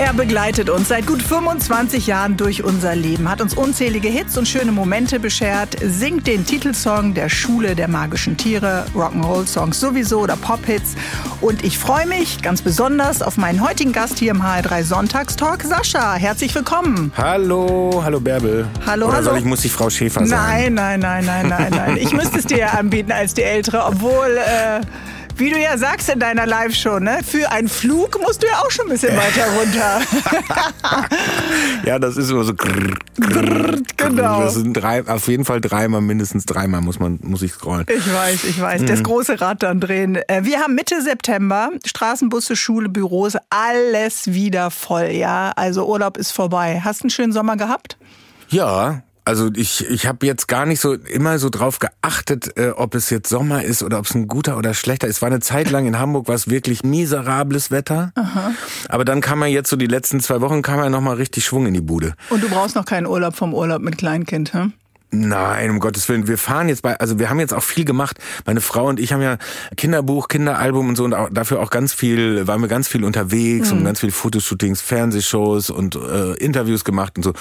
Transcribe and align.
Er 0.00 0.14
begleitet 0.14 0.70
uns 0.70 0.88
seit 0.88 1.06
gut 1.06 1.22
25 1.22 2.06
Jahren 2.06 2.38
durch 2.38 2.64
unser 2.64 2.96
Leben, 2.96 3.28
hat 3.28 3.42
uns 3.42 3.52
unzählige 3.52 4.08
Hits 4.08 4.38
und 4.38 4.48
schöne 4.48 4.72
Momente 4.72 5.20
beschert, 5.20 5.76
singt 5.82 6.26
den 6.26 6.46
Titelsong 6.46 7.12
der 7.12 7.28
Schule 7.28 7.74
der 7.76 7.86
magischen 7.86 8.38
Tiere, 8.38 8.86
Rock'n'Roll-Songs 8.94 9.78
sowieso 9.78 10.20
oder 10.20 10.36
Pop-Hits. 10.36 10.94
Und 11.42 11.62
ich 11.66 11.78
freue 11.78 12.06
mich 12.06 12.40
ganz 12.40 12.62
besonders 12.62 13.20
auf 13.20 13.36
meinen 13.36 13.62
heutigen 13.62 13.92
Gast 13.92 14.18
hier 14.18 14.30
im 14.30 14.40
HR3 14.42 14.84
Sonntagstalk, 14.84 15.62
Sascha. 15.64 16.14
Herzlich 16.14 16.54
willkommen. 16.54 17.12
Hallo, 17.18 18.00
hallo 18.02 18.20
Bärbel. 18.20 18.66
Hallo, 18.86 19.08
Oder 19.08 19.16
hallo. 19.16 19.24
soll 19.28 19.38
ich, 19.38 19.44
muss 19.44 19.62
ich 19.66 19.72
Frau 19.72 19.90
Schäfer 19.90 20.20
Nein, 20.22 20.28
sagen? 20.30 20.74
nein, 20.74 21.00
nein, 21.00 21.26
nein, 21.26 21.48
nein, 21.50 21.70
nein. 21.72 21.96
Ich 21.98 22.14
müsste 22.14 22.38
es 22.38 22.46
dir 22.46 22.72
anbieten 22.72 23.12
als 23.12 23.34
die 23.34 23.42
Ältere, 23.42 23.84
obwohl, 23.84 24.38
äh, 24.38 24.80
wie 25.40 25.50
du 25.50 25.58
ja 25.58 25.76
sagst 25.78 26.08
in 26.08 26.20
deiner 26.20 26.46
Live-Show, 26.46 26.98
ne, 27.00 27.20
für 27.26 27.50
einen 27.50 27.68
Flug 27.68 28.20
musst 28.20 28.42
du 28.42 28.46
ja 28.46 28.60
auch 28.60 28.70
schon 28.70 28.86
ein 28.86 28.92
bisschen 28.92 29.16
weiter 29.16 29.46
runter. 29.58 30.00
Ja, 31.84 31.98
das 31.98 32.16
ist 32.16 32.30
immer 32.30 32.44
so. 32.44 32.54
Grrr, 32.54 32.94
grrr, 33.18 33.78
genau. 33.96 34.42
Das 34.42 34.54
sind 34.54 34.74
drei, 34.74 35.06
auf 35.06 35.28
jeden 35.28 35.44
Fall 35.44 35.60
dreimal, 35.60 36.00
mindestens 36.00 36.44
dreimal 36.44 36.80
muss 36.82 36.98
man, 36.98 37.18
muss 37.22 37.42
ich 37.42 37.52
scrollen. 37.52 37.86
Ich 37.88 38.12
weiß, 38.12 38.44
ich 38.44 38.60
weiß. 38.60 38.82
Mhm. 38.82 38.86
Das 38.86 39.02
große 39.02 39.40
Rad 39.40 39.62
dann 39.62 39.80
drehen. 39.80 40.16
Äh, 40.28 40.44
Wir 40.44 40.60
haben 40.60 40.74
Mitte 40.74 41.00
September 41.02 41.70
Straßenbusse, 41.84 42.54
Schule, 42.56 42.88
Büros, 42.88 43.36
alles 43.48 44.32
wieder 44.32 44.70
voll, 44.70 45.10
ja. 45.12 45.52
Also 45.56 45.86
Urlaub 45.86 46.18
ist 46.18 46.32
vorbei. 46.32 46.80
Hast 46.84 47.00
du 47.00 47.04
einen 47.04 47.10
schönen 47.10 47.32
Sommer 47.32 47.56
gehabt? 47.56 47.96
Ja, 48.48 49.02
also 49.30 49.48
ich, 49.54 49.88
ich 49.88 50.08
habe 50.08 50.26
jetzt 50.26 50.48
gar 50.48 50.66
nicht 50.66 50.80
so 50.80 50.94
immer 50.94 51.38
so 51.38 51.50
drauf 51.50 51.78
geachtet, 51.78 52.58
äh, 52.58 52.70
ob 52.70 52.96
es 52.96 53.10
jetzt 53.10 53.28
Sommer 53.28 53.62
ist 53.62 53.84
oder 53.84 54.00
ob 54.00 54.06
es 54.06 54.14
ein 54.16 54.26
guter 54.26 54.58
oder 54.58 54.74
schlechter 54.74 55.06
ist. 55.06 55.22
War 55.22 55.28
eine 55.28 55.38
Zeit 55.38 55.70
lang 55.70 55.86
in 55.86 56.00
Hamburg 56.00 56.26
war 56.26 56.34
es 56.34 56.50
wirklich 56.50 56.82
miserables 56.82 57.70
Wetter. 57.70 58.12
Aber 58.88 59.04
dann 59.04 59.20
kam 59.20 59.38
man 59.38 59.50
jetzt 59.50 59.70
so 59.70 59.76
die 59.76 59.86
letzten 59.86 60.18
zwei 60.18 60.40
Wochen 60.40 60.62
kam 60.62 60.80
man 60.80 60.90
noch 60.90 61.00
mal 61.00 61.14
richtig 61.14 61.44
Schwung 61.44 61.66
in 61.66 61.74
die 61.74 61.80
Bude. 61.80 62.14
Und 62.30 62.42
du 62.42 62.48
brauchst 62.48 62.74
noch 62.74 62.84
keinen 62.84 63.06
Urlaub 63.06 63.36
vom 63.36 63.54
Urlaub 63.54 63.80
mit 63.82 63.98
Kleinkind, 63.98 64.52
hm? 64.52 64.72
Nein, 65.12 65.70
um 65.70 65.80
Gottes 65.80 66.08
Willen. 66.08 66.28
Wir 66.28 66.38
fahren 66.38 66.68
jetzt 66.68 66.82
bei, 66.82 66.98
also 66.98 67.18
wir 67.18 67.30
haben 67.30 67.40
jetzt 67.40 67.52
auch 67.52 67.62
viel 67.62 67.84
gemacht. 67.84 68.18
Meine 68.46 68.60
Frau 68.60 68.86
und 68.86 69.00
ich 69.00 69.12
haben 69.12 69.22
ja 69.22 69.38
Kinderbuch, 69.76 70.28
Kinderalbum 70.28 70.88
und 70.88 70.96
so 70.96 71.04
und 71.04 71.14
auch, 71.14 71.28
dafür 71.30 71.60
auch 71.60 71.70
ganz 71.70 71.92
viel, 71.92 72.46
waren 72.46 72.60
wir 72.60 72.68
ganz 72.68 72.86
viel 72.86 73.02
unterwegs 73.02 73.72
und 73.72 73.84
ganz 73.84 74.00
viel 74.00 74.12
Fotoshootings, 74.12 74.80
Fernsehshows 74.80 75.70
und 75.70 75.96
äh, 75.96 76.34
Interviews 76.34 76.84
gemacht 76.84 77.14
und 77.16 77.24
so. 77.24 77.32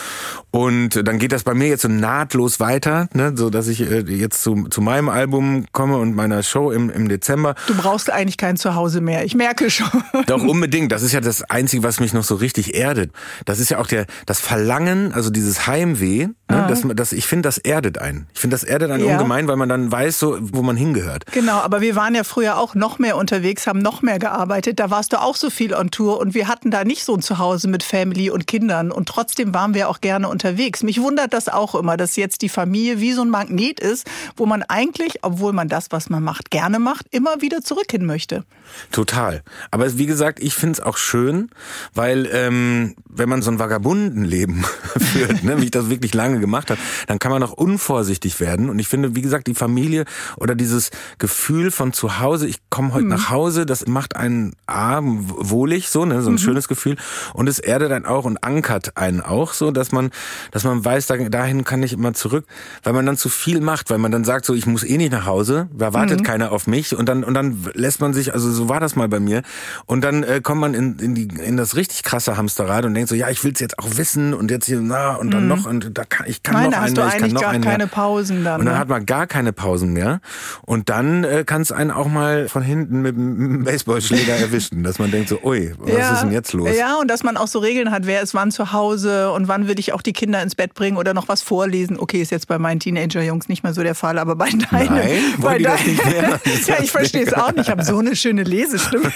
Und 0.52 1.08
dann 1.08 1.20
geht 1.20 1.32
das 1.32 1.44
bei 1.44 1.54
mir 1.54 1.68
jetzt 1.68 1.84
so 1.84 1.88
nahtlos 1.88 2.60
weiter, 2.60 3.08
ne, 3.14 3.34
so 3.36 3.50
dass 3.50 3.68
ich 3.68 3.82
äh, 3.82 4.00
jetzt 4.00 4.42
zu, 4.42 4.68
zu 4.70 4.82
meinem 4.82 5.10
Album 5.10 5.66
komme 5.72 5.98
und 5.98 6.16
meiner 6.16 6.42
Show 6.42 6.72
im, 6.72 6.90
im 6.90 7.08
Dezember. 7.08 7.54
Du 7.68 7.76
brauchst 7.76 8.10
eigentlich 8.10 8.38
kein 8.38 8.58
Zuhause 8.58 9.00
mehr. 9.00 9.26
Ich 9.26 9.36
merke 9.36 9.70
schon. 9.70 9.90
Doch 10.26 10.42
unbedingt. 10.48 10.92
Das 10.92 11.04
ist 11.04 11.12
ja 11.12 11.22
das 11.22 11.44
Einzige, 11.44 11.84
was 11.84 12.00
mich 12.00 12.14
noch 12.14 12.24
so 12.24 12.36
richtig 12.36 12.74
erdet. 12.74 13.12
Das 13.46 13.60
ist 13.60 13.70
ja 13.70 13.78
auch 13.78 13.88
der 13.88 14.08
das 14.26 14.40
Verlangen, 14.40 15.14
also 15.14 15.30
dieses 15.30 15.68
Heimweh. 15.68 16.30
Ne, 16.50 16.66
das, 16.68 16.84
das, 16.96 17.12
ich 17.12 17.28
finde, 17.28 17.44
das 17.48 17.60
erdet 17.60 18.00
einen. 18.00 18.28
Ich 18.34 18.40
finde, 18.40 18.56
das 18.56 18.64
erdet 18.64 18.90
einen 18.90 19.06
Ja. 19.06 19.14
ungemein, 19.14 19.48
weil 19.48 19.56
man 19.56 19.70
dann 19.70 19.92
weiß, 19.92 20.18
so 20.18 20.38
wo 20.42 20.64
man 20.64 20.76
hingehört. 20.76 21.28
Genau, 21.32 21.58
aber 21.60 21.80
wir 21.82 21.96
waren 21.96 22.16
ja 22.16 22.24
früher 22.24 22.58
auch 22.58 22.74
noch 22.74 22.98
mehr 22.98 23.18
unterwegs, 23.18 23.68
haben 23.68 23.80
noch 23.80 24.02
mehr 24.02 24.18
gearbeitet. 24.18 24.80
Da 24.80 24.90
warst 24.90 25.14
du 25.14 25.22
auch 25.22 25.36
so 25.36 25.52
viel 25.52 25.76
on 25.76 25.92
Tour 25.92 26.20
und 26.20 26.34
wir 26.34 26.48
hatten 26.48 26.72
da 26.72 26.84
nicht 26.84 27.04
so 27.06 27.14
ein 27.14 27.22
Zuhause 27.22 27.68
mit 27.68 27.84
Family 27.84 28.32
und 28.32 28.48
Kindern 28.48 28.92
und 28.92 29.08
trotzdem 29.08 29.54
waren 29.54 29.76
wir 29.76 29.90
auch 29.90 30.02
gerne 30.02 30.28
unterwegs. 30.28 30.82
Mich 30.82 31.00
wundert 31.00 31.34
das 31.34 31.50
auch 31.50 31.76
immer, 31.76 31.98
dass 31.98 32.16
jetzt 32.16 32.42
die 32.42 32.50
Familie 32.50 33.00
wie 33.00 33.14
so 33.14 33.22
ein 33.22 33.30
Magnet 33.30 33.80
ist, 33.80 34.10
wo 34.36 34.48
man 34.48 34.64
eigentlich, 34.64 35.20
obwohl 35.24 35.54
man 35.54 35.70
das, 35.70 35.88
was 35.92 36.10
man 36.10 36.24
macht, 36.24 36.50
gerne 36.50 36.80
macht, 36.80 37.06
immer 37.12 37.42
wieder 37.42 37.62
zurück 37.62 37.92
hin 37.92 38.06
möchte. 38.08 38.44
Total. 38.92 39.44
Aber 39.70 39.98
wie 40.00 40.06
gesagt, 40.08 40.40
ich 40.42 40.56
finde 40.56 40.74
es 40.74 40.80
auch 40.82 40.98
schön, 40.98 41.50
weil 41.94 42.28
ähm, 42.34 42.96
wenn 43.08 43.30
man 43.30 43.44
so 43.44 43.52
ein 43.52 43.60
Vagabundenleben 43.60 44.66
führt, 44.98 45.44
ne, 45.44 45.60
wie 45.62 45.66
ich 45.66 45.72
das 45.72 45.90
wirklich 45.90 46.14
lange 46.16 46.39
gemacht 46.40 46.70
habe, 46.72 46.80
dann 47.08 47.20
kann 47.20 47.32
man 47.32 47.44
auch 47.44 47.52
unvorsichtig 47.54 48.40
werden. 48.40 48.70
Und 48.70 48.80
ich 48.80 48.88
finde, 48.88 49.16
wie 49.16 49.22
gesagt, 49.22 49.48
die 49.48 49.56
Familie 49.56 50.06
oder 50.38 50.56
dieses 50.56 50.92
Gefühl 51.18 51.72
von 51.72 51.94
zu 51.94 52.20
Hause, 52.20 52.48
ich 52.48 52.58
komme 52.70 52.94
heute 52.94 53.06
nach 53.06 53.30
Hause, 53.30 53.66
das 53.66 53.88
macht 53.88 54.16
einen 54.16 54.54
A, 54.68 55.00
wohlig, 55.04 55.90
so, 55.90 56.06
ne, 56.06 56.22
so 56.22 56.30
ein 56.30 56.38
schönes 56.38 56.68
Gefühl. 56.68 56.96
Und 57.34 57.48
es 57.50 57.60
erdet 57.60 57.92
einen 57.92 58.06
auch 58.06 58.26
und 58.26 58.44
ankert 58.44 58.96
einen 58.98 59.22
auch 59.22 59.54
so, 59.54 59.72
dass 59.72 59.92
man, 59.92 60.12
dass 60.52 60.64
man 60.64 60.84
weiß, 60.84 61.08
da- 61.08 61.18
dahin 61.30 61.64
kann 61.64 61.84
ich 61.84 61.94
immer 61.94 62.14
zurück, 62.14 62.46
weil 62.84 62.94
man 62.94 63.06
dann 63.06 63.18
zu 63.18 63.30
viel 63.30 63.62
macht, 63.62 63.90
weil 63.90 63.98
man 63.98 64.12
dann 64.12 64.24
sagt, 64.24 64.46
so, 64.46 64.54
ich 64.54 64.66
muss 64.66 64.84
eh 64.84 64.98
nicht 64.98 65.12
nach 65.12 65.26
Hause, 65.26 65.68
da 65.76 65.94
wartet 65.94 66.24
keiner 66.24 66.52
auf 66.52 66.68
mich 66.68 66.96
und 66.96 67.08
dann, 67.08 67.24
und 67.24 67.34
dann 67.34 67.58
lässt 67.74 68.02
man 68.02 68.14
sich, 68.14 68.34
also 68.34 68.52
so 68.52 68.70
war 68.70 68.80
das 68.80 68.96
mal 68.96 69.08
bei 69.08 69.20
mir. 69.20 69.42
Und 69.86 70.02
dann 70.04 70.24
äh, 70.24 70.42
kommt 70.42 70.62
man 70.62 70.74
in, 70.74 71.00
in, 71.00 71.16
die, 71.16 71.28
in 71.44 71.58
das 71.58 71.76
richtig 71.76 72.04
krasse 72.04 72.38
Hamsterrad 72.38 72.86
und 72.86 72.94
denkt 72.94 73.10
so, 73.10 73.16
ja, 73.16 73.30
ich 73.30 73.44
will's 73.44 73.60
jetzt 73.60 73.80
auch 73.80 73.98
wissen 73.98 74.34
und 74.34 74.52
jetzt 74.52 74.66
hier, 74.66 74.80
na, 74.82 75.16
und 75.16 75.32
dann 75.32 75.48
noch, 75.48 75.66
und 75.66 75.98
da 75.98 76.04
kann, 76.06 76.28
ich 76.30 76.44
kann 76.44 76.54
Meine, 76.54 76.70
noch 76.70 76.78
hast 76.78 76.86
einen 76.86 76.96
du 76.96 77.02
mehr, 77.02 77.08
ich 77.08 77.14
kann 77.14 77.24
eigentlich 77.24 77.34
noch 77.34 77.42
gar 77.42 77.60
keine. 77.60 77.88
Pausen 77.88 78.44
dann, 78.44 78.60
Und 78.60 78.66
dann 78.66 78.76
ne? 78.76 78.80
hat 78.80 78.88
man 78.88 79.06
gar 79.06 79.26
keine 79.26 79.52
Pausen 79.52 79.94
mehr. 79.94 80.22
Und 80.62 80.90
dann 80.90 81.24
äh, 81.24 81.44
kann 81.44 81.62
es 81.62 81.72
einen 81.72 81.90
auch 81.90 82.08
mal 82.08 82.48
von 82.48 82.62
hinten 82.62 83.02
mit 83.02 83.16
dem 83.16 83.64
Baseballschläger 83.64 84.36
erwischen, 84.40 84.84
dass 84.84 85.00
man 85.00 85.10
denkt 85.10 85.30
so, 85.30 85.40
ui, 85.44 85.74
was 85.80 86.14
ist 86.14 86.22
denn 86.22 86.32
jetzt 86.32 86.54
los? 86.54 86.70
Ja, 86.78 86.98
und 86.98 87.10
dass 87.10 87.24
man 87.24 87.36
auch 87.36 87.48
so 87.48 87.60
Regeln 87.60 87.90
hat, 87.92 88.06
wer 88.06 88.22
ist 88.22 88.36
wann 88.36 88.52
zu 88.52 88.72
Hause 88.74 89.32
und 89.32 89.48
wann 89.48 89.68
will 89.68 89.80
ich 89.80 89.94
auch 89.94 90.04
die 90.04 90.14
Kinder 90.14 90.42
ins 90.44 90.54
Bett 90.54 90.76
bringen 90.76 90.98
oder 90.98 91.14
noch 91.14 91.28
was 91.28 91.42
vorlesen. 91.42 91.98
Okay, 92.00 92.22
ist 92.22 92.32
jetzt 92.32 92.48
bei 92.48 92.60
meinen 92.60 92.80
Teenager-Jungs 92.80 93.50
nicht 93.50 93.64
mehr 93.64 93.74
so 93.74 93.82
der 93.82 93.96
Fall, 93.96 94.20
aber 94.20 94.36
bei 94.36 94.50
deinen. 94.50 94.68
Nein, 94.70 95.22
bei 95.38 95.44
wollen 95.44 95.58
die 95.58 95.64
das 95.64 95.86
nicht 95.86 96.06
mehr? 96.06 96.40
ja, 96.68 96.76
ich 96.82 96.92
verstehe 96.92 97.26
es 97.26 97.34
auch 97.34 97.52
nicht. 97.52 97.62
Ich 97.62 97.70
habe 97.72 97.84
so 97.84 97.98
eine 97.98 98.16
schöne 98.16 98.44
Lesestimme. 98.44 99.12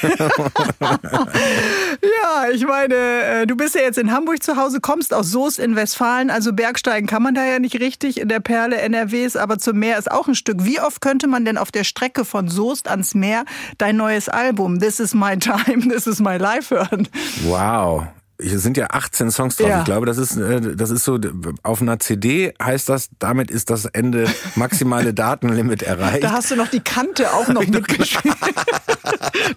ja, 0.81 2.49
ich 2.51 2.65
meine, 2.65 2.95
äh, 2.95 3.47
du 3.47 3.55
bist 3.55 3.75
ja 3.75 3.81
jetzt 3.81 3.97
in 3.97 4.11
Hamburg 4.11 4.41
zu 4.41 4.57
Hause, 4.57 4.79
kommst 4.81 5.13
aus 5.13 5.31
Soest 5.31 5.59
in 5.59 5.75
Westfalen, 5.75 6.29
also 6.29 6.53
Bergsteigen 6.53 7.02
kann 7.07 7.23
man 7.23 7.35
da 7.35 7.45
ja 7.45 7.59
nicht 7.59 7.79
richtig 7.79 8.19
in 8.19 8.29
der 8.29 8.39
Perle 8.39 8.77
NRWs, 8.77 9.35
aber 9.35 9.57
zum 9.57 9.79
Meer 9.79 9.97
ist 9.97 10.11
auch 10.11 10.27
ein 10.27 10.35
Stück. 10.35 10.65
Wie 10.65 10.79
oft 10.79 11.01
könnte 11.01 11.27
man 11.27 11.45
denn 11.45 11.57
auf 11.57 11.71
der 11.71 11.83
Strecke 11.83 12.25
von 12.25 12.47
Soest 12.47 12.87
ans 12.87 13.15
Meer 13.15 13.45
dein 13.77 13.97
neues 13.97 14.29
Album 14.29 14.79
This 14.79 14.99
is 14.99 15.13
my 15.13 15.37
time, 15.37 15.87
this 15.89 16.07
is 16.07 16.19
my 16.19 16.37
life 16.37 16.73
hören? 16.73 17.07
Wow. 17.43 18.07
Hier 18.43 18.59
sind 18.59 18.77
ja 18.77 18.87
18 18.91 19.31
Songs 19.31 19.55
drauf. 19.55 19.67
Ja. 19.67 19.79
Ich 19.79 19.85
glaube, 19.85 20.05
das 20.05 20.17
ist, 20.17 20.35
äh, 20.37 20.75
das 20.75 20.89
ist 20.89 21.03
so, 21.05 21.17
auf 21.63 21.81
einer 21.81 21.99
CD 21.99 22.53
heißt 22.61 22.89
das, 22.89 23.09
damit 23.19 23.49
ist 23.49 23.69
das 23.69 23.85
Ende 23.85 24.25
maximale 24.55 25.13
Datenlimit 25.13 25.81
erreicht. 25.83 26.23
Da 26.23 26.31
hast 26.31 26.51
du 26.51 26.55
noch 26.55 26.67
die 26.67 26.81
Kante 26.81 27.33
auch 27.33 27.47
noch 27.47 27.65
mitgeschrieben. 27.67 28.35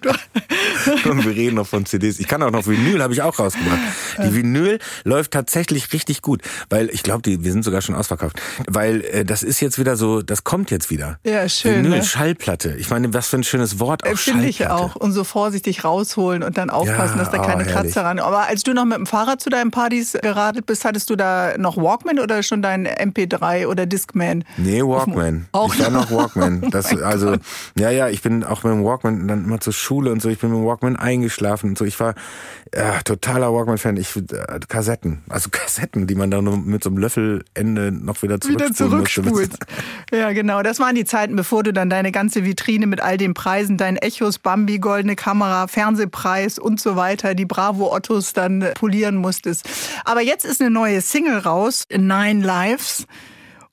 Du- 0.01 1.09
Und 1.09 1.25
wir 1.25 1.35
reden 1.35 1.55
noch 1.55 1.67
von 1.67 1.85
CDs. 1.85 2.19
Ich 2.19 2.27
kann 2.27 2.41
auch 2.43 2.51
noch 2.51 2.65
Vinyl, 2.67 3.01
habe 3.01 3.13
ich 3.13 3.21
auch 3.21 3.37
rausgebracht. 3.39 3.79
Die 4.23 4.33
Vinyl 4.33 4.79
läuft 5.03 5.31
tatsächlich 5.31 5.93
richtig 5.93 6.21
gut, 6.21 6.41
weil 6.69 6.89
ich 6.89 7.03
glaube, 7.03 7.21
die 7.21 7.43
wir 7.43 7.51
sind 7.51 7.63
sogar 7.63 7.81
schon 7.81 7.95
ausverkauft, 7.95 8.41
weil 8.67 9.01
äh, 9.01 9.25
das 9.25 9.43
ist 9.43 9.59
jetzt 9.59 9.79
wieder 9.79 9.95
so, 9.97 10.21
das 10.21 10.43
kommt 10.43 10.71
jetzt 10.71 10.89
wieder. 10.89 11.19
Ja, 11.23 11.47
schön, 11.47 11.83
Vinyl, 11.85 11.99
ne? 11.99 12.03
Schallplatte. 12.03 12.75
Ich 12.77 12.89
meine, 12.89 13.13
was 13.13 13.27
für 13.27 13.37
ein 13.37 13.43
schönes 13.43 13.79
Wort 13.79 14.05
auch 14.07 14.17
Finde 14.17 14.47
ich 14.47 14.67
auch. 14.67 14.95
Und 14.95 15.11
so 15.13 15.23
vorsichtig 15.23 15.83
rausholen 15.83 16.43
und 16.43 16.57
dann 16.57 16.69
aufpassen, 16.69 17.17
Ja, 17.17 17.23
dass 17.23 17.31
da 17.31 17.39
oh, 17.39 17.45
keine 17.45 17.63
herrlich. 17.65 17.73
Kratzer 17.93 18.03
ran. 18.05 18.19
Aber 18.19 18.47
als 18.47 18.63
du 18.63 18.73
noch 18.77 18.85
mit 18.85 18.97
dem 18.97 19.05
Fahrrad 19.05 19.41
zu 19.41 19.49
deinen 19.49 19.71
Partys 19.71 20.13
geradelt 20.21 20.65
bist, 20.65 20.85
hattest 20.85 21.09
du 21.09 21.15
da 21.15 21.57
noch 21.57 21.75
Walkman 21.77 22.19
oder 22.19 22.41
schon 22.43 22.61
dein 22.61 22.87
MP3 22.87 23.67
oder 23.67 23.85
Discman? 23.85 24.45
Nee, 24.55 24.81
Walkman. 24.81 25.47
Auch 25.51 25.73
ich 25.73 25.81
war 25.81 25.89
noch? 25.89 26.09
Walkman. 26.11 26.71
Das, 26.77 26.95
also, 27.01 27.37
ja, 27.77 27.89
ja, 27.89 28.07
ich 28.09 28.21
bin 28.21 28.43
auch 28.43 28.63
mit 28.63 28.71
dem 28.71 28.83
Walkman 28.83 29.27
dann 29.27 29.45
immer 29.45 29.59
zur 29.59 29.73
Schule 29.73 30.11
und 30.11 30.21
so. 30.21 30.29
Ich 30.29 30.39
bin 30.39 30.51
mit 30.51 30.59
dem 30.59 30.65
Walkman 30.65 30.95
eingeschlafen 30.95 31.71
und 31.71 31.77
so. 31.77 31.85
Ich 31.85 31.99
war 31.99 32.13
ja, 32.75 32.99
totaler 33.03 33.53
Walkman-Fan. 33.53 33.97
Ich 33.97 34.15
äh, 34.15 34.59
Kassetten, 34.67 35.23
also 35.29 35.49
Kassetten, 35.51 36.07
die 36.07 36.15
man 36.15 36.29
dann 36.29 36.65
mit 36.65 36.83
so 36.83 36.89
einem 36.89 36.99
Löffelende 36.99 37.91
noch 37.91 38.21
wieder 38.21 38.35
Wieder 38.35 38.71
zurückspulen 38.73 38.99
musste. 38.99 39.49
zurückspulst. 39.49 39.57
Ja, 40.13 40.31
genau. 40.31 40.63
Das 40.63 40.79
waren 40.79 40.95
die 40.95 41.03
Zeiten, 41.03 41.35
bevor 41.35 41.63
du 41.63 41.73
dann 41.73 41.89
deine 41.89 42.11
ganze 42.11 42.45
Vitrine 42.45 42.87
mit 42.87 43.01
all 43.01 43.17
den 43.17 43.33
Preisen, 43.33 43.77
dein 43.77 43.97
Echos, 43.97 44.39
Bambi, 44.39 44.79
goldene 44.79 45.15
Kamera, 45.15 45.67
Fernsehpreis 45.67 46.59
und 46.59 46.79
so 46.79 46.95
weiter, 46.95 47.35
die 47.35 47.45
Bravo 47.45 47.93
Ottos 47.93 48.33
dann 48.33 48.56
polieren 48.75 49.15
musstest. 49.15 49.67
Aber 50.05 50.21
jetzt 50.21 50.45
ist 50.45 50.61
eine 50.61 50.69
neue 50.69 51.01
Single 51.01 51.39
raus, 51.39 51.85
Nine 51.91 52.45
Lives. 52.45 53.05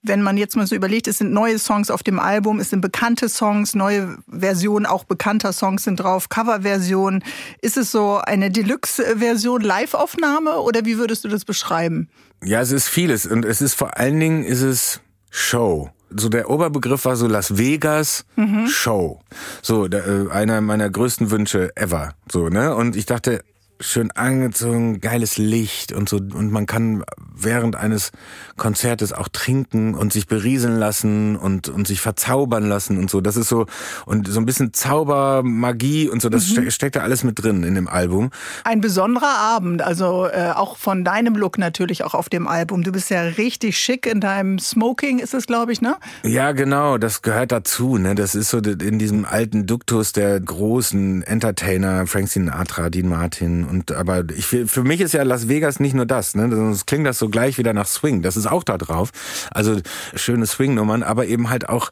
Wenn 0.07 0.21
man 0.21 0.37
jetzt 0.37 0.55
mal 0.55 0.67
so 0.67 0.75
überlegt, 0.75 1.09
es 1.09 1.17
sind 1.17 1.33
neue 1.33 1.59
Songs 1.59 1.91
auf 1.91 2.03
dem 2.03 2.21
Album, 2.21 2.61
es 2.61 2.69
sind 2.69 2.83
bekannte 2.83 3.31
Songs, 3.31 3.75
neue 3.75 4.19
Versionen 4.29 4.85
auch 4.85 5.05
bekannter 5.05 5.55
Songs 5.55 5.85
sind 5.85 5.97
drauf, 5.97 6.29
Coverversionen. 6.29 7.25
Ist 7.63 7.79
es 7.79 7.91
so 7.91 8.19
eine 8.19 8.51
Deluxe-Version, 8.51 9.63
Live-Aufnahme 9.63 10.61
oder 10.61 10.85
wie 10.85 10.99
würdest 10.99 11.25
du 11.25 11.29
das 11.29 11.47
beschreiben? 11.47 12.11
Ja, 12.45 12.61
es 12.61 12.71
ist 12.71 12.89
vieles 12.89 13.25
und 13.25 13.47
es 13.47 13.63
ist 13.63 13.73
vor 13.73 13.97
allen 13.97 14.21
Dingen 14.21 14.45
ist 14.45 14.61
es 14.61 15.01
Show. 15.31 15.89
So 16.11 16.29
der 16.29 16.51
Oberbegriff 16.51 17.07
war 17.07 17.17
so 17.17 17.27
Las 17.27 17.57
Vegas 17.57 18.27
Show. 18.69 19.21
So 19.63 19.87
äh, 19.87 20.31
einer 20.31 20.61
meiner 20.61 20.91
größten 20.91 21.31
Wünsche 21.31 21.75
ever. 21.77 22.15
So 22.31 22.51
ne 22.51 22.75
und 22.75 22.95
ich 22.95 23.07
dachte 23.07 23.43
schön 23.81 24.11
angezogen, 24.13 25.01
geiles 25.01 25.37
Licht 25.37 25.93
und 25.93 26.09
so 26.09 26.17
und 26.17 26.51
man 26.51 26.67
kann 26.67 27.05
während 27.35 27.77
eines 27.77 28.13
Konzertes 28.57 29.13
auch 29.13 29.29
trinken 29.29 29.95
und 29.95 30.13
sich 30.13 30.27
berieseln 30.27 30.77
lassen 30.77 31.37
und, 31.37 31.69
und 31.69 31.87
sich 31.87 32.01
verzaubern 32.01 32.65
lassen 32.69 32.99
und 32.99 33.11
so. 33.11 33.21
Das 33.21 33.37
ist 33.37 33.49
so, 33.49 33.67
und 34.07 34.29
so 34.29 34.39
ein 34.39 34.47
bisschen 34.47 34.73
Zauber, 34.73 35.43
Magie 35.43 36.09
und 36.09 36.23
so, 36.23 36.29
das 36.29 36.49
mhm. 36.57 36.71
steckt 36.71 36.97
da 36.97 37.01
alles 37.01 37.25
mit 37.25 37.43
drin 37.43 37.65
in 37.65 37.75
dem 37.75 37.89
Album. 37.89 38.31
Ein 38.65 38.81
besonderer 38.81 39.39
Abend, 39.39 39.83
also 39.83 40.27
äh, 40.27 40.53
auch 40.55 40.77
von 40.77 41.05
deinem 41.05 41.35
Look 41.35 41.59
natürlich 41.59 42.05
auch 42.05 42.15
auf 42.15 42.29
dem 42.29 42.47
Album. 42.47 42.83
Du 42.83 42.93
bist 42.93 43.11
ja 43.11 43.23
richtig 43.23 43.79
schick 43.79 44.07
in 44.07 44.21
deinem 44.21 44.59
Smoking, 44.59 45.19
ist 45.19 45.35
es, 45.35 45.47
glaube 45.47 45.73
ich, 45.73 45.81
ne? 45.81 45.97
Ja, 46.23 46.53
genau, 46.53 46.99
das 46.99 47.23
gehört 47.23 47.53
dazu, 47.53 47.99
ne? 47.99 48.15
Das 48.15 48.35
ist 48.35 48.51
so 48.51 48.59
in 48.59 48.99
diesem 48.99 49.25
alten 49.25 49.67
Duktus 49.67 50.13
der 50.13 50.41
großen 50.41 51.23
Entertainer, 51.23 52.07
Frank 52.07 52.29
Sinatra, 52.29 52.91
Dean 52.91 53.09
Martin 53.09 53.64
und 53.69 53.93
aber 53.93 54.25
ich, 54.37 54.47
für 54.47 54.85
mich 54.85 55.01
ist 55.01 55.15
ja 55.15 55.23
Las 55.23 55.49
Vegas 55.49 55.81
nicht 55.81 55.95
nur 55.95 56.07
das, 56.07 56.35
ne? 56.35 56.49
Sonst 56.51 56.87
klingt 56.87 57.07
das 57.07 57.19
so 57.19 57.29
gleich 57.29 57.59
wieder 57.59 57.73
nach 57.73 57.87
Swing. 57.87 58.23
Das 58.23 58.37
ist 58.37 58.47
auch 58.47 58.65
da 58.65 58.79
drauf. 58.79 59.11
Also 59.51 59.81
schöne 60.15 60.47
Swing-Nummern, 60.47 61.03
aber 61.03 61.27
eben 61.27 61.51
halt 61.51 61.69
auch 61.69 61.91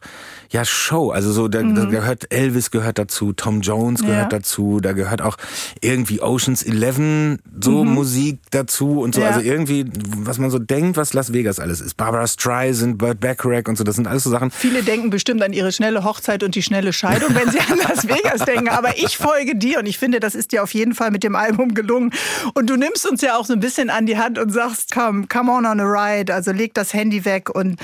ja 0.49 0.63
Show. 0.63 1.11
Also 1.11 1.31
so 1.31 1.47
da, 1.47 1.63
mhm. 1.63 1.75
da 1.75 1.85
gehört 1.85 2.31
Elvis 2.31 2.71
gehört 2.71 2.97
dazu, 2.97 3.33
Tom 3.33 3.61
Jones 3.61 4.01
gehört 4.01 4.31
ja. 4.31 4.39
dazu, 4.39 4.79
da 4.79 4.93
gehört 4.93 5.21
auch 5.21 5.37
irgendwie 5.81 6.21
Oceans 6.21 6.63
11 6.63 7.39
so 7.61 7.83
mhm. 7.83 7.93
Musik 7.93 8.39
dazu 8.51 9.01
und 9.01 9.15
so. 9.15 9.21
Ja. 9.21 9.27
Also 9.29 9.41
irgendwie, 9.41 9.85
was 10.17 10.37
man 10.37 10.51
so 10.51 10.59
denkt, 10.59 10.97
was 10.97 11.13
Las 11.13 11.33
Vegas 11.33 11.59
alles 11.59 11.81
ist. 11.81 11.97
Barbara 11.97 12.27
Streisand, 12.27 12.97
Burt 12.97 13.19
Bacharach 13.19 13.67
und 13.67 13.77
so. 13.77 13.83
Das 13.83 13.95
sind 13.95 14.07
alles 14.07 14.23
so 14.23 14.29
Sachen. 14.29 14.51
Viele 14.51 14.83
denken 14.83 15.09
bestimmt 15.09 15.41
an 15.41 15.53
ihre 15.53 15.71
schnelle 15.71 16.03
Hochzeit 16.03 16.43
und 16.43 16.55
die 16.55 16.61
schnelle 16.63 16.93
Scheidung, 16.93 17.33
wenn 17.35 17.49
sie 17.49 17.59
an 17.59 17.77
Las 17.77 18.07
Vegas 18.07 18.45
denken. 18.45 18.69
Aber 18.69 18.97
ich 18.97 19.17
folge 19.17 19.55
dir 19.55 19.79
und 19.79 19.85
ich 19.85 19.97
finde, 19.97 20.19
das 20.19 20.35
ist 20.35 20.51
dir 20.51 20.63
auf 20.63 20.73
jeden 20.73 20.93
Fall 20.93 21.11
mit 21.11 21.23
dem 21.23 21.35
Album 21.35 21.62
gelungen. 21.69 22.11
Und 22.53 22.69
du 22.69 22.75
nimmst 22.75 23.09
uns 23.09 23.21
ja 23.21 23.37
auch 23.37 23.45
so 23.45 23.53
ein 23.53 23.59
bisschen 23.59 23.89
an 23.89 24.05
die 24.05 24.17
Hand 24.17 24.37
und 24.37 24.51
sagst, 24.51 24.91
come, 24.91 25.27
come 25.27 25.51
on 25.51 25.65
on 25.65 25.79
a 25.79 25.83
ride. 25.83 26.33
Also 26.33 26.51
leg 26.51 26.73
das 26.73 26.93
Handy 26.93 27.25
weg 27.25 27.49
und 27.49 27.79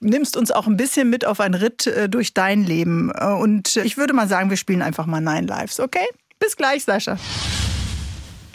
nimmst 0.00 0.36
uns 0.36 0.50
auch 0.50 0.66
ein 0.66 0.76
bisschen 0.76 1.10
mit 1.10 1.24
auf 1.24 1.40
einen 1.40 1.54
Ritt 1.54 1.86
äh, 1.86 2.08
durch 2.08 2.34
dein 2.34 2.64
Leben. 2.64 3.10
Und 3.10 3.76
ich 3.76 3.96
würde 3.96 4.12
mal 4.12 4.28
sagen, 4.28 4.50
wir 4.50 4.56
spielen 4.56 4.82
einfach 4.82 5.06
mal 5.06 5.20
Nine 5.20 5.46
Lives, 5.46 5.80
okay? 5.80 6.06
Bis 6.38 6.56
gleich, 6.56 6.84
Sascha. 6.84 7.18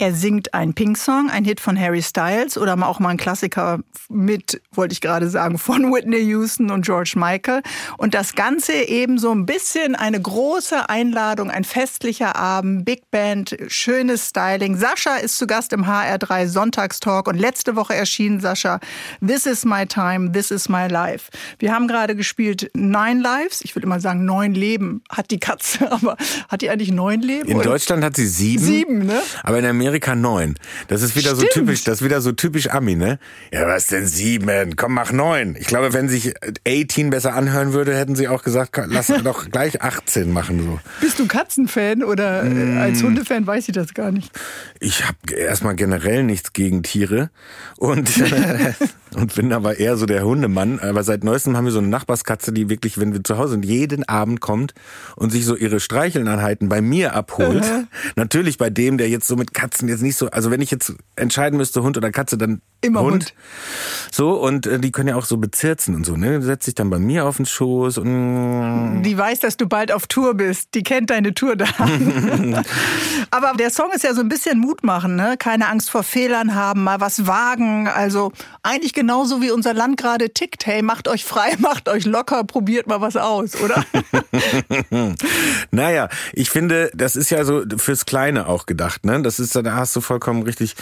Er 0.00 0.14
singt 0.14 0.54
einen 0.54 0.72
Pink-Song, 0.72 1.28
ein 1.28 1.44
Hit 1.44 1.60
von 1.60 1.78
Harry 1.78 2.00
Styles 2.00 2.56
oder 2.56 2.72
auch 2.88 3.00
mal 3.00 3.10
ein 3.10 3.18
Klassiker 3.18 3.80
mit, 4.08 4.62
wollte 4.72 4.94
ich 4.94 5.02
gerade 5.02 5.28
sagen, 5.28 5.58
von 5.58 5.92
Whitney 5.92 6.20
Houston 6.20 6.70
und 6.70 6.86
George 6.86 7.12
Michael. 7.16 7.60
Und 7.98 8.14
das 8.14 8.34
Ganze 8.34 8.72
eben 8.72 9.18
so 9.18 9.30
ein 9.30 9.44
bisschen 9.44 9.94
eine 9.94 10.18
große 10.18 10.88
Einladung, 10.88 11.50
ein 11.50 11.64
festlicher 11.64 12.34
Abend, 12.34 12.86
Big 12.86 13.10
Band, 13.10 13.54
schönes 13.68 14.28
Styling. 14.28 14.74
Sascha 14.74 15.16
ist 15.16 15.36
zu 15.36 15.46
Gast 15.46 15.74
im 15.74 15.84
HR3 15.84 16.46
Sonntagstalk 16.46 17.28
und 17.28 17.38
letzte 17.38 17.76
Woche 17.76 17.94
erschien 17.94 18.40
Sascha 18.40 18.80
This 19.20 19.44
is 19.44 19.66
my 19.66 19.84
time, 19.84 20.32
this 20.32 20.50
is 20.50 20.70
my 20.70 20.88
life. 20.88 21.30
Wir 21.58 21.74
haben 21.74 21.86
gerade 21.88 22.16
gespielt 22.16 22.70
Nine 22.72 23.20
Lives. 23.20 23.60
Ich 23.60 23.76
würde 23.76 23.84
immer 23.84 24.00
sagen 24.00 24.24
neun 24.24 24.54
Leben 24.54 25.02
hat 25.10 25.30
die 25.30 25.40
Katze, 25.40 25.92
aber 25.92 26.16
hat 26.48 26.62
die 26.62 26.70
eigentlich 26.70 26.90
neun 26.90 27.20
Leben? 27.20 27.50
In? 27.50 27.60
Deutschland 27.60 28.02
hat 28.02 28.16
sie 28.16 28.26
sieben. 28.26 28.64
Sieben, 28.64 28.98
ne? 29.04 29.20
Aber 29.42 29.58
in 29.58 29.66
Amerika 29.66 29.89
Amerika 29.90 30.14
9. 30.14 30.54
Das 30.86 31.02
ist 31.02 31.16
wieder 31.16 31.34
Stimmt. 31.34 31.52
so 31.52 31.60
typisch, 31.60 31.82
das 31.82 31.94
ist 32.00 32.04
wieder 32.04 32.20
so 32.20 32.30
typisch 32.30 32.70
Ami, 32.70 32.94
ne? 32.94 33.18
Ja, 33.52 33.66
was 33.66 33.88
denn 33.88 34.06
sieben? 34.06 34.76
Komm, 34.76 34.94
mach 34.94 35.10
neun. 35.10 35.56
Ich 35.58 35.66
glaube, 35.66 35.92
wenn 35.92 36.08
sich 36.08 36.32
18 36.64 37.10
besser 37.10 37.34
anhören 37.34 37.72
würde, 37.72 37.96
hätten 37.96 38.14
sie 38.14 38.28
auch 38.28 38.44
gesagt, 38.44 38.80
lass 38.86 39.08
doch 39.24 39.50
gleich 39.50 39.82
18 39.82 40.32
machen 40.32 40.62
so. 40.62 40.78
Bist 41.00 41.18
du 41.18 41.26
Katzenfan 41.26 42.04
oder 42.04 42.44
mm. 42.44 42.78
als 42.78 43.02
Hundefan 43.02 43.44
weiß 43.48 43.68
ich 43.68 43.74
das 43.74 43.92
gar 43.92 44.12
nicht? 44.12 44.30
Ich 44.78 45.04
habe 45.04 45.34
erstmal 45.36 45.74
generell 45.74 46.22
nichts 46.22 46.52
gegen 46.52 46.84
Tiere 46.84 47.30
und 47.76 48.08
und 49.14 49.34
bin 49.34 49.52
aber 49.52 49.78
eher 49.78 49.96
so 49.96 50.06
der 50.06 50.24
Hundemann. 50.24 50.78
Aber 50.78 51.02
seit 51.02 51.24
neuestem 51.24 51.56
haben 51.56 51.64
wir 51.64 51.72
so 51.72 51.78
eine 51.78 51.88
Nachbarskatze, 51.88 52.52
die 52.52 52.68
wirklich, 52.68 52.98
wenn 52.98 53.12
wir 53.12 53.24
zu 53.24 53.38
Hause 53.38 53.52
sind, 53.52 53.64
jeden 53.64 54.08
Abend 54.08 54.40
kommt 54.40 54.74
und 55.16 55.30
sich 55.30 55.44
so 55.44 55.56
ihre 55.56 55.80
Streichelneinheiten 55.80 56.68
bei 56.68 56.80
mir 56.80 57.14
abholt. 57.14 57.64
Natürlich 58.16 58.58
bei 58.58 58.70
dem, 58.70 58.98
der 58.98 59.08
jetzt 59.08 59.26
so 59.26 59.36
mit 59.36 59.54
Katzen 59.54 59.88
jetzt 59.88 60.02
nicht 60.02 60.16
so, 60.16 60.30
also 60.30 60.50
wenn 60.50 60.60
ich 60.60 60.70
jetzt 60.70 60.94
entscheiden 61.16 61.56
müsste, 61.56 61.82
Hund 61.82 61.96
oder 61.96 62.10
Katze, 62.10 62.38
dann 62.38 62.60
Immer 62.82 63.00
Hund. 63.02 63.12
Hund. 63.12 63.34
So, 64.10 64.32
und 64.40 64.66
äh, 64.66 64.78
die 64.78 64.90
können 64.90 65.08
ja 65.08 65.16
auch 65.16 65.26
so 65.26 65.36
bezirzen 65.36 65.94
und 65.94 66.06
so, 66.06 66.16
ne? 66.16 66.40
Setzt 66.40 66.64
sich 66.64 66.74
dann 66.74 66.88
bei 66.88 66.98
mir 66.98 67.26
auf 67.26 67.36
den 67.36 67.44
Schoß 67.44 67.98
und. 67.98 69.02
Die 69.02 69.18
weiß, 69.18 69.40
dass 69.40 69.58
du 69.58 69.66
bald 69.66 69.92
auf 69.92 70.06
Tour 70.06 70.34
bist. 70.34 70.70
Die 70.74 70.82
kennt 70.82 71.10
deine 71.10 71.34
Tour 71.34 71.56
da. 71.56 71.66
Aber 73.30 73.52
der 73.58 73.70
Song 73.70 73.90
ist 73.94 74.02
ja 74.02 74.14
so 74.14 74.22
ein 74.22 74.30
bisschen 74.30 74.58
Mut 74.58 74.82
machen, 74.82 75.14
ne? 75.14 75.36
Keine 75.38 75.68
Angst 75.68 75.90
vor 75.90 76.02
Fehlern 76.02 76.54
haben, 76.54 76.84
mal 76.84 77.00
was 77.00 77.26
wagen. 77.26 77.86
Also 77.86 78.32
eigentlich 78.62 78.94
genauso 79.00 79.40
wie 79.40 79.50
unser 79.50 79.72
Land 79.72 79.96
gerade 79.96 80.28
tickt. 80.28 80.66
Hey, 80.66 80.82
macht 80.82 81.08
euch 81.08 81.24
frei, 81.24 81.54
macht 81.58 81.88
euch 81.88 82.04
locker, 82.04 82.44
probiert 82.44 82.86
mal 82.86 83.00
was 83.00 83.16
aus, 83.16 83.58
oder? 83.58 83.82
naja, 85.70 86.10
ich 86.34 86.50
finde, 86.50 86.90
das 86.94 87.16
ist 87.16 87.30
ja 87.30 87.44
so 87.44 87.62
fürs 87.78 88.04
Kleine 88.04 88.46
auch 88.46 88.66
gedacht, 88.66 89.06
ne? 89.06 89.22
Das 89.22 89.40
ist, 89.40 89.56
da 89.56 89.62
hast 89.72 89.96
du 89.96 90.02
vollkommen 90.02 90.42
richtig 90.42 90.74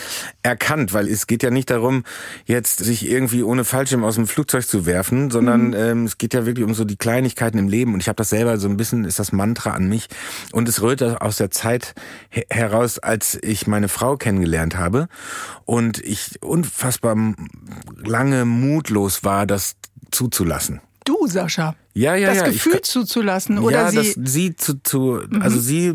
erkannt, 0.43 0.93
weil 0.93 1.07
es 1.07 1.29
geht 1.29 1.45
ja 1.45 1.51
nicht 1.51 1.71
darum, 1.71 2.03
jetzt 2.45 2.81
sich 2.81 3.09
irgendwie 3.09 3.45
ohne 3.45 3.63
Fallschirm 3.63 4.03
aus 4.03 4.17
dem 4.17 4.27
Flugzeug 4.27 4.67
zu 4.67 4.85
werfen, 4.85 5.31
sondern 5.31 5.69
mhm. 5.69 5.75
ähm, 5.75 6.05
es 6.05 6.19
geht 6.19 6.35
ja 6.35 6.45
wirklich 6.45 6.67
um 6.67 6.75
so 6.75 6.85
die 6.85 6.97
Kleinigkeiten 6.97 7.57
im 7.57 7.69
Leben. 7.69 7.95
Und 7.95 8.01
ich 8.01 8.09
habe 8.09 8.17
das 8.17 8.31
selber 8.31 8.59
so 8.59 8.69
ein 8.69 8.77
bisschen, 8.77 9.05
ist 9.05 9.21
das 9.21 9.31
Mantra 9.31 9.71
an 9.71 9.89
mich. 9.89 10.09
Und 10.51 10.69
es 10.69 10.83
rührt 10.83 11.03
aus 11.03 11.37
der 11.37 11.53
Zeit 11.53 11.95
heraus, 12.51 12.99
als 12.99 13.39
ich 13.41 13.69
meine 13.69 13.87
Frau 13.87 14.17
kennengelernt 14.17 14.77
habe 14.77 15.07
und 15.67 16.03
ich 16.03 16.43
unfassbar 16.43 17.15
lange 18.09 18.45
mutlos 18.45 19.25
war, 19.25 19.47
das 19.47 19.77
zuzulassen. 20.11 20.81
Du, 21.05 21.27
Sascha. 21.27 21.75
Ja, 21.95 22.15
ja, 22.15 22.29
das 22.29 22.39
ja. 22.39 22.45
Gefühl 22.49 22.75
ich, 22.77 22.83
zuzulassen 22.83 23.59
oder 23.59 23.83
ja, 23.83 23.91
sie. 23.91 24.15
Das, 24.15 24.33
sie 24.33 24.57
zu, 24.57 24.83
zu 24.83 25.23
mhm. 25.29 25.43
also 25.43 25.59
sie 25.59 25.95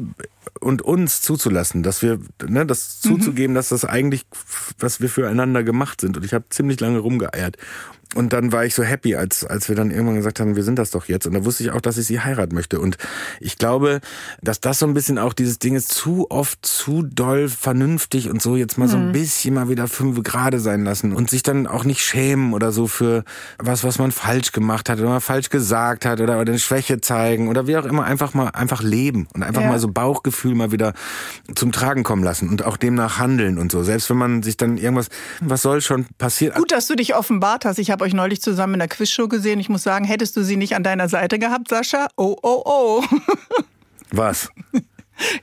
und 0.60 0.82
uns 0.82 1.22
zuzulassen, 1.22 1.84
dass 1.84 2.02
wir, 2.02 2.20
ne, 2.48 2.66
das 2.66 3.00
zuzugeben, 3.02 3.54
mhm. 3.54 3.56
dass 3.56 3.70
das 3.70 3.86
eigentlich, 3.86 4.26
was 4.80 5.02
wir 5.02 5.10
füreinander 5.10 5.64
gemacht 5.64 6.02
sind. 6.02 6.18
Und 6.18 6.26
ich 6.26 6.34
habe 6.34 6.46
ziemlich 6.50 6.80
lange 6.80 7.00
rumgeeiert. 7.00 7.58
Und 8.16 8.34
dann 8.34 8.52
war 8.52 8.66
ich 8.66 8.76
so 8.76 8.84
happy, 8.84 9.16
als, 9.16 9.46
als 9.46 9.70
wir 9.70 9.76
dann 9.76 9.92
irgendwann 9.92 10.16
gesagt 10.16 10.40
haben, 10.40 10.56
wir 10.56 10.64
sind 10.64 10.78
das 10.78 10.92
doch 10.92 11.08
jetzt. 11.08 11.26
Und 11.26 11.34
da 11.34 11.46
wusste 11.46 11.64
ich 11.64 11.72
auch, 11.72 11.82
dass 11.82 11.98
ich 11.98 12.06
sie 12.06 12.20
heiraten 12.20 12.56
möchte. 12.56 12.80
Und 12.80 12.98
ich 13.40 13.58
glaube, 13.58 14.02
dass 14.42 14.60
das 14.60 14.80
so 14.80 14.86
ein 14.86 14.94
bisschen 14.94 15.18
auch 15.18 15.34
dieses 15.34 15.60
Ding 15.60 15.76
ist, 15.76 15.92
zu 15.94 16.30
oft, 16.30 16.66
zu 16.66 17.04
doll 17.04 17.50
vernünftig 17.50 18.30
und 18.30 18.42
so 18.42 18.56
jetzt 18.56 18.78
mal 18.78 18.86
mhm. 18.86 18.92
so 18.92 18.98
ein 18.98 19.08
mhm. 19.08 19.12
bisschen 19.14 19.54
mal 19.54 19.70
wieder 19.70 19.88
fünf 19.88 20.22
gerade 20.24 20.60
sein 20.60 20.84
lassen 20.84 21.14
und 21.14 21.30
sich 21.30 21.44
dann 21.44 21.68
auch 21.68 21.84
nicht 21.84 22.02
schämen 22.02 22.54
oder 22.54 22.72
so 22.72 22.88
für 22.88 23.24
was, 23.58 23.84
was 23.84 24.00
man 24.00 24.12
falsch 24.12 24.52
gemacht 24.52 24.90
hat 24.90 25.00
oder 25.00 25.10
mal 25.10 25.20
falsch 25.20 25.50
gesagt 25.50 26.06
hat 26.06 26.22
oder, 26.22 26.40
oder 26.40 26.52
eine 26.52 26.60
Schwäche 26.60 27.02
zeigen 27.02 27.48
oder 27.48 27.68
wie 27.68 27.78
auch 27.78 27.86
immer. 27.86 28.04
Einfach 28.04 28.34
mal, 28.34 28.50
einfach 28.50 28.84
leben 28.84 29.28
und 29.34 29.44
einfach 29.44 29.62
ja. 29.62 29.70
mal 29.70 29.80
so 29.80 29.88
Bauchgefühl 29.88 30.56
mal 30.56 30.72
wieder 30.72 30.94
zum 31.56 31.72
Tragen 31.72 32.04
kommen 32.04 32.24
lassen 32.24 32.50
und 32.50 32.64
auch 32.66 32.78
demnach 32.78 33.20
handeln 33.20 33.58
und 33.58 33.72
so. 33.72 33.84
Selbst 33.84 34.10
wenn 34.10 34.18
man 34.18 34.44
sich 34.44 34.58
dann 34.58 34.78
irgendwas, 34.78 35.08
was 35.42 35.62
soll 35.62 35.82
schon 35.82 36.06
passieren? 36.18 36.56
Gut, 36.56 36.72
dass 36.72 36.88
du 36.88 36.96
dich 36.96 37.16
offenbart 37.16 37.66
hast. 37.66 37.80
Ich 37.80 37.92
habe 37.92 38.03
euch 38.04 38.14
neulich 38.14 38.42
zusammen 38.42 38.76
in 38.76 38.80
der 38.80 38.90
Quizshow 38.90 39.28
gesehen. 39.28 39.60
Ich 39.60 39.70
muss 39.70 39.84
sagen, 39.84 40.06
hättest 40.06 40.36
du 40.36 40.44
sie 40.44 40.58
nicht 40.58 40.76
an 40.76 40.84
deiner 40.84 41.10
Seite 41.10 41.40
gehabt, 41.40 41.70
Sascha? 41.70 42.08
Oh, 42.18 42.36
oh, 42.44 42.62
oh. 42.66 43.04
Was? 44.12 44.50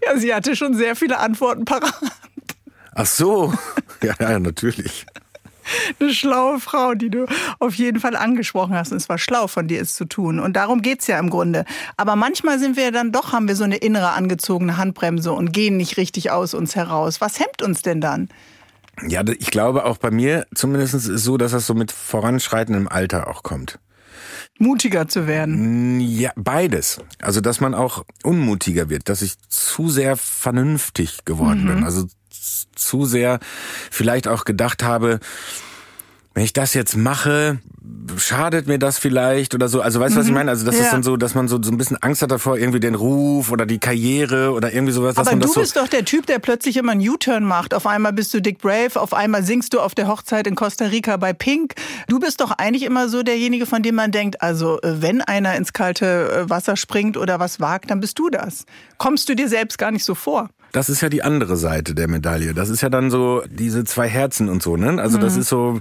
Ja, 0.05 0.17
sie 0.17 0.35
hatte 0.35 0.55
schon 0.57 0.75
sehr 0.75 0.95
viele 0.95 1.19
Antworten 1.19 1.65
parat. 1.65 1.95
Ach 2.93 3.07
so. 3.07 3.53
Ja, 4.03 4.15
ja, 4.19 4.39
natürlich. 4.39 5.05
Eine 5.99 6.15
schlaue 6.15 6.59
Frau, 6.59 6.95
die 6.95 7.11
du 7.11 7.27
auf 7.59 7.75
jeden 7.75 8.01
Fall 8.01 8.17
angesprochen 8.17 8.75
hast. 8.75 8.93
Und 8.93 8.97
es 8.97 9.11
war 9.11 9.19
schlau 9.19 9.47
von 9.47 9.69
dir, 9.69 9.83
es 9.83 9.95
zu 9.95 10.07
tun. 10.07 10.41
Und 10.41 10.55
darum 10.55 10.81
geht 10.81 11.01
es 11.01 11.07
ja 11.07 11.19
im 11.19 11.29
Grunde. 11.29 11.67
Aber 11.99 12.17
manchmal 12.17 12.59
sind 12.59 12.79
wir 12.79 12.93
dann 12.93 13.13
doch, 13.13 13.35
haben 13.35 13.47
wir 13.47 13.57
so 13.57 13.65
eine 13.65 13.77
innere 13.77 14.13
angezogene 14.13 14.79
Handbremse 14.79 15.33
und 15.33 15.53
gehen 15.53 15.77
nicht 15.77 15.99
richtig 15.99 16.31
aus 16.31 16.55
uns 16.55 16.77
heraus. 16.77 17.21
Was 17.21 17.39
hemmt 17.39 17.61
uns 17.61 17.83
denn 17.83 18.01
dann? 18.01 18.31
Ja, 19.07 19.23
ich 19.39 19.51
glaube 19.51 19.85
auch 19.85 19.99
bei 19.99 20.11
mir 20.11 20.47
zumindest 20.55 20.95
ist 20.95 21.09
es 21.09 21.25
so, 21.25 21.37
dass 21.37 21.53
das 21.53 21.67
so 21.67 21.75
mit 21.75 21.93
voranschreitendem 21.93 22.89
Alter 22.89 23.29
auch 23.29 23.43
kommt. 23.43 23.79
Mutiger 24.59 25.09
zu 25.09 25.27
werden? 25.27 26.01
Ja, 26.01 26.33
beides. 26.37 27.01
Also, 27.21 27.41
dass 27.41 27.61
man 27.61 27.75
auch 27.75 28.05
unmutiger 28.23 28.91
wird, 28.91 29.09
dass 29.09 29.23
ich 29.23 29.39
zu 29.49 29.89
sehr 29.89 30.17
vernünftig 30.17 31.25
geworden 31.25 31.65
mhm. 31.65 31.69
bin. 31.69 31.85
Also 31.85 32.07
zu 32.31 33.05
sehr 33.07 33.41
vielleicht 33.91 34.29
auch 34.29 34.45
gedacht 34.45 34.83
habe, 34.83 35.21
wenn 36.35 36.45
ich 36.45 36.53
das 36.53 36.75
jetzt 36.75 36.97
mache, 36.97 37.59
schadet 38.17 38.67
mir 38.67 38.79
das 38.79 38.99
vielleicht 38.99 39.55
oder 39.55 39.69
so. 39.69 39.81
Also 39.81 39.99
weißt 40.01 40.15
du, 40.15 40.15
mhm. 40.15 40.21
was 40.21 40.27
ich 40.27 40.31
mhm. 40.31 40.39
meine? 40.39 40.51
Also 40.51 40.65
das 40.65 40.77
ja. 40.77 40.83
ist 40.83 40.93
dann 40.93 41.03
so, 41.03 41.17
dass 41.17 41.35
man 41.35 41.49
so, 41.49 41.61
so 41.61 41.71
ein 41.71 41.77
bisschen 41.77 41.97
Angst 42.03 42.23
hat 42.23 42.31
davor, 42.31 42.57
irgendwie 42.57 42.81
den 42.81 42.95
Ruf 42.95 43.51
oder 43.51 43.67
die 43.67 43.79
Karriere 43.79 44.53
oder 44.53 44.73
irgendwie 44.73 44.93
sowas. 44.93 45.17
Aber 45.17 45.31
du 45.31 45.53
bist 45.53 45.75
so 45.75 45.81
doch 45.81 45.89
der 45.89 46.05
Typ, 46.05 46.27
der 46.27 46.39
plötzlich 46.39 46.77
immer 46.77 46.93
einen 46.93 47.09
U-Turn 47.09 47.45
macht. 47.45 47.75
Auf 47.75 47.87
einmal 47.87 48.13
bist 48.13 48.33
du 48.33 48.41
Dick 48.41 48.59
Brave, 48.59 49.01
auf 49.01 49.13
einmal 49.13 49.43
singst 49.43 49.75
du 49.75 49.81
auf 49.81 49.95
der 49.95 50.07
Hochzeit 50.07 50.47
in 50.47 50.55
Costa 50.55 50.87
Rica 50.87 51.17
bei 51.17 51.33
Pink. 51.33 51.75
Du 52.07 52.21
bist 52.21 52.41
doch 52.41 52.53
eigentlich 52.53 52.85
immer 52.85 53.09
so 53.09 53.23
derjenige, 53.23 53.67
von 53.67 53.83
dem 53.83 53.97
man 53.97 54.13
denkt, 54.13 54.41
also 54.41 54.81
äh, 54.83 55.03
wenn 55.03 55.21
einer 55.23 55.57
ins 55.57 55.73
kalte 55.73 56.47
äh, 56.47 56.51
Wasser 56.51 56.77
springt 56.77 57.17
oder 57.17 57.41
was 57.41 57.61
wagt, 57.61 57.91
dann 57.91 58.01
bist 58.01 58.19
du 58.19 58.31
das. 58.31 58.67
Kommst 58.99 59.29
du 59.29 59.35
dir 59.35 59.49
selbst 59.49 59.79
gar 59.79 59.91
nicht 59.91 60.05
so 60.05 60.15
vor? 60.15 60.49
Das 60.73 60.89
ist 60.89 61.01
ja 61.01 61.09
die 61.09 61.23
andere 61.23 61.57
Seite 61.57 61.95
der 61.95 62.09
Medaille. 62.09 62.55
Das 62.55 62.69
ist 62.69 62.81
ja 62.81 62.89
dann 62.89 63.11
so 63.11 63.43
diese 63.51 63.85
zwei 63.85 64.09
Herzen 64.09 64.49
und 64.49 64.63
so, 64.63 64.77
ne? 64.77 65.01
Also 65.01 65.19
das 65.19 65.37
ist 65.37 65.49
so, 65.49 65.81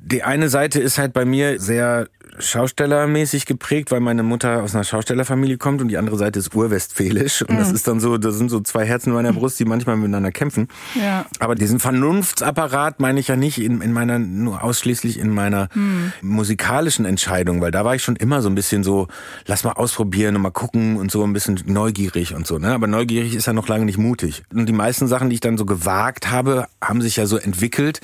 die 0.00 0.22
eine 0.22 0.48
Seite 0.48 0.80
ist 0.80 0.98
halt 0.98 1.12
bei 1.12 1.24
mir 1.24 1.58
sehr 1.60 2.08
schaustellermäßig 2.38 3.46
geprägt, 3.46 3.90
weil 3.90 4.00
meine 4.00 4.22
Mutter 4.22 4.62
aus 4.62 4.74
einer 4.74 4.84
Schaustellerfamilie 4.84 5.58
kommt 5.58 5.80
und 5.80 5.88
die 5.88 5.98
andere 5.98 6.16
Seite 6.16 6.38
ist 6.38 6.54
urwestfälisch. 6.54 7.42
Und 7.42 7.54
mhm. 7.54 7.58
das 7.58 7.72
ist 7.72 7.86
dann 7.86 8.00
so, 8.00 8.18
das 8.18 8.36
sind 8.36 8.50
so 8.50 8.60
zwei 8.60 8.86
Herzen 8.86 9.10
in 9.10 9.14
meiner 9.14 9.32
Brust, 9.32 9.58
die 9.58 9.64
manchmal 9.64 9.96
miteinander 9.96 10.32
kämpfen. 10.32 10.68
Ja. 10.94 11.26
Aber 11.38 11.54
diesen 11.54 11.80
Vernunftsapparat 11.80 13.00
meine 13.00 13.20
ich 13.20 13.28
ja 13.28 13.36
nicht 13.36 13.58
in, 13.58 13.80
in 13.80 13.92
meiner, 13.92 14.18
nur 14.18 14.62
ausschließlich 14.62 15.18
in 15.18 15.30
meiner 15.30 15.68
mhm. 15.74 16.12
musikalischen 16.22 17.04
Entscheidung, 17.04 17.60
weil 17.60 17.70
da 17.70 17.84
war 17.84 17.94
ich 17.94 18.02
schon 18.02 18.16
immer 18.16 18.42
so 18.42 18.48
ein 18.48 18.54
bisschen 18.54 18.82
so, 18.84 19.08
lass 19.46 19.64
mal 19.64 19.72
ausprobieren 19.72 20.36
und 20.36 20.42
mal 20.42 20.50
gucken 20.50 20.96
und 20.96 21.10
so 21.10 21.24
ein 21.24 21.32
bisschen 21.32 21.60
neugierig 21.66 22.34
und 22.34 22.46
so, 22.46 22.58
ne? 22.58 22.72
Aber 22.72 22.86
neugierig 22.86 23.34
ist 23.34 23.46
ja 23.46 23.52
noch 23.52 23.68
lange 23.68 23.84
nicht 23.84 23.98
mutig. 23.98 24.42
Und 24.52 24.66
die 24.66 24.72
meisten 24.72 25.06
Sachen, 25.06 25.28
die 25.28 25.34
ich 25.34 25.40
dann 25.40 25.58
so 25.58 25.66
gewagt 25.66 26.30
habe, 26.30 26.66
haben 26.80 27.02
sich 27.02 27.16
ja 27.16 27.26
so 27.26 27.36
entwickelt 27.36 28.00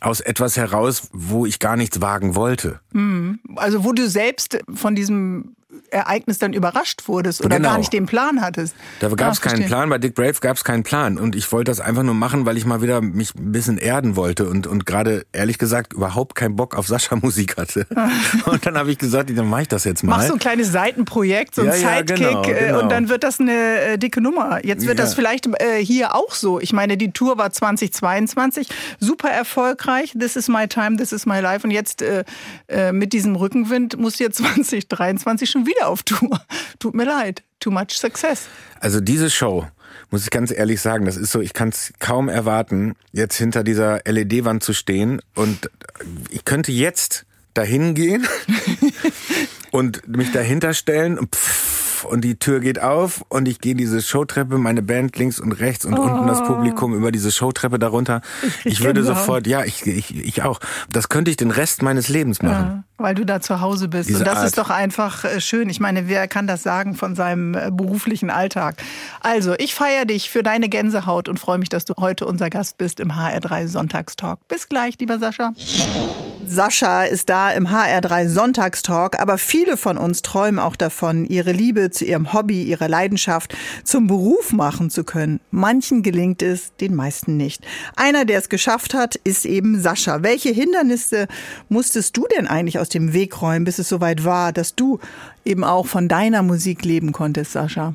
aus 0.00 0.20
etwas 0.20 0.56
heraus, 0.56 1.08
wo 1.12 1.46
ich 1.46 1.58
gar 1.58 1.76
nichts 1.76 2.00
wagen 2.00 2.34
wollte. 2.34 2.80
Mhm. 2.92 3.38
Also 3.56 3.69
wo 3.84 3.92
du 3.92 4.08
selbst 4.08 4.58
von 4.74 4.94
diesem 4.94 5.56
Ereignis 5.90 6.38
dann 6.38 6.52
überrascht 6.52 7.02
wurdest 7.06 7.44
oder 7.44 7.56
genau. 7.56 7.70
gar 7.70 7.78
nicht 7.78 7.92
den 7.92 8.06
Plan 8.06 8.40
hattest. 8.40 8.74
Da 9.00 9.08
gab 9.08 9.32
es 9.32 9.40
ah, 9.42 9.50
keinen 9.50 9.66
Plan, 9.66 9.88
bei 9.88 9.98
Dick 9.98 10.14
Brave 10.14 10.34
gab 10.40 10.56
es 10.56 10.64
keinen 10.64 10.82
Plan 10.82 11.18
und 11.18 11.34
ich 11.34 11.50
wollte 11.52 11.70
das 11.70 11.80
einfach 11.80 12.02
nur 12.02 12.14
machen, 12.14 12.46
weil 12.46 12.56
ich 12.56 12.64
mal 12.64 12.82
wieder 12.82 13.00
mich 13.00 13.34
ein 13.34 13.52
bisschen 13.52 13.78
erden 13.78 14.16
wollte 14.16 14.48
und, 14.48 14.66
und 14.66 14.86
gerade 14.86 15.24
ehrlich 15.32 15.58
gesagt 15.58 15.92
überhaupt 15.92 16.34
keinen 16.34 16.56
Bock 16.56 16.76
auf 16.76 16.86
Sascha-Musik 16.86 17.56
hatte. 17.56 17.86
und 18.46 18.64
dann 18.66 18.76
habe 18.76 18.90
ich 18.90 18.98
gesagt, 18.98 19.30
dann 19.36 19.48
mache 19.48 19.62
ich 19.62 19.68
das 19.68 19.84
jetzt 19.84 20.02
mal. 20.02 20.18
Mach 20.18 20.26
so 20.26 20.34
ein 20.34 20.38
kleines 20.38 20.72
Seitenprojekt, 20.72 21.54
so 21.54 21.62
ein 21.62 21.68
ja, 21.68 21.72
Sidekick 21.74 22.20
ja, 22.20 22.42
genau, 22.42 22.42
äh, 22.42 22.66
genau. 22.66 22.80
und 22.80 22.88
dann 22.90 23.08
wird 23.08 23.24
das 23.24 23.40
eine 23.40 23.80
äh, 23.80 23.98
dicke 23.98 24.20
Nummer. 24.20 24.64
Jetzt 24.64 24.86
wird 24.86 24.98
ja. 24.98 25.04
das 25.04 25.14
vielleicht 25.14 25.46
äh, 25.46 25.84
hier 25.84 26.14
auch 26.14 26.34
so. 26.34 26.60
Ich 26.60 26.72
meine, 26.72 26.96
die 26.96 27.12
Tour 27.12 27.38
war 27.38 27.50
2022 27.50 28.68
super 28.98 29.28
erfolgreich. 29.28 30.14
This 30.18 30.36
is 30.36 30.48
my 30.48 30.66
time, 30.66 30.96
this 30.96 31.12
is 31.12 31.26
my 31.26 31.40
life 31.40 31.66
und 31.66 31.70
jetzt 31.70 32.02
äh, 32.02 32.24
äh 32.68 32.92
mit 32.92 33.12
diesem 33.12 33.36
Rückenwind 33.36 33.98
muss 33.98 34.18
jetzt 34.18 34.36
2023 34.40 35.48
schon 35.48 35.59
wieder 35.66 35.80
wieder 35.80 35.88
auf 35.88 36.02
Tour. 36.02 36.40
Tut 36.78 36.94
mir 36.94 37.04
leid. 37.04 37.42
Too 37.58 37.70
much 37.70 37.92
success. 37.92 38.48
Also 38.80 39.00
diese 39.00 39.30
Show, 39.30 39.66
muss 40.10 40.24
ich 40.24 40.30
ganz 40.30 40.50
ehrlich 40.50 40.80
sagen, 40.80 41.04
das 41.04 41.16
ist 41.16 41.30
so, 41.30 41.40
ich 41.40 41.52
kann 41.52 41.70
es 41.70 41.92
kaum 41.98 42.28
erwarten, 42.28 42.94
jetzt 43.12 43.36
hinter 43.36 43.64
dieser 43.64 44.00
LED-Wand 44.06 44.62
zu 44.62 44.72
stehen 44.72 45.20
und 45.34 45.70
ich 46.30 46.44
könnte 46.44 46.72
jetzt 46.72 47.26
dahin 47.54 47.94
gehen 47.94 48.26
und 49.70 50.06
mich 50.08 50.32
dahinter 50.32 50.72
stellen 50.72 51.18
und 51.18 51.34
pff, 51.34 52.04
und 52.04 52.22
die 52.22 52.38
Tür 52.38 52.60
geht 52.60 52.80
auf 52.80 53.24
und 53.28 53.48
ich 53.48 53.60
gehe 53.60 53.74
diese 53.74 54.00
Showtreppe, 54.00 54.58
meine 54.58 54.82
Band 54.82 55.16
links 55.16 55.38
und 55.40 55.52
rechts 55.52 55.84
und 55.84 55.98
oh. 55.98 56.02
unten 56.02 56.26
das 56.26 56.40
oh. 56.40 56.44
Publikum 56.44 56.94
über 56.94 57.12
diese 57.12 57.30
Showtreppe 57.30 57.78
darunter. 57.78 58.22
Ich, 58.64 58.66
ich 58.66 58.84
würde 58.84 59.02
sofort, 59.02 59.46
ja, 59.46 59.64
ich, 59.64 59.86
ich, 59.86 60.16
ich 60.16 60.42
auch. 60.42 60.60
Das 60.90 61.08
könnte 61.08 61.30
ich 61.30 61.36
den 61.36 61.50
Rest 61.50 61.82
meines 61.82 62.08
Lebens 62.08 62.42
machen. 62.42 62.66
Ja, 62.66 62.84
weil 63.02 63.14
du 63.14 63.24
da 63.24 63.40
zu 63.40 63.60
Hause 63.60 63.88
bist. 63.88 64.08
Diese 64.08 64.20
und 64.20 64.26
das 64.26 64.38
Art. 64.38 64.46
ist 64.46 64.58
doch 64.58 64.70
einfach 64.70 65.24
äh, 65.24 65.40
schön. 65.40 65.68
Ich 65.68 65.80
meine, 65.80 66.08
wer 66.08 66.28
kann 66.28 66.46
das 66.46 66.62
sagen 66.62 66.94
von 66.94 67.14
seinem 67.14 67.54
äh, 67.54 67.70
beruflichen 67.70 68.30
Alltag? 68.30 68.76
Also, 69.20 69.54
ich 69.58 69.74
feiere 69.74 70.04
dich 70.04 70.30
für 70.30 70.42
deine 70.42 70.68
Gänsehaut 70.68 71.28
und 71.28 71.38
freue 71.38 71.58
mich, 71.58 71.68
dass 71.68 71.84
du 71.84 71.94
heute 71.98 72.26
unser 72.26 72.50
Gast 72.50 72.78
bist 72.78 73.00
im 73.00 73.12
HR3 73.12 73.68
Sonntagstalk. 73.68 74.38
Bis 74.48 74.68
gleich, 74.68 74.98
lieber 74.98 75.18
Sascha. 75.18 75.52
Sascha 76.46 77.04
ist 77.04 77.28
da 77.28 77.52
im 77.52 77.68
HR3 77.68 78.28
Sonntagstalk, 78.28 79.20
aber 79.20 79.38
viele 79.38 79.76
von 79.76 79.96
uns 79.96 80.22
träumen 80.22 80.58
auch 80.58 80.74
davon, 80.74 81.24
ihre 81.24 81.52
Liebe 81.52 81.90
zu 81.90 82.04
ihrem 82.04 82.32
Hobby, 82.32 82.64
ihrer 82.64 82.88
Leidenschaft 82.88 83.56
zum 83.84 84.08
Beruf 84.08 84.52
machen 84.52 84.90
zu 84.90 85.04
können. 85.04 85.38
Manchen 85.52 86.02
gelingt 86.02 86.42
es, 86.42 86.74
den 86.76 86.96
meisten 86.96 87.36
nicht. 87.36 87.64
Einer, 87.94 88.24
der 88.24 88.38
es 88.38 88.48
geschafft 88.48 88.94
hat, 88.94 89.14
ist 89.14 89.46
eben 89.46 89.80
Sascha. 89.80 90.24
Welche 90.24 90.50
Hindernisse 90.50 91.28
musstest 91.68 92.16
du 92.16 92.26
denn 92.36 92.48
eigentlich 92.48 92.80
aus 92.80 92.88
dem 92.94 93.12
Weg 93.12 93.40
räumen, 93.40 93.64
bis 93.64 93.78
es 93.78 93.88
soweit 93.88 94.24
war, 94.24 94.52
dass 94.52 94.74
du 94.74 95.00
eben 95.44 95.64
auch 95.64 95.86
von 95.86 96.08
deiner 96.08 96.42
Musik 96.42 96.84
leben 96.84 97.12
konntest, 97.12 97.52
Sascha? 97.52 97.94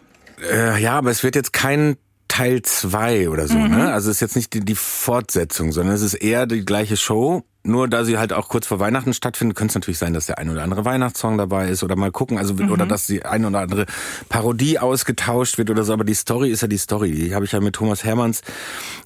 Äh, 0.51 0.81
ja, 0.81 0.97
aber 0.97 1.11
es 1.11 1.23
wird 1.23 1.35
jetzt 1.35 1.53
kein 1.53 1.97
Teil 2.27 2.61
2 2.61 3.29
oder 3.29 3.47
so, 3.47 3.57
ne? 3.57 3.67
mhm. 3.67 3.75
ne? 3.75 3.93
Also 3.93 4.09
es 4.09 4.17
ist 4.17 4.21
jetzt 4.21 4.35
nicht 4.35 4.53
die, 4.53 4.61
die 4.61 4.75
Fortsetzung, 4.75 5.71
sondern 5.71 5.95
es 5.95 6.01
ist 6.01 6.15
eher 6.15 6.45
die 6.45 6.65
gleiche 6.65 6.97
Show 6.97 7.43
nur 7.65 7.87
da 7.87 8.05
sie 8.05 8.17
halt 8.17 8.31
auch 8.31 8.47
kurz 8.47 8.67
vor 8.67 8.79
Weihnachten 8.79 9.13
stattfindet, 9.13 9.57
könnte 9.57 9.71
es 9.71 9.75
natürlich 9.75 9.97
sein, 9.97 10.13
dass 10.13 10.27
der 10.27 10.37
ein 10.37 10.49
oder 10.49 10.63
andere 10.63 10.85
Weihnachtssong 10.85 11.37
dabei 11.37 11.69
ist 11.69 11.83
oder 11.83 11.95
mal 11.95 12.11
gucken, 12.11 12.37
also 12.37 12.53
mhm. 12.53 12.71
oder 12.71 12.85
dass 12.85 13.07
die 13.07 13.25
ein 13.25 13.43
oder 13.45 13.59
andere 13.59 13.85
Parodie 14.29 14.79
ausgetauscht 14.79 15.57
wird 15.57 15.69
oder 15.69 15.83
so. 15.83 15.93
Aber 15.93 16.03
die 16.03 16.13
Story 16.13 16.51
ist 16.51 16.61
ja 16.61 16.67
die 16.67 16.77
Story. 16.77 17.11
Die 17.11 17.35
habe 17.35 17.45
ich 17.45 17.51
ja 17.51 17.59
mit 17.59 17.75
Thomas 17.75 18.03
Hermanns 18.03 18.41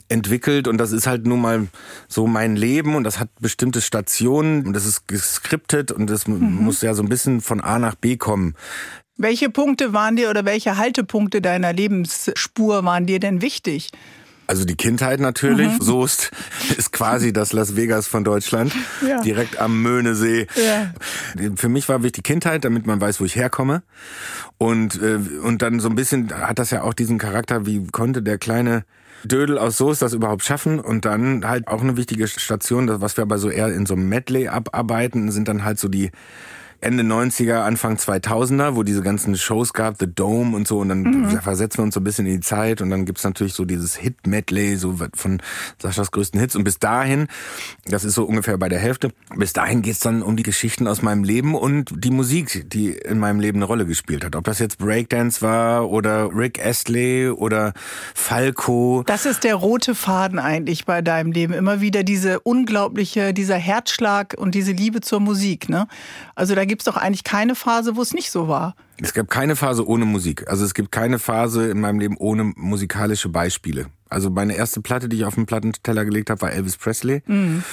entwickelt 0.09 0.67
und 0.67 0.77
das 0.77 0.91
ist 0.91 1.07
halt 1.07 1.25
nun 1.25 1.41
mal 1.41 1.67
so 2.07 2.27
mein 2.27 2.55
Leben 2.55 2.95
und 2.95 3.03
das 3.03 3.19
hat 3.19 3.29
bestimmte 3.39 3.79
Stationen 3.79 4.65
und 4.67 4.73
das 4.73 4.85
ist 4.85 5.07
geskriptet 5.07 5.91
und 5.91 6.09
das 6.09 6.27
mhm. 6.27 6.55
muss 6.55 6.81
ja 6.81 6.93
so 6.93 7.03
ein 7.03 7.09
bisschen 7.09 7.41
von 7.41 7.61
A 7.61 7.79
nach 7.79 7.95
B 7.95 8.17
kommen. 8.17 8.55
Welche 9.21 9.49
Punkte 9.49 9.91
waren 9.91 10.15
dir 10.15 10.29
oder 10.29 10.45
welche 10.45 10.77
Haltepunkte 10.77 11.41
deiner 11.41 11.73
Lebensspur 11.73 12.85
waren 12.85 13.05
dir 13.05 13.19
denn 13.19 13.41
wichtig? 13.41 13.89
Also 14.47 14.63
die 14.63 14.77
Kindheit 14.77 15.19
natürlich. 15.19 15.73
Mhm. 15.73 15.81
Soest 15.81 16.31
ist 16.77 16.93
quasi 16.93 17.33
das 17.33 17.51
Las 17.51 17.75
Vegas 17.75 18.07
von 18.07 18.23
Deutschland. 18.23 18.71
Ja. 19.05 19.19
Direkt 19.21 19.59
am 19.59 19.81
Möhnesee. 19.81 20.47
Ja. 20.55 20.93
Für 21.57 21.67
mich 21.67 21.89
war 21.89 22.01
wichtig 22.01 22.23
die 22.23 22.31
Kindheit, 22.31 22.63
damit 22.63 22.87
man 22.87 23.01
weiß, 23.01 23.19
wo 23.19 23.25
ich 23.25 23.35
herkomme. 23.35 23.83
Und, 24.57 25.01
äh, 25.01 25.19
und 25.43 25.61
dann 25.63 25.81
so 25.81 25.89
ein 25.89 25.95
bisschen 25.95 26.33
hat 26.33 26.57
das 26.57 26.71
ja 26.71 26.83
auch 26.83 26.93
diesen 26.93 27.17
Charakter, 27.17 27.65
wie 27.65 27.85
konnte 27.87 28.23
der 28.23 28.37
kleine 28.37 28.85
Dödel 29.25 29.57
aus 29.57 29.75
Soest 29.75 30.01
das 30.01 30.13
überhaupt 30.13 30.45
schaffen 30.45 30.79
und 30.79 31.03
dann 31.03 31.45
halt 31.45 31.67
auch 31.67 31.81
eine 31.81 31.97
wichtige 31.97 32.25
Station, 32.29 33.01
was 33.01 33.17
wir 33.17 33.23
aber 33.23 33.37
so 33.37 33.49
eher 33.49 33.67
in 33.67 33.85
so 33.85 33.95
einem 33.95 34.07
Medley 34.07 34.47
abarbeiten, 34.47 35.29
sind 35.29 35.49
dann 35.49 35.65
halt 35.65 35.77
so 35.77 35.89
die 35.89 36.09
Ende 36.81 37.03
90er, 37.03 37.61
Anfang 37.61 37.97
2000er, 37.97 38.75
wo 38.75 38.83
diese 38.83 39.01
ganzen 39.01 39.35
Shows 39.35 39.73
gab, 39.73 39.97
The 39.99 40.07
Dome 40.07 40.55
und 40.55 40.67
so, 40.67 40.79
und 40.79 40.89
dann 40.89 41.01
mhm. 41.01 41.41
versetzen 41.41 41.79
wir 41.79 41.83
uns 41.83 41.93
so 41.93 41.99
ein 41.99 42.03
bisschen 42.03 42.25
in 42.25 42.33
die 42.33 42.39
Zeit 42.39 42.81
und 42.81 42.89
dann 42.89 43.05
gibt's 43.05 43.23
natürlich 43.23 43.53
so 43.53 43.65
dieses 43.65 43.95
Hit-Medley, 43.95 44.77
so 44.77 44.95
von 45.15 45.41
Saschas 45.81 46.11
größten 46.11 46.39
Hits 46.39 46.55
und 46.55 46.63
bis 46.63 46.79
dahin, 46.79 47.27
das 47.85 48.03
ist 48.03 48.15
so 48.15 48.23
ungefähr 48.23 48.57
bei 48.57 48.69
der 48.69 48.79
Hälfte, 48.79 49.11
bis 49.35 49.53
dahin 49.53 49.81
geht's 49.81 49.99
dann 49.99 50.21
um 50.21 50.37
die 50.37 50.43
Geschichten 50.43 50.87
aus 50.87 51.01
meinem 51.01 51.23
Leben 51.23 51.55
und 51.55 51.91
die 51.97 52.11
Musik, 52.11 52.69
die 52.69 52.91
in 52.91 53.19
meinem 53.19 53.39
Leben 53.39 53.59
eine 53.59 53.65
Rolle 53.65 53.85
gespielt 53.85 54.23
hat. 54.23 54.35
Ob 54.35 54.45
das 54.45 54.59
jetzt 54.59 54.77
Breakdance 54.77 55.41
war 55.41 55.89
oder 55.89 56.29
Rick 56.33 56.63
Astley 56.65 57.29
oder 57.29 57.73
Falco. 58.15 59.03
Das 59.05 59.25
ist 59.25 59.43
der 59.43 59.55
rote 59.55 59.95
Faden 59.95 60.39
eigentlich 60.39 60.85
bei 60.85 61.01
deinem 61.01 61.31
Leben. 61.31 61.53
Immer 61.53 61.81
wieder 61.81 62.03
diese 62.03 62.39
unglaubliche, 62.39 63.33
dieser 63.33 63.57
Herzschlag 63.57 64.35
und 64.37 64.55
diese 64.55 64.71
Liebe 64.71 65.01
zur 65.01 65.19
Musik, 65.19 65.69
ne? 65.69 65.87
Also 66.35 66.55
da 66.55 66.65
gibt 66.69 66.83
es 66.83 66.85
doch 66.85 66.95
eigentlich 66.95 67.25
keine 67.25 67.55
Phase, 67.55 67.97
wo 67.97 68.01
es 68.01 68.13
nicht 68.13 68.31
so 68.31 68.47
war. 68.47 68.75
Es 69.01 69.13
gab 69.13 69.29
keine 69.29 69.57
Phase 69.57 69.85
ohne 69.85 70.05
Musik. 70.05 70.47
Also 70.47 70.63
es 70.63 70.73
gibt 70.73 70.91
keine 70.91 71.19
Phase 71.19 71.69
in 71.69 71.81
meinem 71.81 71.99
Leben 71.99 72.15
ohne 72.17 72.45
musikalische 72.55 73.27
Beispiele. 73.27 73.87
Also 74.09 74.29
meine 74.29 74.55
erste 74.55 74.81
Platte, 74.81 75.09
die 75.09 75.17
ich 75.17 75.25
auf 75.25 75.35
den 75.35 75.45
Plattenteller 75.45 76.05
gelegt 76.05 76.29
habe, 76.29 76.41
war 76.41 76.51
Elvis 76.51 76.77
Presley. 76.77 77.21
Mhm. 77.27 77.63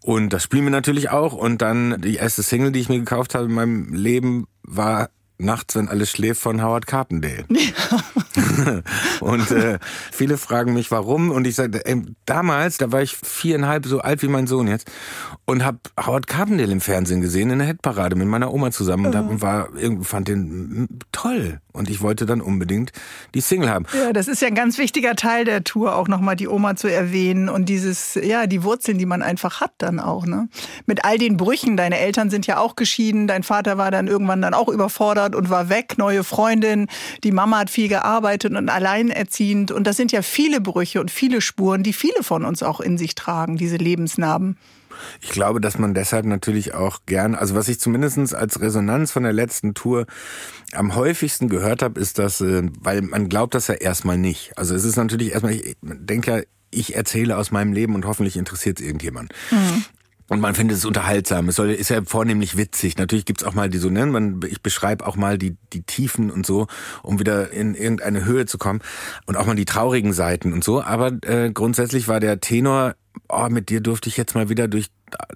Und 0.00 0.32
das 0.32 0.44
spielen 0.44 0.64
wir 0.64 0.70
natürlich 0.70 1.10
auch. 1.10 1.32
Und 1.32 1.60
dann 1.62 2.00
die 2.00 2.14
erste 2.14 2.42
Single, 2.42 2.72
die 2.72 2.80
ich 2.80 2.88
mir 2.88 2.98
gekauft 2.98 3.34
habe 3.34 3.46
in 3.46 3.52
meinem 3.52 3.92
Leben, 3.92 4.46
war 4.62 5.10
Nachts, 5.38 5.74
wenn 5.74 5.88
alles 5.88 6.10
schläft 6.10 6.40
von 6.40 6.62
Howard 6.62 6.86
Carpendale. 6.86 7.44
Ja. 7.52 8.02
und 9.20 9.50
äh, 9.50 9.78
viele 10.10 10.38
fragen 10.38 10.72
mich, 10.74 10.90
warum. 10.90 11.30
Und 11.30 11.46
ich 11.46 11.54
sage, 11.54 11.84
ey, 11.84 12.02
damals, 12.26 12.78
da 12.78 12.92
war 12.92 13.02
ich 13.02 13.16
viereinhalb, 13.16 13.86
so 13.86 14.00
alt 14.00 14.22
wie 14.22 14.28
mein 14.28 14.46
Sohn 14.46 14.68
jetzt, 14.68 14.90
und 15.44 15.64
habe 15.64 15.78
Howard 16.04 16.26
Carpendale 16.26 16.72
im 16.72 16.80
Fernsehen 16.80 17.20
gesehen, 17.20 17.50
in 17.50 17.58
der 17.58 17.68
Hitparade 17.68 18.16
mit 18.16 18.28
meiner 18.28 18.52
Oma 18.52 18.70
zusammen. 18.70 19.06
Und 19.06 19.16
hab, 19.16 19.30
oh. 19.30 19.40
war, 19.40 19.68
fand 20.02 20.28
den 20.28 20.88
toll. 21.12 21.60
Und 21.72 21.88
ich 21.88 22.02
wollte 22.02 22.26
dann 22.26 22.40
unbedingt 22.40 22.92
die 23.34 23.40
Single 23.40 23.70
haben. 23.70 23.86
Ja, 23.94 24.12
das 24.12 24.28
ist 24.28 24.42
ja 24.42 24.48
ein 24.48 24.54
ganz 24.54 24.76
wichtiger 24.76 25.16
Teil 25.16 25.44
der 25.44 25.64
Tour, 25.64 25.96
auch 25.96 26.08
nochmal 26.08 26.36
die 26.36 26.48
Oma 26.48 26.76
zu 26.76 26.88
erwähnen 26.88 27.48
und 27.48 27.68
dieses, 27.68 28.14
ja, 28.14 28.46
die 28.46 28.62
Wurzeln, 28.62 28.98
die 28.98 29.06
man 29.06 29.22
einfach 29.22 29.60
hat 29.60 29.72
dann 29.78 29.98
auch, 29.98 30.26
ne? 30.26 30.48
Mit 30.86 31.04
all 31.04 31.16
den 31.16 31.38
Brüchen. 31.38 31.76
Deine 31.76 31.98
Eltern 31.98 32.28
sind 32.28 32.46
ja 32.46 32.58
auch 32.58 32.76
geschieden. 32.76 33.26
Dein 33.26 33.42
Vater 33.42 33.78
war 33.78 33.90
dann 33.90 34.06
irgendwann 34.06 34.42
dann 34.42 34.52
auch 34.52 34.68
überfordert 34.68 35.21
und 35.30 35.50
war 35.50 35.68
weg. 35.68 35.94
Neue 35.98 36.24
Freundin. 36.24 36.86
Die 37.24 37.32
Mama 37.32 37.60
hat 37.60 37.70
viel 37.70 37.88
gearbeitet 37.88 38.54
und 38.54 38.68
alleinerziehend. 38.68 39.70
Und 39.70 39.86
das 39.86 39.96
sind 39.96 40.12
ja 40.12 40.22
viele 40.22 40.60
Brüche 40.60 41.00
und 41.00 41.10
viele 41.10 41.40
Spuren, 41.40 41.82
die 41.82 41.92
viele 41.92 42.22
von 42.22 42.44
uns 42.44 42.62
auch 42.62 42.80
in 42.80 42.98
sich 42.98 43.14
tragen, 43.14 43.56
diese 43.56 43.76
Lebensnarben. 43.76 44.56
Ich 45.20 45.30
glaube, 45.30 45.60
dass 45.60 45.78
man 45.78 45.94
deshalb 45.94 46.26
natürlich 46.26 46.74
auch 46.74 47.00
gern, 47.06 47.34
also 47.34 47.54
was 47.54 47.68
ich 47.68 47.80
zumindest 47.80 48.34
als 48.34 48.60
Resonanz 48.60 49.10
von 49.12 49.22
der 49.22 49.32
letzten 49.32 49.74
Tour 49.74 50.06
am 50.72 50.94
häufigsten 50.94 51.48
gehört 51.48 51.82
habe, 51.82 52.00
ist 52.00 52.18
dass, 52.18 52.40
äh, 52.40 52.62
weil 52.80 53.02
man 53.02 53.28
glaubt 53.28 53.54
das 53.54 53.68
ja 53.68 53.74
erstmal 53.74 54.18
nicht. 54.18 54.56
Also 54.56 54.74
es 54.74 54.84
ist 54.84 54.96
natürlich 54.96 55.32
erstmal, 55.32 55.54
ich 55.54 55.76
denke 55.82 56.30
ja, 56.30 56.42
ich 56.70 56.94
erzähle 56.96 57.36
aus 57.36 57.50
meinem 57.50 57.72
Leben 57.72 57.94
und 57.94 58.06
hoffentlich 58.06 58.36
interessiert 58.36 58.80
es 58.80 58.86
irgendjemand. 58.86 59.32
Mhm. 59.50 59.84
Und 60.32 60.40
man 60.40 60.54
findet 60.54 60.78
es 60.78 60.86
unterhaltsam. 60.86 61.50
Es 61.50 61.56
soll, 61.56 61.68
ist 61.70 61.90
ja 61.90 62.00
vornehmlich 62.06 62.56
witzig. 62.56 62.96
Natürlich 62.96 63.26
gibt's 63.26 63.44
auch 63.44 63.52
mal 63.52 63.68
die 63.68 63.76
so, 63.76 63.90
ne, 63.90 64.06
man, 64.06 64.40
ich 64.48 64.62
beschreibe 64.62 65.06
auch 65.06 65.14
mal 65.14 65.36
die, 65.36 65.58
die 65.74 65.82
Tiefen 65.82 66.30
und 66.30 66.46
so, 66.46 66.68
um 67.02 67.20
wieder 67.20 67.50
in 67.50 67.74
irgendeine 67.74 68.24
Höhe 68.24 68.46
zu 68.46 68.56
kommen. 68.56 68.80
Und 69.26 69.36
auch 69.36 69.44
mal 69.44 69.56
die 69.56 69.66
traurigen 69.66 70.14
Seiten 70.14 70.54
und 70.54 70.64
so. 70.64 70.82
Aber 70.82 71.12
äh, 71.26 71.50
grundsätzlich 71.52 72.08
war 72.08 72.18
der 72.18 72.40
Tenor, 72.40 72.94
oh, 73.28 73.48
mit 73.50 73.68
dir 73.68 73.82
durfte 73.82 74.08
ich 74.08 74.16
jetzt 74.16 74.34
mal 74.34 74.48
wieder 74.48 74.68
durch 74.68 74.86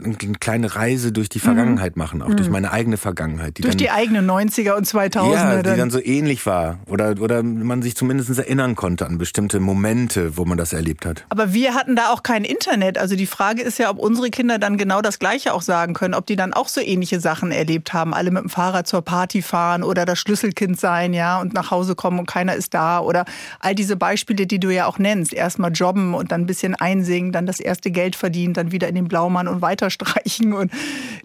eine 0.02 0.14
kleine 0.14 0.74
Reise 0.74 1.12
durch 1.12 1.28
die 1.28 1.38
Vergangenheit 1.38 1.96
mhm. 1.96 2.02
machen, 2.02 2.22
auch 2.22 2.28
mhm. 2.28 2.36
durch 2.36 2.50
meine 2.50 2.72
eigene 2.72 2.96
Vergangenheit. 2.96 3.58
Die 3.58 3.62
durch 3.62 3.74
dann, 3.74 3.78
die 3.78 3.90
eigene 3.90 4.20
90er 4.20 4.72
und 4.72 4.86
2000er. 4.86 5.32
Ja, 5.32 5.56
die 5.56 5.62
dann. 5.62 5.78
dann 5.78 5.90
so 5.90 6.00
ähnlich 6.02 6.44
war. 6.46 6.78
Oder, 6.86 7.14
oder 7.20 7.42
man 7.42 7.82
sich 7.82 7.96
zumindest 7.96 8.36
erinnern 8.38 8.74
konnte 8.74 9.06
an 9.06 9.18
bestimmte 9.18 9.60
Momente, 9.60 10.36
wo 10.36 10.44
man 10.44 10.58
das 10.58 10.72
erlebt 10.72 11.06
hat. 11.06 11.24
Aber 11.28 11.52
wir 11.52 11.74
hatten 11.74 11.96
da 11.96 12.10
auch 12.10 12.22
kein 12.22 12.44
Internet. 12.44 12.98
Also 12.98 13.16
die 13.16 13.26
Frage 13.26 13.62
ist 13.62 13.78
ja, 13.78 13.90
ob 13.90 13.98
unsere 13.98 14.30
Kinder 14.30 14.58
dann 14.58 14.76
genau 14.76 15.02
das 15.02 15.18
Gleiche 15.18 15.52
auch 15.52 15.62
sagen 15.62 15.94
können, 15.94 16.14
ob 16.14 16.26
die 16.26 16.36
dann 16.36 16.52
auch 16.52 16.68
so 16.68 16.80
ähnliche 16.80 17.20
Sachen 17.20 17.50
erlebt 17.50 17.92
haben. 17.92 18.14
Alle 18.14 18.30
mit 18.30 18.42
dem 18.42 18.50
Fahrrad 18.50 18.86
zur 18.86 19.02
Party 19.02 19.42
fahren 19.42 19.82
oder 19.82 20.04
das 20.04 20.18
Schlüsselkind 20.18 20.78
sein, 20.78 21.12
ja, 21.12 21.40
und 21.40 21.54
nach 21.54 21.70
Hause 21.70 21.94
kommen 21.94 22.18
und 22.18 22.26
keiner 22.26 22.54
ist 22.54 22.74
da. 22.74 23.00
Oder 23.00 23.24
all 23.60 23.74
diese 23.74 23.96
Beispiele, 23.96 24.46
die 24.46 24.58
du 24.58 24.70
ja 24.70 24.86
auch 24.86 24.98
nennst. 24.98 25.32
Erstmal 25.32 25.72
jobben 25.72 26.14
und 26.14 26.32
dann 26.32 26.42
ein 26.42 26.46
bisschen 26.46 26.74
einsingen, 26.74 27.32
dann 27.32 27.46
das 27.46 27.60
erste 27.60 27.90
Geld 27.90 28.16
verdienen, 28.16 28.54
dann 28.54 28.72
wieder 28.72 28.88
in 28.88 28.94
den 28.94 29.08
Blaumann 29.08 29.48
und 29.48 29.62
weiterstreichen 29.66 30.52
und 30.52 30.70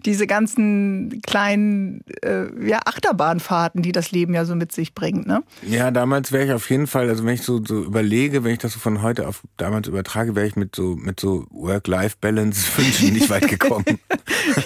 diese 0.04 0.26
ganzen 0.26 1.22
kleinen 1.22 2.02
äh, 2.22 2.46
ja, 2.66 2.80
Achterbahnfahrten, 2.84 3.82
die 3.82 3.92
das 3.92 4.10
Leben 4.10 4.34
ja 4.34 4.44
so 4.44 4.54
mit 4.56 4.72
sich 4.72 4.94
bringt. 4.94 5.26
Ne? 5.26 5.42
Ja, 5.62 5.90
damals 5.90 6.32
wäre 6.32 6.44
ich 6.44 6.52
auf 6.52 6.68
jeden 6.70 6.86
Fall, 6.88 7.08
also 7.08 7.24
wenn 7.24 7.34
ich 7.34 7.42
so, 7.42 7.64
so 7.64 7.82
überlege, 7.84 8.42
wenn 8.42 8.52
ich 8.52 8.58
das 8.58 8.72
so 8.72 8.80
von 8.80 9.02
heute 9.02 9.28
auf 9.28 9.42
damals 9.56 9.86
übertrage, 9.86 10.34
wäre 10.34 10.46
ich 10.46 10.56
mit 10.56 10.74
so, 10.74 10.96
mit 10.96 11.20
so 11.20 11.46
Work-Life-Balance-Wünschen 11.50 13.12
nicht 13.12 13.30
weit 13.30 13.46
gekommen. 13.48 13.84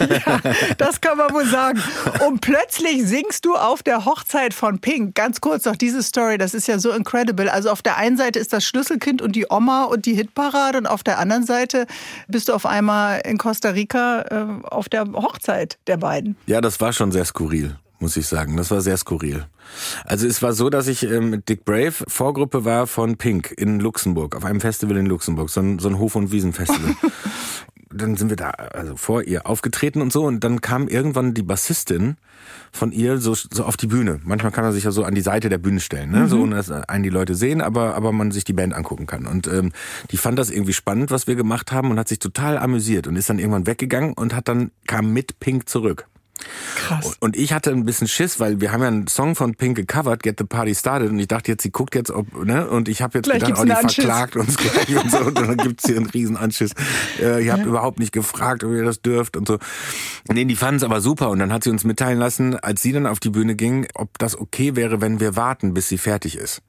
ja, 0.00 0.40
das 0.78 1.00
kann 1.00 1.18
man 1.18 1.32
wohl 1.32 1.46
sagen. 1.46 1.82
Und 2.26 2.40
plötzlich 2.40 3.06
singst 3.06 3.44
du 3.44 3.54
auf 3.54 3.82
der 3.82 4.04
Hochzeit 4.04 4.54
von 4.54 4.78
Pink. 4.78 5.14
Ganz 5.14 5.40
kurz 5.40 5.64
noch 5.66 5.76
diese 5.76 6.02
Story, 6.02 6.38
das 6.38 6.54
ist 6.54 6.66
ja 6.66 6.78
so 6.78 6.92
incredible. 6.92 7.50
Also 7.50 7.70
auf 7.70 7.82
der 7.82 7.98
einen 7.98 8.16
Seite 8.16 8.38
ist 8.38 8.52
das 8.52 8.64
Schlüsselkind 8.64 9.20
und 9.20 9.36
die 9.36 9.46
Oma 9.50 9.84
und 9.84 10.06
die 10.06 10.14
Hitparade 10.14 10.78
und 10.78 10.86
auf 10.86 11.02
der 11.02 11.18
anderen 11.18 11.44
Seite 11.44 11.86
bist 12.28 12.48
du 12.48 12.54
auf 12.54 12.64
einmal 12.64 13.20
in 13.24 13.38
Costa 13.38 13.65
Rica 13.74 14.22
äh, 14.22 14.66
auf 14.66 14.88
der 14.88 15.04
Hochzeit 15.12 15.78
der 15.86 15.96
beiden. 15.96 16.36
Ja, 16.46 16.60
das 16.60 16.80
war 16.80 16.92
schon 16.92 17.12
sehr 17.12 17.24
skurril 17.24 17.76
muss 17.98 18.16
ich 18.16 18.26
sagen. 18.26 18.56
Das 18.56 18.70
war 18.70 18.80
sehr 18.80 18.96
skurril. 18.96 19.46
Also 20.04 20.26
es 20.26 20.42
war 20.42 20.52
so, 20.52 20.70
dass 20.70 20.86
ich 20.86 21.04
äh, 21.04 21.20
mit 21.20 21.48
Dick 21.48 21.64
Brave 21.64 21.94
Vorgruppe 22.06 22.64
war 22.64 22.86
von 22.86 23.16
Pink 23.16 23.54
in 23.56 23.80
Luxemburg, 23.80 24.36
auf 24.36 24.44
einem 24.44 24.60
Festival 24.60 24.96
in 24.96 25.06
Luxemburg, 25.06 25.50
so 25.50 25.60
ein, 25.60 25.78
so 25.78 25.88
ein 25.88 25.98
Hof- 25.98 26.16
und 26.16 26.30
Wiesenfestival. 26.30 26.94
dann 27.90 28.16
sind 28.16 28.28
wir 28.28 28.36
da 28.36 28.50
also 28.50 28.96
vor 28.96 29.22
ihr 29.22 29.46
aufgetreten 29.46 30.02
und 30.02 30.12
so 30.12 30.24
und 30.24 30.40
dann 30.40 30.60
kam 30.60 30.88
irgendwann 30.88 31.34
die 31.34 31.42
Bassistin 31.42 32.16
von 32.76 32.92
ihr 32.92 33.18
so, 33.18 33.34
so 33.34 33.64
auf 33.64 33.76
die 33.76 33.86
Bühne. 33.86 34.20
Manchmal 34.24 34.52
kann 34.52 34.64
man 34.64 34.72
sich 34.72 34.84
ja 34.84 34.90
so 34.90 35.04
an 35.04 35.14
die 35.14 35.20
Seite 35.20 35.48
der 35.48 35.58
Bühne 35.58 35.80
stellen, 35.80 36.10
ne? 36.10 36.20
Mhm. 36.20 36.28
so 36.28 36.40
ohne 36.40 36.56
dass 36.56 36.70
einen 36.70 37.02
die 37.02 37.10
Leute 37.10 37.34
sehen, 37.34 37.60
aber 37.60 37.94
aber 37.94 38.12
man 38.12 38.30
sich 38.30 38.44
die 38.44 38.52
Band 38.52 38.74
angucken 38.74 39.06
kann. 39.06 39.26
Und 39.26 39.46
ähm, 39.48 39.72
die 40.10 40.16
fand 40.16 40.38
das 40.38 40.50
irgendwie 40.50 40.72
spannend, 40.72 41.10
was 41.10 41.26
wir 41.26 41.34
gemacht 41.34 41.72
haben 41.72 41.90
und 41.90 41.98
hat 41.98 42.08
sich 42.08 42.18
total 42.18 42.58
amüsiert 42.58 43.06
und 43.06 43.16
ist 43.16 43.28
dann 43.28 43.38
irgendwann 43.38 43.66
weggegangen 43.66 44.12
und 44.12 44.34
hat 44.34 44.48
dann 44.48 44.70
kam 44.86 45.12
mit 45.12 45.40
Pink 45.40 45.68
zurück. 45.68 46.06
Krass. 46.76 47.16
Und 47.20 47.36
ich 47.36 47.52
hatte 47.52 47.70
ein 47.70 47.84
bisschen 47.84 48.08
Schiss, 48.08 48.40
weil 48.40 48.60
wir 48.60 48.72
haben 48.72 48.82
ja 48.82 48.88
einen 48.88 49.06
Song 49.06 49.34
von 49.34 49.54
Pink 49.54 49.76
gecovert, 49.76 50.22
Get 50.22 50.36
the 50.38 50.44
Party 50.44 50.74
Started, 50.74 51.10
und 51.10 51.18
ich 51.18 51.28
dachte 51.28 51.50
jetzt, 51.50 51.62
sie 51.62 51.70
guckt 51.70 51.94
jetzt, 51.94 52.10
ob, 52.10 52.44
ne, 52.44 52.68
und 52.68 52.88
ich 52.88 53.02
habe 53.02 53.18
jetzt 53.18 53.28
gleich 53.28 53.42
gedacht, 53.42 53.60
oh, 53.60 53.64
die 53.64 53.94
verklagt 53.94 54.36
uns 54.36 54.56
gleich 54.56 54.96
und 54.96 55.10
so, 55.10 55.18
und 55.18 55.38
dann 55.38 55.56
gibt's 55.56 55.84
hier 55.86 55.96
einen 55.96 56.06
riesen 56.06 56.36
Anschiss. 56.36 56.72
Äh, 57.20 57.44
ihr 57.44 57.52
habt 57.52 57.62
ja. 57.62 57.68
überhaupt 57.68 57.98
nicht 57.98 58.12
gefragt, 58.12 58.64
ob 58.64 58.72
ihr 58.72 58.84
das 58.84 59.00
dürft 59.02 59.36
und 59.36 59.48
so. 59.48 59.58
Nee, 60.28 60.44
die 60.44 60.56
fanden 60.56 60.76
es 60.76 60.84
aber 60.84 61.00
super 61.00 61.30
und 61.30 61.38
dann 61.38 61.52
hat 61.52 61.64
sie 61.64 61.70
uns 61.70 61.84
mitteilen 61.84 62.18
lassen, 62.18 62.56
als 62.56 62.82
sie 62.82 62.92
dann 62.92 63.06
auf 63.06 63.20
die 63.20 63.30
Bühne 63.30 63.54
ging, 63.54 63.86
ob 63.94 64.18
das 64.18 64.38
okay 64.38 64.76
wäre, 64.76 65.00
wenn 65.00 65.20
wir 65.20 65.36
warten, 65.36 65.74
bis 65.74 65.88
sie 65.88 65.98
fertig 65.98 66.36
ist. 66.36 66.62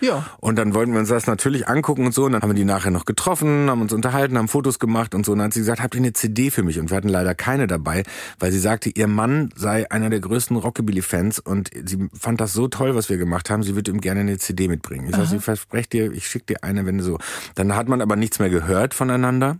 Ja. 0.00 0.26
Und 0.38 0.56
dann 0.56 0.74
wollten 0.74 0.92
wir 0.92 1.00
uns 1.00 1.08
das 1.08 1.26
natürlich 1.26 1.68
angucken 1.68 2.06
und 2.06 2.12
so. 2.12 2.24
Und 2.24 2.32
dann 2.32 2.42
haben 2.42 2.50
wir 2.50 2.54
die 2.54 2.64
nachher 2.64 2.90
noch 2.90 3.04
getroffen, 3.04 3.70
haben 3.70 3.82
uns 3.82 3.92
unterhalten, 3.92 4.38
haben 4.38 4.48
Fotos 4.48 4.78
gemacht 4.78 5.14
und 5.14 5.26
so. 5.26 5.32
Und 5.32 5.38
dann 5.38 5.46
hat 5.46 5.54
sie 5.54 5.60
gesagt, 5.60 5.82
habt 5.82 5.94
ihr 5.94 6.00
eine 6.00 6.12
CD 6.12 6.50
für 6.50 6.62
mich? 6.62 6.78
Und 6.78 6.90
wir 6.90 6.96
hatten 6.96 7.08
leider 7.08 7.34
keine 7.34 7.66
dabei, 7.66 8.02
weil 8.38 8.52
sie 8.52 8.58
sagte, 8.58 8.90
ihr 8.90 9.06
Mann 9.06 9.50
sei 9.54 9.90
einer 9.90 10.10
der 10.10 10.20
größten 10.20 10.56
Rockabilly-Fans 10.56 11.38
und 11.38 11.70
sie 11.84 12.08
fand 12.18 12.40
das 12.40 12.52
so 12.52 12.68
toll, 12.68 12.94
was 12.94 13.08
wir 13.08 13.18
gemacht 13.18 13.50
haben. 13.50 13.62
Sie 13.62 13.74
würde 13.74 13.90
ihm 13.90 14.00
gerne 14.00 14.20
eine 14.20 14.38
CD 14.38 14.68
mitbringen. 14.68 15.08
Ich 15.08 15.16
sage, 15.16 15.36
ich 15.36 15.44
verspreche 15.44 15.88
dir, 15.88 16.12
ich 16.12 16.26
schicke 16.26 16.46
dir 16.46 16.64
eine, 16.64 16.86
wenn 16.86 16.98
du 16.98 17.04
so. 17.04 17.18
Dann 17.54 17.74
hat 17.74 17.88
man 17.88 18.00
aber 18.00 18.16
nichts 18.16 18.38
mehr 18.38 18.50
gehört 18.50 18.94
voneinander. 18.94 19.58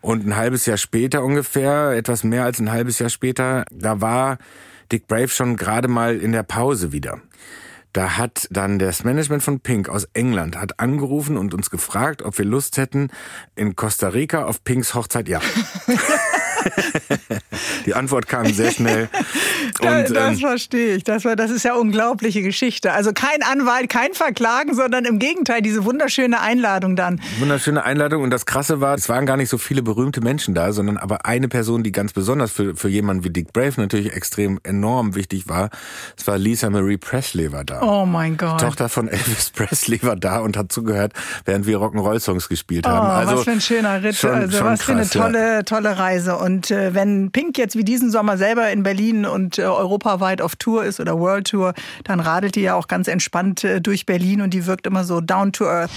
Und 0.00 0.24
ein 0.26 0.36
halbes 0.36 0.66
Jahr 0.66 0.76
später 0.76 1.24
ungefähr, 1.24 1.90
etwas 1.90 2.22
mehr 2.22 2.44
als 2.44 2.60
ein 2.60 2.70
halbes 2.70 2.98
Jahr 3.00 3.10
später, 3.10 3.64
da 3.72 4.00
war 4.00 4.38
Dick 4.92 5.06
Brave 5.06 5.28
schon 5.28 5.56
gerade 5.56 5.88
mal 5.88 6.16
in 6.16 6.32
der 6.32 6.44
Pause 6.44 6.92
wieder. 6.92 7.20
Da 7.92 8.16
hat 8.16 8.46
dann 8.50 8.78
das 8.78 9.04
Management 9.04 9.42
von 9.42 9.60
Pink 9.60 9.88
aus 9.88 10.08
England 10.12 10.56
hat 10.56 10.78
angerufen 10.78 11.36
und 11.36 11.54
uns 11.54 11.70
gefragt, 11.70 12.22
ob 12.22 12.36
wir 12.38 12.44
Lust 12.44 12.76
hätten, 12.76 13.08
in 13.56 13.76
Costa 13.76 14.08
Rica 14.08 14.44
auf 14.44 14.62
Pinks 14.62 14.94
Hochzeit, 14.94 15.28
ja. 15.28 15.40
Die 17.86 17.94
Antwort 17.94 18.28
kam 18.28 18.46
sehr 18.52 18.70
schnell. 18.70 19.08
Und, 19.80 20.10
das 20.10 20.10
ähm, 20.10 20.36
verstehe 20.38 20.96
ich. 20.96 21.04
Das, 21.04 21.24
war, 21.24 21.36
das 21.36 21.50
ist 21.50 21.64
ja 21.64 21.74
unglaubliche 21.74 22.42
Geschichte. 22.42 22.92
Also 22.92 23.12
kein 23.12 23.42
Anwalt, 23.42 23.88
kein 23.88 24.12
Verklagen, 24.12 24.74
sondern 24.74 25.04
im 25.04 25.18
Gegenteil, 25.18 25.62
diese 25.62 25.84
wunderschöne 25.84 26.40
Einladung 26.40 26.96
dann. 26.96 27.20
Wunderschöne 27.38 27.84
Einladung. 27.84 28.22
Und 28.22 28.30
das 28.30 28.46
Krasse 28.46 28.80
war, 28.80 28.94
es 28.94 29.08
waren 29.08 29.26
gar 29.26 29.36
nicht 29.36 29.48
so 29.48 29.58
viele 29.58 29.82
berühmte 29.82 30.20
Menschen 30.20 30.54
da, 30.54 30.72
sondern 30.72 30.96
aber 30.96 31.26
eine 31.26 31.48
Person, 31.48 31.82
die 31.82 31.92
ganz 31.92 32.12
besonders 32.12 32.50
für, 32.50 32.74
für 32.74 32.88
jemanden 32.88 33.24
wie 33.24 33.30
Dick 33.30 33.52
Brave 33.52 33.74
natürlich 33.76 34.12
extrem 34.12 34.58
enorm 34.64 35.14
wichtig 35.14 35.48
war. 35.48 35.70
Es 36.16 36.26
war 36.26 36.38
Lisa 36.38 36.70
Marie 36.70 36.96
Presley 36.96 37.52
war 37.52 37.64
da. 37.64 37.82
Oh 37.82 38.04
mein 38.04 38.36
Gott. 38.36 38.60
Die 38.60 38.64
Tochter 38.64 38.88
von 38.88 39.08
Elvis 39.08 39.50
Presley 39.54 40.02
war 40.02 40.16
da 40.16 40.38
und 40.40 40.56
hat 40.56 40.72
zugehört, 40.72 41.12
während 41.44 41.66
wir 41.66 41.78
Rock'n'Roll-Songs 41.78 42.48
gespielt 42.48 42.86
haben. 42.86 43.06
Oh, 43.06 43.10
also 43.10 43.36
was 43.36 43.44
für 43.44 43.50
ein 43.52 43.60
schöner 43.60 44.02
Ritt. 44.02 44.16
Schon, 44.16 44.30
also 44.30 44.58
schon 44.58 44.66
was 44.66 44.80
krass, 44.80 45.12
für 45.12 45.24
eine 45.24 45.32
tolle, 45.32 45.64
tolle 45.64 45.98
Reise. 45.98 46.36
Und 46.36 46.47
äh, 46.70 46.94
wenn 46.94 47.30
Pink 47.30 47.58
jetzt 47.58 47.76
wie 47.76 47.84
diesen 47.84 48.10
Sommer 48.10 48.38
selber 48.38 48.70
in 48.70 48.82
Berlin 48.82 49.26
und 49.26 49.58
äh, 49.58 49.62
europaweit 49.62 50.40
auf 50.40 50.56
Tour 50.56 50.84
ist 50.84 51.00
oder 51.00 51.18
World 51.18 51.48
Tour, 51.48 51.74
dann 52.04 52.20
radelt 52.20 52.54
die 52.54 52.62
ja 52.62 52.74
auch 52.74 52.88
ganz 52.88 53.08
entspannt 53.08 53.64
äh, 53.64 53.80
durch 53.80 54.06
Berlin 54.06 54.40
und 54.40 54.54
die 54.54 54.66
wirkt 54.66 54.86
immer 54.86 55.04
so 55.04 55.20
down 55.20 55.52
to 55.52 55.64
earth. 55.66 55.90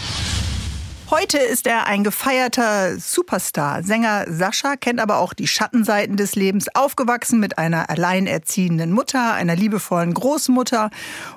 Heute 1.11 1.39
ist 1.39 1.67
er 1.67 1.87
ein 1.87 2.05
gefeierter 2.05 2.97
Superstar. 2.97 3.83
Sänger 3.83 4.27
Sascha 4.29 4.77
kennt 4.77 5.01
aber 5.01 5.17
auch 5.17 5.33
die 5.33 5.45
Schattenseiten 5.45 6.15
des 6.15 6.35
Lebens, 6.35 6.73
aufgewachsen 6.73 7.41
mit 7.41 7.57
einer 7.57 7.89
alleinerziehenden 7.89 8.93
Mutter, 8.93 9.33
einer 9.33 9.57
liebevollen 9.57 10.13
Großmutter. 10.13 10.89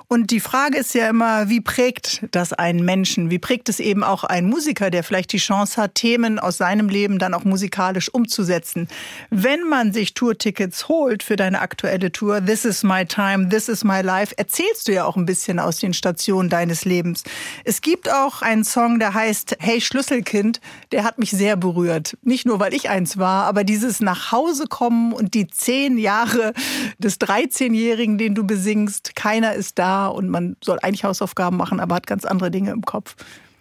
Und 0.07 0.29
die 0.29 0.39
Frage 0.39 0.77
ist 0.77 0.93
ja 0.93 1.09
immer, 1.09 1.49
wie 1.49 1.61
prägt 1.61 2.25
das 2.31 2.53
einen 2.53 2.85
Menschen? 2.85 3.31
Wie 3.31 3.39
prägt 3.39 3.69
es 3.69 3.79
eben 3.79 4.03
auch 4.03 4.23
einen 4.23 4.47
Musiker, 4.49 4.91
der 4.91 5.03
vielleicht 5.03 5.33
die 5.33 5.37
Chance 5.37 5.81
hat, 5.81 5.95
Themen 5.95 6.37
aus 6.37 6.57
seinem 6.57 6.89
Leben 6.89 7.17
dann 7.17 7.33
auch 7.33 7.43
musikalisch 7.43 8.13
umzusetzen? 8.13 8.87
Wenn 9.31 9.63
man 9.67 9.93
sich 9.93 10.13
Tourtickets 10.13 10.87
holt 10.87 11.23
für 11.23 11.35
deine 11.35 11.59
aktuelle 11.61 12.11
Tour, 12.11 12.45
This 12.45 12.65
is 12.65 12.83
my 12.83 13.05
time, 13.05 13.49
this 13.49 13.67
is 13.67 13.83
my 13.83 14.01
life, 14.01 14.33
erzählst 14.37 14.87
du 14.87 14.93
ja 14.93 15.05
auch 15.05 15.15
ein 15.15 15.25
bisschen 15.25 15.59
aus 15.59 15.79
den 15.79 15.93
Stationen 15.93 16.49
deines 16.49 16.85
Lebens. 16.85 17.23
Es 17.63 17.81
gibt 17.81 18.11
auch 18.11 18.43
einen 18.43 18.63
Song, 18.63 18.99
der 18.99 19.15
heißt 19.15 19.57
Hey 19.59 19.81
Schlüsselkind, 19.81 20.61
der 20.91 21.03
hat 21.03 21.17
mich 21.17 21.31
sehr 21.31 21.55
berührt. 21.55 22.15
Nicht 22.21 22.45
nur, 22.45 22.59
weil 22.59 22.75
ich 22.75 22.89
eins 22.89 23.17
war, 23.17 23.45
aber 23.45 23.63
dieses 23.63 24.01
nach 24.01 24.31
Hause 24.31 24.65
kommen 24.67 25.13
und 25.13 25.33
die 25.33 25.47
zehn 25.47 25.97
Jahre 25.97 26.53
des 26.99 27.19
13-Jährigen, 27.19 28.19
den 28.19 28.35
du 28.35 28.45
besingst, 28.45 29.15
keiner 29.15 29.53
ist 29.53 29.79
da 29.79 29.94
und 30.03 30.29
man 30.29 30.55
soll 30.63 30.79
eigentlich 30.81 31.03
Hausaufgaben 31.03 31.57
machen, 31.57 31.79
aber 31.79 31.95
hat 31.95 32.07
ganz 32.07 32.25
andere 32.25 32.51
Dinge 32.51 32.71
im 32.71 32.81
Kopf. 32.81 33.15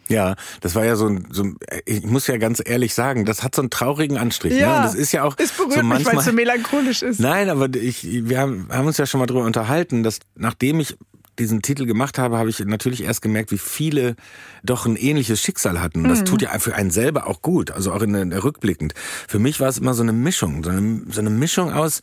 Ja, 0.09 0.35
das 0.61 0.75
war 0.75 0.85
ja 0.85 0.97
so 0.97 1.07
ein, 1.07 1.27
so 1.31 1.45
ein, 1.45 1.57
ich 1.87 2.05
muss 2.05 2.27
ja 2.27 2.37
ganz 2.37 2.63
ehrlich 2.65 2.95
sagen, 2.95 3.25
das 3.25 3.43
hat 3.43 3.55
so 3.55 3.63
einen 3.63 3.71
traurigen 3.71 4.19
Anstrich. 4.19 4.53
Ne? 4.53 4.61
Ja, 4.61 4.81
ne? 4.81 4.87
Das 4.87 4.95
ist 4.95 5.13
ja 5.13 5.25
auch. 5.25 5.35
Es 5.39 5.53
berührt 5.53 5.73
so 5.73 5.83
manchmal, 5.83 5.99
mich, 5.99 6.07
weil 6.07 6.19
es 6.19 6.25
so 6.25 6.33
melancholisch 6.33 7.03
ist. 7.03 7.21
Nein, 7.21 7.49
aber 7.49 7.75
ich, 7.75 8.07
wir 8.29 8.39
haben, 8.39 8.69
haben 8.71 8.87
uns 8.87 8.99
ja 8.99 9.07
schon 9.07 9.21
mal 9.21 9.27
drüber 9.27 9.45
unterhalten, 9.45 10.03
dass 10.03 10.19
nachdem 10.35 10.81
ich 10.81 10.97
diesen 11.39 11.63
Titel 11.63 11.87
gemacht 11.87 12.19
habe, 12.19 12.39
habe 12.39 12.49
ich 12.49 12.61
natürlich 12.61 13.03
erst 13.03 13.23
gemerkt, 13.23 13.51
wie 13.51 13.59
viele 13.59 14.15
doch 14.63 14.87
ein 14.87 14.97
ähnliches 14.97 15.41
Schicksal 15.41 15.81
hatten. 15.81 16.05
Das 16.05 16.21
mhm. 16.21 16.25
tut 16.27 16.43
ja 16.43 16.59
für 16.59 16.75
einen 16.75 16.91
selber 16.91 17.27
auch 17.27 17.43
gut, 17.43 17.71
also 17.71 17.93
auch 17.93 18.03
in 18.03 18.31
der, 18.31 18.45
rückblickend. 18.45 18.95
Für 19.27 19.39
mich 19.39 19.59
war 19.59 19.69
es 19.69 19.79
immer 19.79 19.95
so 19.95 20.03
eine 20.03 20.13
Mischung, 20.13 20.63
so 20.63 20.71
eine, 20.71 21.03
so 21.11 21.21
eine 21.21 21.31
Mischung 21.31 21.73
aus, 21.73 22.03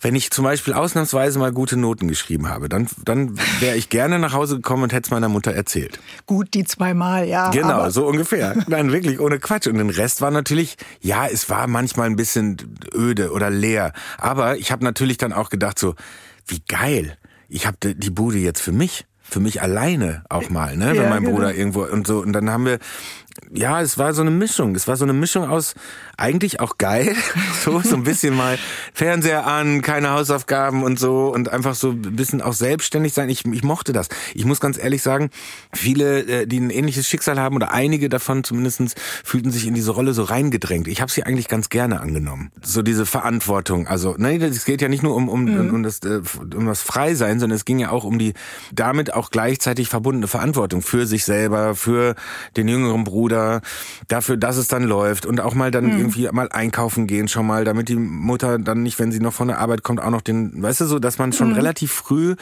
wenn 0.00 0.14
ich 0.14 0.30
zum 0.30 0.44
Beispiel 0.44 0.74
ausnahmsweise 0.74 1.38
mal 1.38 1.52
gute 1.52 1.76
Noten 1.76 2.08
geschrieben 2.08 2.48
habe, 2.48 2.68
dann, 2.68 2.88
dann 3.04 3.38
wäre 3.60 3.76
ich 3.76 3.88
gerne 3.88 4.18
nach 4.18 4.32
Hause 4.32 4.56
gekommen 4.56 4.84
und 4.84 4.92
hätte 4.92 5.06
es 5.06 5.10
meiner 5.10 5.28
Mutter 5.28 5.52
erzählt. 5.52 5.98
Gut, 6.26 6.54
die 6.54 6.64
zweimal, 6.64 7.26
ja. 7.26 7.50
Genau, 7.50 7.90
so 7.90 8.06
ungefähr. 8.06 8.54
Nein, 8.68 8.92
wirklich 8.92 9.20
ohne 9.20 9.38
Quatsch. 9.38 9.66
Und 9.66 9.78
den 9.78 9.90
Rest 9.90 10.20
war 10.20 10.30
natürlich, 10.30 10.76
ja, 11.00 11.26
es 11.26 11.50
war 11.50 11.66
manchmal 11.66 12.06
ein 12.06 12.16
bisschen 12.16 12.56
öde 12.94 13.32
oder 13.32 13.50
leer. 13.50 13.92
Aber 14.18 14.56
ich 14.56 14.70
habe 14.70 14.84
natürlich 14.84 15.18
dann 15.18 15.32
auch 15.32 15.50
gedacht 15.50 15.78
so, 15.78 15.94
wie 16.46 16.62
geil 16.68 17.16
ich 17.48 17.66
habe 17.66 17.94
die 17.94 18.10
Bude 18.10 18.38
jetzt 18.38 18.60
für 18.60 18.72
mich 18.72 19.06
für 19.28 19.40
mich 19.40 19.60
alleine 19.60 20.24
auch 20.30 20.48
mal, 20.48 20.76
ne, 20.76 20.94
ja, 20.94 21.02
wenn 21.02 21.10
mein 21.10 21.22
genau. 21.22 21.34
Bruder 21.36 21.54
irgendwo 21.54 21.82
und 21.82 22.06
so 22.06 22.20
und 22.20 22.32
dann 22.32 22.48
haben 22.48 22.64
wir 22.64 22.78
ja, 23.52 23.80
es 23.80 23.98
war 23.98 24.12
so 24.14 24.22
eine 24.22 24.30
Mischung. 24.30 24.74
Es 24.74 24.88
war 24.88 24.96
so 24.96 25.04
eine 25.04 25.12
Mischung 25.12 25.48
aus 25.48 25.74
eigentlich 26.16 26.60
auch 26.60 26.78
geil, 26.78 27.14
so 27.64 27.80
so 27.80 27.94
ein 27.94 28.02
bisschen 28.02 28.36
mal 28.36 28.58
Fernseher 28.92 29.46
an, 29.46 29.82
keine 29.82 30.10
Hausaufgaben 30.10 30.82
und 30.82 30.98
so 30.98 31.32
und 31.32 31.48
einfach 31.48 31.74
so 31.74 31.90
ein 31.90 32.16
bisschen 32.16 32.42
auch 32.42 32.52
selbstständig 32.52 33.14
sein. 33.14 33.28
Ich, 33.28 33.44
ich 33.44 33.62
mochte 33.62 33.92
das. 33.92 34.08
Ich 34.34 34.44
muss 34.44 34.60
ganz 34.60 34.78
ehrlich 34.78 35.02
sagen, 35.02 35.30
viele, 35.72 36.22
äh, 36.22 36.46
die 36.46 36.58
ein 36.58 36.70
ähnliches 36.70 37.06
Schicksal 37.06 37.38
haben 37.38 37.56
oder 37.56 37.72
einige 37.72 38.08
davon 38.08 38.44
zumindestens 38.44 38.94
fühlten 39.24 39.50
sich 39.50 39.66
in 39.66 39.74
diese 39.74 39.92
Rolle 39.92 40.12
so 40.12 40.24
reingedrängt. 40.24 40.88
Ich 40.88 41.00
habe 41.00 41.10
sie 41.10 41.22
eigentlich 41.22 41.48
ganz 41.48 41.68
gerne 41.68 42.00
angenommen. 42.00 42.50
So 42.62 42.82
diese 42.82 43.06
Verantwortung. 43.06 43.86
Also, 43.86 44.16
nein, 44.18 44.42
es 44.42 44.64
geht 44.64 44.82
ja 44.82 44.88
nicht 44.88 45.02
nur 45.02 45.14
um, 45.14 45.28
um, 45.28 45.44
mhm. 45.44 45.74
um, 45.74 45.82
das, 45.82 46.00
äh, 46.00 46.20
um 46.56 46.66
das 46.66 46.82
Freisein, 46.82 47.38
sondern 47.38 47.56
es 47.56 47.64
ging 47.64 47.78
ja 47.78 47.90
auch 47.90 48.04
um 48.04 48.18
die 48.18 48.34
damit 48.72 49.14
auch 49.14 49.30
gleichzeitig 49.30 49.88
verbundene 49.88 50.26
Verantwortung 50.26 50.82
für 50.82 51.06
sich 51.06 51.24
selber, 51.24 51.74
für 51.74 52.14
den 52.56 52.68
jüngeren 52.68 53.04
Bruder, 53.28 53.60
dafür, 54.08 54.38
dass 54.38 54.56
es 54.56 54.68
dann 54.68 54.84
läuft 54.84 55.26
und 55.26 55.40
auch 55.40 55.54
mal 55.54 55.70
dann 55.70 55.84
mhm. 55.84 55.98
irgendwie 55.98 56.28
mal 56.32 56.48
einkaufen 56.50 57.06
gehen 57.06 57.28
schon 57.28 57.46
mal, 57.46 57.66
damit 57.66 57.90
die 57.90 57.96
Mutter 57.96 58.58
dann 58.58 58.82
nicht, 58.82 58.98
wenn 58.98 59.12
sie 59.12 59.20
noch 59.20 59.34
von 59.34 59.48
der 59.48 59.58
Arbeit 59.58 59.82
kommt, 59.82 60.00
auch 60.00 60.10
noch 60.10 60.22
den, 60.22 60.62
weißt 60.62 60.80
du 60.80 60.86
so, 60.86 60.98
dass 60.98 61.18
man 61.18 61.34
schon 61.34 61.50
mhm. 61.50 61.54
relativ 61.54 61.92
früh 61.92 62.36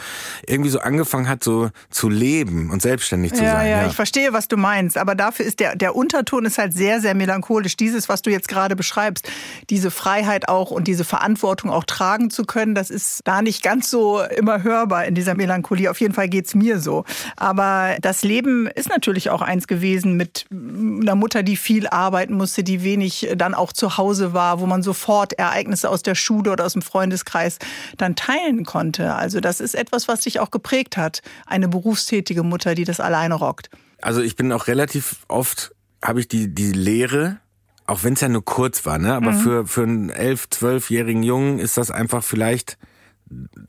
irgendwie 0.47 0.69
so 0.69 0.79
angefangen 0.79 1.27
hat, 1.27 1.43
so 1.43 1.69
zu 1.89 2.07
leben 2.07 2.69
und 2.69 2.81
selbstständig 2.81 3.33
zu 3.33 3.43
ja, 3.43 3.51
sein. 3.51 3.69
Ja, 3.69 3.81
ja, 3.81 3.87
ich 3.87 3.95
verstehe, 3.95 4.31
was 4.31 4.47
du 4.47 4.55
meinst, 4.55 4.97
aber 4.97 5.13
dafür 5.13 5.45
ist 5.45 5.59
der, 5.59 5.75
der 5.75 5.93
Unterton 5.93 6.45
ist 6.45 6.57
halt 6.57 6.73
sehr, 6.73 7.01
sehr 7.01 7.15
melancholisch. 7.15 7.75
Dieses, 7.75 8.07
was 8.07 8.21
du 8.21 8.29
jetzt 8.29 8.47
gerade 8.47 8.77
beschreibst, 8.77 9.29
diese 9.69 9.91
Freiheit 9.91 10.47
auch 10.47 10.71
und 10.71 10.87
diese 10.87 11.03
Verantwortung 11.03 11.69
auch 11.69 11.83
tragen 11.83 12.29
zu 12.29 12.45
können, 12.45 12.75
das 12.75 12.89
ist 12.89 13.21
da 13.25 13.41
nicht 13.41 13.61
ganz 13.61 13.89
so 13.89 14.21
immer 14.21 14.63
hörbar 14.63 15.05
in 15.05 15.15
dieser 15.15 15.35
Melancholie. 15.35 15.91
Auf 15.91 15.99
jeden 15.99 16.13
Fall 16.13 16.29
geht's 16.29 16.55
mir 16.55 16.79
so. 16.79 17.03
Aber 17.35 17.97
das 18.01 18.23
Leben 18.23 18.67
ist 18.67 18.87
natürlich 18.87 19.29
auch 19.29 19.41
eins 19.41 19.67
gewesen 19.67 20.15
mit 20.15 20.45
einer 20.67 21.15
Mutter, 21.15 21.43
die 21.43 21.57
viel 21.57 21.87
arbeiten 21.87 22.35
musste, 22.35 22.63
die 22.63 22.83
wenig 22.83 23.29
dann 23.35 23.53
auch 23.53 23.73
zu 23.73 23.97
Hause 23.97 24.33
war, 24.33 24.59
wo 24.59 24.65
man 24.65 24.83
sofort 24.83 25.33
Ereignisse 25.33 25.89
aus 25.89 26.03
der 26.03 26.15
Schule 26.15 26.51
oder 26.51 26.65
aus 26.65 26.73
dem 26.73 26.81
Freundeskreis 26.81 27.59
dann 27.97 28.15
teilen 28.15 28.65
konnte. 28.65 29.15
Also 29.15 29.39
das 29.39 29.59
ist 29.59 29.75
etwas, 29.75 30.07
was 30.07 30.23
sich 30.23 30.39
auch 30.39 30.51
geprägt 30.51 30.97
hat. 30.97 31.21
Eine 31.45 31.67
berufstätige 31.67 32.43
Mutter, 32.43 32.75
die 32.75 32.83
das 32.83 32.99
alleine 32.99 33.35
rockt. 33.35 33.69
Also 34.01 34.21
ich 34.21 34.35
bin 34.35 34.51
auch 34.51 34.67
relativ 34.67 35.17
oft, 35.27 35.73
habe 36.03 36.19
ich 36.19 36.27
die, 36.27 36.53
die 36.53 36.71
Lehre, 36.71 37.39
auch 37.85 38.03
wenn 38.03 38.13
es 38.13 38.21
ja 38.21 38.29
nur 38.29 38.45
kurz 38.45 38.85
war, 38.85 38.99
ne? 38.99 39.15
aber 39.15 39.31
mhm. 39.31 39.39
für, 39.39 39.67
für 39.67 39.83
einen 39.83 40.09
elf, 40.09 40.49
zwölfjährigen 40.49 41.23
Jungen 41.23 41.59
ist 41.59 41.77
das 41.77 41.89
einfach 41.89 42.23
vielleicht 42.23 42.77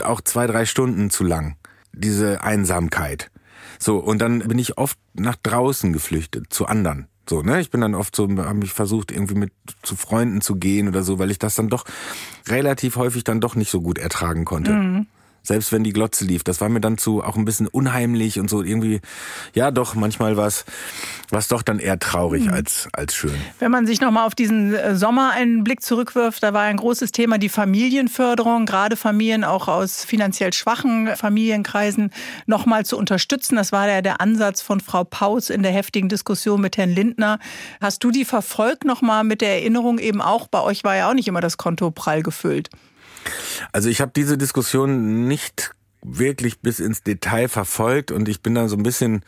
auch 0.02 0.20
zwei, 0.20 0.46
drei 0.46 0.66
Stunden 0.66 1.11
zu 1.11 1.24
lang. 1.24 1.56
Diese 1.92 2.42
Einsamkeit. 2.42 3.30
So, 3.78 3.98
und 3.98 4.18
dann 4.18 4.40
bin 4.40 4.58
ich 4.58 4.78
oft 4.78 4.98
nach 5.14 5.36
draußen 5.36 5.92
geflüchtet, 5.92 6.52
zu 6.52 6.66
anderen. 6.66 7.06
So, 7.28 7.42
ne? 7.42 7.60
Ich 7.60 7.70
bin 7.70 7.80
dann 7.80 7.94
oft 7.94 8.16
so, 8.16 8.28
habe 8.28 8.54
mich 8.54 8.72
versucht, 8.72 9.12
irgendwie 9.12 9.34
mit 9.34 9.52
zu 9.82 9.96
Freunden 9.96 10.40
zu 10.40 10.56
gehen 10.56 10.88
oder 10.88 11.02
so, 11.02 11.18
weil 11.18 11.30
ich 11.30 11.38
das 11.38 11.54
dann 11.54 11.68
doch 11.68 11.84
relativ 12.48 12.96
häufig 12.96 13.24
dann 13.24 13.40
doch 13.40 13.54
nicht 13.54 13.70
so 13.70 13.80
gut 13.80 13.98
ertragen 13.98 14.44
konnte. 14.44 14.72
Mhm 14.72 15.06
selbst 15.48 15.72
wenn 15.72 15.82
die 15.82 15.92
Glotze 15.92 16.24
lief. 16.24 16.44
Das 16.44 16.61
war 16.61 16.68
mir 16.68 16.80
dann 16.80 16.98
zu 16.98 17.22
auch 17.22 17.37
ein 17.37 17.44
bisschen 17.44 17.66
unheimlich 17.66 18.38
und 18.38 18.48
so 18.48 18.62
irgendwie, 18.62 19.00
ja 19.54 19.70
doch, 19.70 19.94
manchmal 19.94 20.37
war 20.37 20.46
es 20.46 21.48
doch 21.48 21.62
dann 21.62 21.78
eher 21.78 21.98
traurig 21.98 22.44
mhm. 22.44 22.52
als, 22.52 22.88
als 22.92 23.14
schön. 23.14 23.34
Wenn 23.58 23.70
man 23.70 23.87
sich 23.87 24.00
nochmal 24.00 24.26
auf 24.26 24.34
diesen 24.34 24.74
äh, 24.74 24.94
Sommer 24.94 25.32
einen 25.32 25.64
Blick 25.64 25.82
zurückwirft, 25.82 26.42
da 26.42 26.52
war 26.52 26.62
ein 26.62 26.76
großes 26.76 27.12
Thema 27.12 27.38
die 27.38 27.48
Familienförderung, 27.48 28.66
gerade 28.66 28.96
Familien 28.96 29.42
auch 29.42 29.68
aus 29.68 30.04
finanziell 30.04 30.52
schwachen 30.52 31.08
Familienkreisen 31.16 32.11
nochmal 32.46 32.84
zu 32.84 32.96
unterstützen. 32.96 33.56
Das 33.56 33.72
war 33.72 33.88
ja 33.88 34.02
der 34.02 34.20
Ansatz 34.20 34.61
von 34.61 34.80
Frau 34.80 35.04
Paus 35.04 35.50
in 35.50 35.62
der 35.62 35.72
heftigen 35.72 36.08
Diskussion 36.08 36.61
mit 36.61 36.76
Herrn 36.76 36.90
Lindner. 36.90 37.38
Hast 37.80 38.04
du 38.04 38.11
die 38.11 38.24
verfolgt 38.24 38.84
nochmal 38.84 39.24
mit 39.24 39.40
der 39.40 39.54
Erinnerung 39.54 39.98
eben 39.98 40.20
auch? 40.20 40.46
Bei 40.46 40.61
euch 40.61 40.84
war 40.84 40.94
ja 40.94 41.08
auch 41.08 41.14
nicht 41.14 41.26
immer 41.26 41.40
das 41.40 41.56
Konto 41.56 41.90
prall 41.90 42.22
gefüllt. 42.22 42.68
Also 43.72 43.88
ich 43.88 44.00
habe 44.00 44.12
diese 44.14 44.38
Diskussion 44.38 45.26
nicht 45.28 45.72
wirklich 46.02 46.61
bis 46.61 46.81
ins 46.81 47.02
Detail 47.02 47.48
verfolgt 47.48 48.12
und 48.12 48.28
ich 48.28 48.40
bin 48.40 48.54
da 48.54 48.68
so 48.68 48.76
ein 48.76 48.83
bisschen 48.83 49.22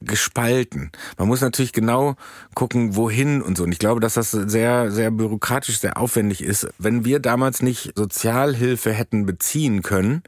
gespalten. 0.00 0.90
Man 1.18 1.28
muss 1.28 1.40
natürlich 1.40 1.72
genau 1.72 2.16
gucken, 2.54 2.96
wohin 2.96 3.42
und 3.42 3.56
so. 3.56 3.64
Und 3.64 3.72
ich 3.72 3.78
glaube, 3.78 4.00
dass 4.00 4.14
das 4.14 4.30
sehr, 4.30 4.90
sehr 4.90 5.10
bürokratisch, 5.10 5.78
sehr 5.78 5.98
aufwendig 5.98 6.42
ist. 6.42 6.68
Wenn 6.78 7.04
wir 7.04 7.20
damals 7.20 7.62
nicht 7.62 7.92
Sozialhilfe 7.96 8.92
hätten 8.92 9.24
beziehen 9.26 9.82
können, 9.82 10.22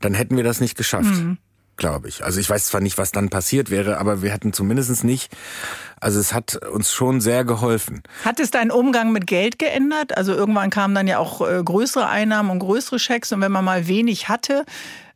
dann 0.00 0.14
hätten 0.14 0.36
wir 0.36 0.44
das 0.44 0.60
nicht 0.60 0.76
geschafft. 0.76 1.14
Mhm 1.14 1.38
glaube 1.82 2.08
ich. 2.08 2.24
Also 2.24 2.38
ich 2.38 2.48
weiß 2.48 2.66
zwar 2.66 2.80
nicht, 2.80 2.96
was 2.96 3.10
dann 3.10 3.28
passiert 3.28 3.68
wäre, 3.68 3.98
aber 3.98 4.22
wir 4.22 4.30
hätten 4.30 4.52
zumindest 4.52 5.02
nicht, 5.02 5.36
also 5.98 6.20
es 6.20 6.32
hat 6.32 6.54
uns 6.68 6.92
schon 6.92 7.20
sehr 7.20 7.44
geholfen. 7.44 8.04
Hat 8.24 8.38
es 8.38 8.52
deinen 8.52 8.70
Umgang 8.70 9.10
mit 9.10 9.26
Geld 9.26 9.58
geändert? 9.58 10.16
Also 10.16 10.32
irgendwann 10.32 10.70
kamen 10.70 10.94
dann 10.94 11.08
ja 11.08 11.18
auch 11.18 11.40
äh, 11.40 11.60
größere 11.60 12.06
Einnahmen 12.06 12.50
und 12.50 12.60
größere 12.60 13.00
Schecks 13.00 13.32
und 13.32 13.40
wenn 13.40 13.50
man 13.50 13.64
mal 13.64 13.88
wenig 13.88 14.28
hatte, 14.28 14.64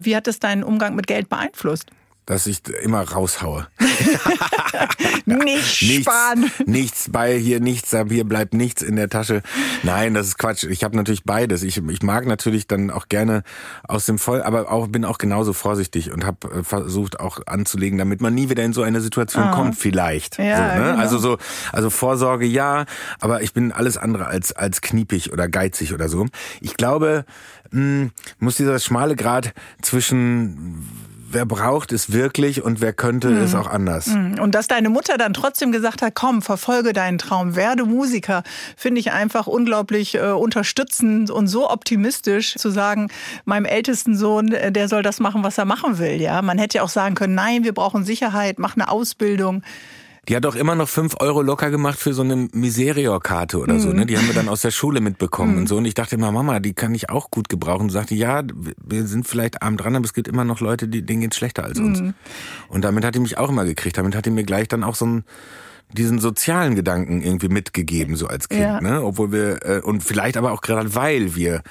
wie 0.01 0.17
hat 0.17 0.27
es 0.27 0.41
deinen 0.41 0.65
Umgang 0.65 0.97
mit 0.97 1.07
Geld 1.07 1.29
beeinflusst? 1.29 1.93
Dass 2.27 2.47
ich 2.47 2.69
immer 2.83 3.03
raushaue. 3.03 3.69
nicht 5.27 6.03
sparen. 6.03 6.41
Nichts, 6.41 6.67
nichts 6.67 7.09
bei 7.11 7.39
hier, 7.39 7.61
nichts, 7.61 7.97
hier 8.09 8.25
bleibt 8.25 8.53
nichts 8.53 8.83
in 8.83 8.97
der 8.97 9.09
Tasche. 9.09 9.43
Nein, 9.85 10.15
das 10.15 10.27
ist 10.27 10.39
Quatsch. 10.39 10.65
Ich 10.65 10.83
habe 10.83 10.97
natürlich 10.97 11.25
beides. 11.25 11.63
Ich, 11.63 11.79
ich 11.79 12.03
mag 12.03 12.27
natürlich 12.27 12.67
dann 12.67 12.91
auch 12.91 13.09
gerne 13.09 13.45
aus 13.87 14.07
dem 14.07 14.19
Voll, 14.19 14.43
aber 14.43 14.71
auch 14.71 14.89
bin 14.89 15.05
auch 15.05 15.19
genauso 15.19 15.53
vorsichtig 15.53 16.13
und 16.13 16.27
habe 16.27 16.49
äh, 16.49 16.63
versucht 16.65 17.21
auch 17.21 17.47
anzulegen, 17.47 17.99
damit 17.99 18.21
man 18.21 18.35
nie 18.35 18.51
wieder 18.51 18.65
in 18.65 18.73
so 18.73 18.83
eine 18.83 19.01
Situation 19.01 19.45
ah. 19.45 19.53
kommt, 19.53 19.77
vielleicht. 19.77 20.39
Ja, 20.39 20.57
so, 20.57 20.63
ne? 20.63 20.91
genau. 20.91 21.01
Also 21.01 21.19
so, 21.19 21.39
also 21.73 21.91
Vorsorge 21.91 22.47
ja, 22.47 22.87
aber 23.21 23.43
ich 23.43 23.53
bin 23.53 23.71
alles 23.71 23.97
andere 23.97 24.27
als 24.27 24.53
als 24.53 24.81
kniepig 24.81 25.33
oder 25.33 25.49
geizig 25.49 25.95
oder 25.95 26.09
so. 26.09 26.27
Ich 26.61 26.77
glaube, 26.77 27.25
mh, 27.71 27.81
hm, 27.81 28.11
muss 28.41 28.57
dieser 28.57 28.79
schmale 28.81 29.15
Grad 29.15 29.53
zwischen 29.81 30.89
wer 31.31 31.47
braucht 31.47 31.93
es 31.93 32.13
wirklich 32.13 32.63
und 32.63 32.81
wer 32.81 32.93
könnte 32.93 33.29
mhm. 33.29 33.43
es 33.43 33.55
auch 33.55 33.67
anders. 33.67 34.07
Mhm. 34.09 34.39
Und 34.41 34.55
dass 34.55 34.69
deine 34.69 34.89
Mutter 34.89 35.19
dann 35.19 35.35
trotzdem 35.35 35.73
gesagt 35.73 36.03
hat, 36.03 36.15
komm, 36.15 36.43
verfolge 36.43 36.93
deinen 36.93 37.19
Traum, 37.19 37.57
werde 37.57 37.85
Musiker, 37.85 38.43
finde 38.77 39.01
ich 39.01 39.13
einfach 39.13 39.47
unglaublich 39.47 40.15
äh, 40.15 40.31
unterstützend 40.31 41.31
und 41.31 41.49
so 41.49 41.71
optimistisch 41.71 42.55
zu 42.57 42.71
sagen, 42.71 43.09
meinem 43.45 43.65
ältesten 43.65 44.17
Sohn, 44.17 44.53
äh, 44.53 44.73
der 44.73 44.89
soll 44.89 45.03
das 45.03 45.21
machen, 45.21 45.43
was 45.45 45.59
er 45.59 45.65
machen 45.65 45.99
will. 45.99 46.21
Ja, 46.21 46.43
man 46.43 46.59
hätte 46.59 46.79
ja 46.79 46.83
auch 46.83 46.89
sagen 46.89 47.15
können, 47.15 47.35
nein, 47.35 47.65
wir 47.65 47.73
brauchen 47.73 48.05
Sicherheit, 48.05 48.59
mach 48.59 48.77
eine 48.77 48.89
Ausbildung. 48.89 49.63
Die 50.29 50.35
hat 50.35 50.45
auch 50.45 50.57
immer 50.57 50.75
noch 50.75 50.89
fünf 50.89 51.15
Euro 51.21 51.41
locker 51.43 51.71
gemacht 51.71 51.99
für 51.99 52.13
so 52.13 52.23
eine 52.23 52.49
Miserior-Karte 52.53 53.59
oder 53.59 53.75
mhm. 53.75 53.81
so, 53.81 53.93
ne? 53.93 54.07
Die 54.07 54.19
haben 54.19 54.27
wir 54.27 54.35
dann 54.35 54.49
aus 54.49 54.63
der 54.63 54.73
Schule 54.73 55.01
mitbekommen 55.01 55.53
mhm. 55.53 55.59
und 55.59 55.67
so. 55.69 55.77
Und 55.77 55.85
ich 55.85 55.95
dachte 55.95 56.17
immer, 56.17 56.33
Mama, 56.33 56.59
die 56.59 56.75
kann 56.75 56.95
ich 56.95 57.11
auch 57.11 57.31
gut 57.31 57.49
gebrauchen. 57.49 57.83
Und 57.83 57.91
sagte, 57.91 58.15
ja, 58.15 58.43
wir 58.85 59.07
sind 59.07 59.29
vielleicht 59.29 59.63
arm 59.63 59.77
dran, 59.77 59.95
aber 59.95 60.05
es 60.05 60.15
gibt 60.15 60.27
immer 60.27 60.45
noch 60.45 60.61
Leute, 60.61 60.89
die, 60.89 61.03
denen 61.03 61.21
geht's 61.21 61.37
schlechter 61.37 61.65
als 61.65 61.79
uns. 61.79 62.01
Mhm. 62.01 62.15
Und 62.69 62.85
damit 62.85 63.05
hat 63.05 63.15
die 63.15 63.21
mich 63.21 63.39
auch 63.39 63.51
immer 63.51 63.65
gekriegt. 63.65 63.99
Damit 63.99 64.17
hat 64.17 64.27
die 64.27 64.31
mir 64.31 64.45
gleich 64.45 64.69
dann 64.69 64.83
auch 64.83 64.97
so 64.97 65.07
ein 65.07 65.25
diesen 65.93 66.19
sozialen 66.19 66.75
Gedanken 66.75 67.23
irgendwie 67.23 67.49
mitgegeben, 67.49 68.17
so 68.17 68.27
als 68.27 68.49
Kind, 68.49 68.63
ja. 68.63 68.81
ne? 68.81 69.05
Obwohl 69.05 69.31
wir, 69.31 69.65
äh, 69.65 69.81
und 69.81 70.03
vielleicht 70.03 70.37
aber 70.37 70.51
auch 70.53 70.61
gerade 70.61 70.95
weil 70.97 71.37
wir 71.37 71.63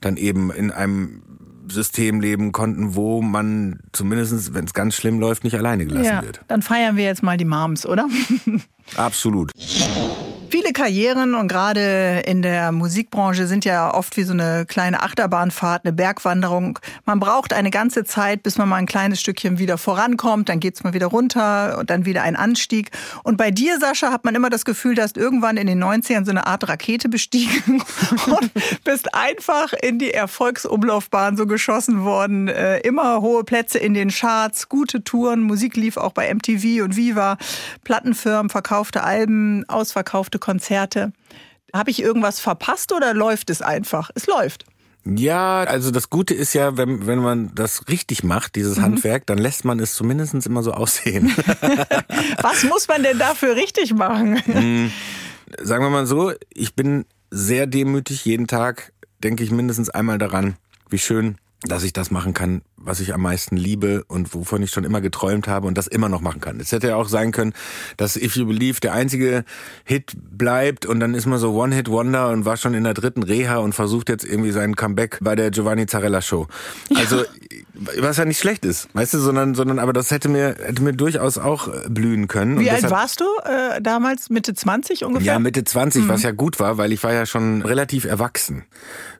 dann 0.00 0.16
eben 0.16 0.52
in 0.52 0.70
einem 0.70 1.22
System 1.68 2.20
leben 2.20 2.52
konnten, 2.52 2.94
wo 2.94 3.22
man 3.22 3.80
zumindest, 3.92 4.54
wenn 4.54 4.64
es 4.64 4.74
ganz 4.74 4.94
schlimm 4.94 5.18
läuft, 5.18 5.44
nicht 5.44 5.56
alleine 5.56 5.86
gelassen 5.86 6.04
ja, 6.04 6.22
wird. 6.22 6.40
Dann 6.48 6.62
feiern 6.62 6.96
wir 6.96 7.04
jetzt 7.04 7.22
mal 7.22 7.36
die 7.36 7.44
Moms, 7.44 7.86
oder? 7.86 8.08
Absolut. 8.96 9.50
Viele 10.56 10.72
Karrieren 10.72 11.34
und 11.34 11.48
gerade 11.48 12.22
in 12.26 12.40
der 12.40 12.70
Musikbranche 12.70 13.48
sind 13.48 13.64
ja 13.64 13.92
oft 13.92 14.16
wie 14.16 14.22
so 14.22 14.32
eine 14.32 14.66
kleine 14.66 15.02
Achterbahnfahrt, 15.02 15.84
eine 15.84 15.92
Bergwanderung. 15.92 16.78
Man 17.04 17.18
braucht 17.18 17.52
eine 17.52 17.70
ganze 17.70 18.04
Zeit, 18.04 18.44
bis 18.44 18.56
man 18.56 18.68
mal 18.68 18.76
ein 18.76 18.86
kleines 18.86 19.18
Stückchen 19.18 19.58
wieder 19.58 19.78
vorankommt, 19.78 20.48
dann 20.48 20.60
geht's 20.60 20.84
mal 20.84 20.94
wieder 20.94 21.06
runter 21.06 21.76
und 21.80 21.90
dann 21.90 22.04
wieder 22.04 22.22
ein 22.22 22.36
Anstieg. 22.36 22.92
Und 23.24 23.36
bei 23.36 23.50
dir, 23.50 23.80
Sascha, 23.80 24.12
hat 24.12 24.24
man 24.24 24.36
immer 24.36 24.48
das 24.48 24.64
Gefühl, 24.64 24.94
du 24.94 25.02
hast 25.02 25.16
irgendwann 25.16 25.56
in 25.56 25.66
den 25.66 25.82
90ern 25.82 26.24
so 26.24 26.30
eine 26.30 26.46
Art 26.46 26.68
Rakete 26.68 27.08
bestiegen 27.08 27.82
und 28.26 28.52
bist 28.84 29.12
einfach 29.12 29.72
in 29.72 29.98
die 29.98 30.14
Erfolgsumlaufbahn 30.14 31.36
so 31.36 31.48
geschossen 31.48 32.04
worden. 32.04 32.46
Äh, 32.46 32.78
immer 32.82 33.22
hohe 33.22 33.42
Plätze 33.42 33.80
in 33.80 33.92
den 33.92 34.10
Charts, 34.10 34.68
gute 34.68 35.02
Touren, 35.02 35.42
Musik 35.42 35.74
lief 35.74 35.96
auch 35.96 36.12
bei 36.12 36.32
MTV 36.32 36.84
und 36.84 36.94
Viva, 36.94 37.38
Plattenfirmen, 37.82 38.50
verkaufte 38.50 39.02
Alben, 39.02 39.68
ausverkaufte 39.68 40.43
Konzerte. 40.44 41.12
Habe 41.72 41.90
ich 41.90 42.02
irgendwas 42.02 42.38
verpasst 42.38 42.92
oder 42.92 43.14
läuft 43.14 43.48
es 43.48 43.62
einfach? 43.62 44.10
Es 44.14 44.26
läuft. 44.26 44.66
Ja, 45.06 45.64
also 45.64 45.90
das 45.90 46.10
Gute 46.10 46.34
ist 46.34 46.52
ja, 46.52 46.76
wenn, 46.76 47.06
wenn 47.06 47.18
man 47.18 47.54
das 47.54 47.88
richtig 47.88 48.24
macht, 48.24 48.54
dieses 48.54 48.76
mhm. 48.76 48.82
Handwerk, 48.82 49.24
dann 49.26 49.38
lässt 49.38 49.64
man 49.64 49.80
es 49.80 49.94
zumindest 49.94 50.34
immer 50.46 50.62
so 50.62 50.72
aussehen. 50.72 51.34
Was 52.42 52.64
muss 52.64 52.88
man 52.88 53.02
denn 53.02 53.18
dafür 53.18 53.56
richtig 53.56 53.94
machen? 53.94 54.38
Hm, 54.44 54.92
sagen 55.62 55.82
wir 55.82 55.90
mal 55.90 56.06
so, 56.06 56.32
ich 56.52 56.74
bin 56.74 57.06
sehr 57.30 57.66
demütig 57.66 58.26
jeden 58.26 58.46
Tag, 58.46 58.92
denke 59.22 59.44
ich 59.44 59.50
mindestens 59.50 59.88
einmal 59.88 60.18
daran, 60.18 60.56
wie 60.90 60.98
schön 60.98 61.38
dass 61.62 61.84
ich 61.84 61.94
das 61.94 62.10
machen 62.10 62.34
kann, 62.34 62.60
was 62.84 63.00
ich 63.00 63.14
am 63.14 63.22
meisten 63.22 63.56
liebe 63.56 64.04
und 64.08 64.34
wovon 64.34 64.62
ich 64.62 64.70
schon 64.70 64.84
immer 64.84 65.00
geträumt 65.00 65.48
habe 65.48 65.66
und 65.66 65.76
das 65.78 65.86
immer 65.86 66.08
noch 66.08 66.20
machen 66.20 66.40
kann. 66.40 66.60
Es 66.60 66.72
hätte 66.72 66.88
ja 66.88 66.96
auch 66.96 67.08
sein 67.08 67.32
können, 67.32 67.52
dass 67.96 68.16
If 68.16 68.36
You 68.36 68.46
Believe 68.46 68.80
der 68.80 68.92
einzige 68.92 69.44
Hit 69.84 70.12
bleibt 70.16 70.86
und 70.86 71.00
dann 71.00 71.14
ist 71.14 71.26
man 71.26 71.38
so 71.38 71.52
One-Hit-Wonder 71.54 72.30
und 72.30 72.44
war 72.44 72.56
schon 72.56 72.74
in 72.74 72.84
der 72.84 72.94
dritten 72.94 73.22
Reha 73.22 73.56
und 73.58 73.74
versucht 73.74 74.08
jetzt 74.08 74.24
irgendwie 74.24 74.50
seinen 74.50 74.76
Comeback 74.76 75.18
bei 75.20 75.34
der 75.34 75.50
Giovanni 75.50 75.86
Zarella 75.86 76.22
Show. 76.22 76.46
Also, 76.94 77.18
ja. 77.18 77.24
was 77.98 78.16
ja 78.16 78.24
nicht 78.24 78.38
schlecht 78.38 78.64
ist, 78.64 78.88
weißt 78.94 79.14
du, 79.14 79.18
sondern, 79.18 79.54
sondern, 79.54 79.78
aber 79.78 79.92
das 79.92 80.10
hätte 80.10 80.28
mir, 80.28 80.56
hätte 80.62 80.82
mir 80.82 80.92
durchaus 80.92 81.38
auch 81.38 81.68
äh, 81.68 81.88
blühen 81.88 82.28
können. 82.28 82.60
Wie 82.60 82.70
alt 82.70 82.90
warst 82.90 83.20
du 83.20 83.24
äh, 83.44 83.80
damals? 83.80 84.30
Mitte 84.30 84.54
20 84.54 85.04
ungefähr? 85.04 85.34
Ja, 85.34 85.38
Mitte 85.38 85.64
20, 85.64 86.04
mhm. 86.04 86.08
was 86.08 86.22
ja 86.22 86.32
gut 86.32 86.60
war, 86.60 86.78
weil 86.78 86.92
ich 86.92 87.02
war 87.02 87.12
ja 87.12 87.26
schon 87.26 87.62
relativ 87.62 88.04
erwachsen. 88.04 88.64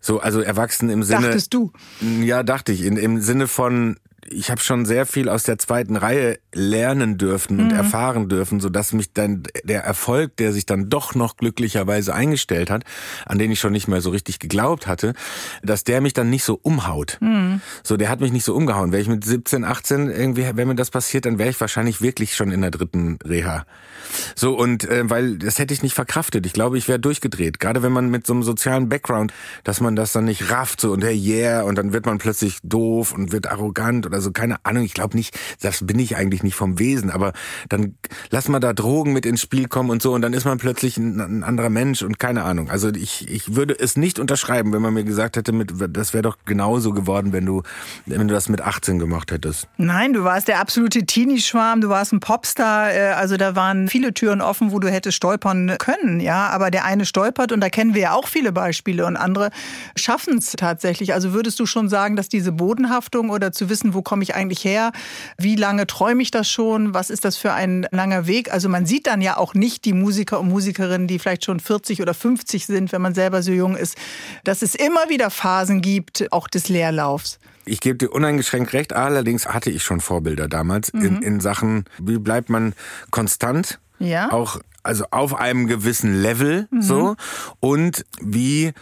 So, 0.01 0.21
also 0.21 0.41
erwachsen 0.41 0.91
im 0.91 1.03
Sinne. 1.03 1.29
Dachtest 1.29 1.55
du? 1.55 1.73
Ja, 2.21 2.43
dachte 2.43 2.73
ich. 2.73 2.85
In, 2.85 2.97
Im 2.97 3.21
Sinne 3.23 3.49
von, 3.55 3.97
ich 4.29 4.51
habe 4.51 4.61
schon 4.61 4.87
sehr 4.87 5.07
viel 5.07 5.29
aus 5.29 5.43
der 5.45 5.59
zweiten 5.59 5.97
Reihe 5.97 6.39
lernen 6.53 7.19
dürfen 7.19 7.59
und 7.61 7.69
mhm. 7.69 7.75
erfahren 7.79 8.29
dürfen, 8.29 8.61
so 8.61 8.69
dass 8.69 8.93
mich 8.93 9.13
dann 9.13 9.45
der 9.65 9.85
Erfolg, 9.85 10.37
der 10.37 10.53
sich 10.53 10.67
dann 10.67 10.89
doch 10.89 11.15
noch 11.15 11.37
glücklicherweise 11.37 12.15
eingestellt 12.15 12.71
hat, 12.71 12.85
an 13.27 13.39
den 13.39 13.51
ich 13.51 13.61
schon 13.61 13.73
nicht 13.73 13.89
mehr 13.89 14.01
so 14.01 14.11
richtig 14.11 14.39
geglaubt 14.39 14.87
hatte, 14.87 15.15
dass 15.63 15.85
der 15.85 16.01
mich 16.01 16.13
dann 16.13 16.31
nicht 16.31 16.45
so 16.45 16.59
umhaut. 16.63 17.19
Mhm. 17.21 17.61
So, 17.83 17.97
der 17.97 18.09
hat 18.09 18.21
mich 18.21 18.33
nicht 18.33 18.45
so 18.45 18.55
umgehauen. 18.55 18.93
Wäre 18.93 19.03
ich 19.03 19.09
mit 19.09 19.25
17, 19.25 19.65
18 19.65 20.11
irgendwie, 20.11 20.47
wenn 20.55 20.69
mir 20.69 20.75
das 20.75 20.91
passiert, 20.91 21.27
dann 21.27 21.39
wäre 21.39 21.51
ich 21.51 21.61
wahrscheinlich 21.61 22.01
wirklich 22.01 22.35
schon 22.35 22.51
in 22.51 22.61
der 22.61 22.71
dritten 22.71 23.19
Reha. 23.25 23.67
So 24.35 24.57
und 24.57 24.85
äh, 24.85 25.09
weil 25.09 25.39
das 25.39 25.59
hätte 25.59 25.75
ich 25.75 25.83
nicht 25.83 25.95
verkraftet. 25.95 26.47
Ich 26.47 26.53
glaube, 26.53 26.79
ich 26.79 26.89
wäre 26.89 26.99
durchgedreht. 26.99 27.61
Gerade 27.61 27.83
wenn 27.83 27.93
man 27.93 28.11
mit 28.11 28.27
so 28.27 28.33
einem 28.33 28.43
sozialen 28.43 28.89
Background, 28.89 29.33
dass 29.65 29.81
man 29.81 29.97
das 29.97 30.13
dann 30.13 30.25
nicht 30.25 30.51
rafft 30.51 30.81
so 30.81 30.93
und 30.93 31.03
hey 31.05 31.17
yeah 31.17 31.63
und 31.63 31.77
dann 31.77 31.93
wird 31.93 32.07
man 32.07 32.19
plötzlich 32.19 32.59
doof 32.63 33.13
und 33.13 33.33
wird 33.33 33.47
arrogant 33.47 34.07
oder 34.15 34.23
so. 34.23 34.33
Keine 34.33 34.65
Ahnung. 34.65 34.85
Ich 34.85 34.95
glaube 34.95 35.17
nicht, 35.17 35.39
das 35.61 35.87
bin 35.87 35.99
ich 35.99 36.17
eigentlich 36.17 36.43
nicht 36.43 36.55
vom 36.55 36.79
Wesen. 36.79 37.11
Aber 37.11 37.33
dann 37.69 37.97
lass 38.31 38.49
mal 38.49 38.61
da 38.61 38.73
Drogen 38.73 39.13
mit 39.13 39.27
ins 39.27 39.41
Spiel 39.41 39.69
kommen 39.69 39.91
und 39.91 40.03
so 40.03 40.13
und 40.13 40.23
dann 40.23 40.33
ist 40.33 40.45
man 40.45 40.59
plötzlich 40.59 40.97
ein, 40.97 41.21
ein 41.21 41.45
anderer 41.45 41.71
Mensch 41.71 42.03
und 42.03 42.19
keine 42.19 42.45
Ahnung. 42.45 42.71
Also 42.71 42.91
ich 42.91 43.29
ich 43.29 43.57
würde 43.57 43.77
es 43.79 43.97
nicht 43.97 44.19
unterschreiben, 44.19 44.73
wenn 44.73 44.83
man 44.83 44.95
mir 44.95 45.05
gesagt 45.05 45.37
hätte, 45.37 45.53
mit 45.53 45.75
das 45.91 46.13
wäre 46.15 46.23
doch 46.23 46.39
genauso 46.45 46.93
geworden, 46.93 47.33
wenn 47.33 47.47
du 47.47 47.63
wenn 48.07 48.29
du 48.29 48.35
das 48.35 48.49
mit 48.49 48.61
18 48.61 48.99
gemacht 48.99 49.33
hättest. 49.33 49.69
Nein, 49.77 50.13
du 50.13 50.25
warst 50.25 50.49
der 50.49 50.61
absolute 50.61 51.05
Teenie-Schwarm. 51.05 51.81
Du 51.81 51.89
warst 51.89 52.13
ein 52.13 52.21
Popstar. 52.21 52.93
Äh, 52.93 53.13
also 53.13 53.37
da 53.37 53.57
waren 53.57 53.89
viele 53.89 54.15
Türen 54.15 54.41
offen, 54.41 54.73
wo 54.73 54.79
du 54.79 54.91
hättest 54.91 55.17
stolpern 55.17 55.77
können, 55.79 56.21
ja. 56.21 56.49
Aber 56.49 56.71
der 56.71 56.85
eine 56.85 57.07
stolpert 57.07 57.53
und 57.53 57.61
da 57.61 57.69
kennen 57.69 57.95
wir 57.95 58.03
ja 58.03 58.13
auch 58.13 58.29
viele 58.29 58.53
Beispiele 58.53 59.07
und 59.07 59.17
andere 59.17 59.51
schaffen 59.97 60.39
es 60.39 60.53
tatsächlich. 60.53 61.15
Also 61.15 61.33
würdest 61.33 61.59
du 61.61 61.67
schon 61.67 61.89
sagen, 61.89 62.17
dass 62.17 62.29
diese 62.29 62.53
Bodenhaftung 62.53 63.31
oder 63.31 63.53
zu 63.53 63.69
wissen, 63.69 63.95
wo 63.95 64.03
komme 64.05 64.23
ich 64.23 64.35
eigentlich 64.35 64.65
her, 64.65 64.93
wie 65.39 65.57
lange 65.57 65.87
träume 65.87 66.23
ich 66.23 66.31
das 66.31 66.49
schon, 66.49 66.95
was 66.95 67.11
ist 67.11 67.25
das 67.25 67.37
für 67.37 67.53
ein 67.53 67.87
langer 67.91 68.27
Weg? 68.27 68.53
Also 68.53 68.69
man 68.69 68.87
sieht 68.87 69.07
dann 69.07 69.21
ja 69.21 69.37
auch 69.37 69.55
nicht 69.55 69.85
die 69.85 69.93
Musiker 69.93 70.41
und 70.41 70.49
Musikerinnen, 70.49 71.09
die 71.09 71.19
vielleicht 71.19 71.45
schon 71.45 71.61
40 71.61 72.03
oder 72.03 72.15
50 72.15 72.67
sind, 72.67 72.93
wenn 72.93 73.03
man 73.03 73.15
selber 73.15 73.43
so 73.43 73.53
jung 73.53 73.77
ist, 73.77 73.97
dass 74.45 74.63
es 74.63 74.75
immer 74.75 75.09
wieder 75.09 75.31
Phasen 75.31 75.81
gibt, 75.81 76.31
auch 76.33 76.49
des 76.49 76.69
Leerlaufs. 76.69 77.39
Ich 77.67 77.81
gebe 77.81 77.97
dir 77.97 78.13
uneingeschränkt 78.13 78.75
recht, 78.75 78.93
allerdings 78.93 79.47
hatte 79.49 79.71
ich 79.71 79.83
schon 79.83 80.01
Vorbilder 80.01 80.49
damals 80.49 80.93
mhm. 80.93 81.05
in, 81.05 81.23
in 81.23 81.41
Sachen, 81.41 81.85
wie 81.99 82.19
bleibt 82.19 82.51
man 82.51 82.75
konstant 83.11 83.81
ja. 83.99 84.31
Auch 84.33 84.61
also 84.83 85.05
auf 85.11 85.35
einem 85.35 85.67
gewissen 85.67 86.21
Level 86.21 86.69
mhm. 86.71 86.83
so 86.83 87.17
und 87.61 88.05
wie 88.21 88.73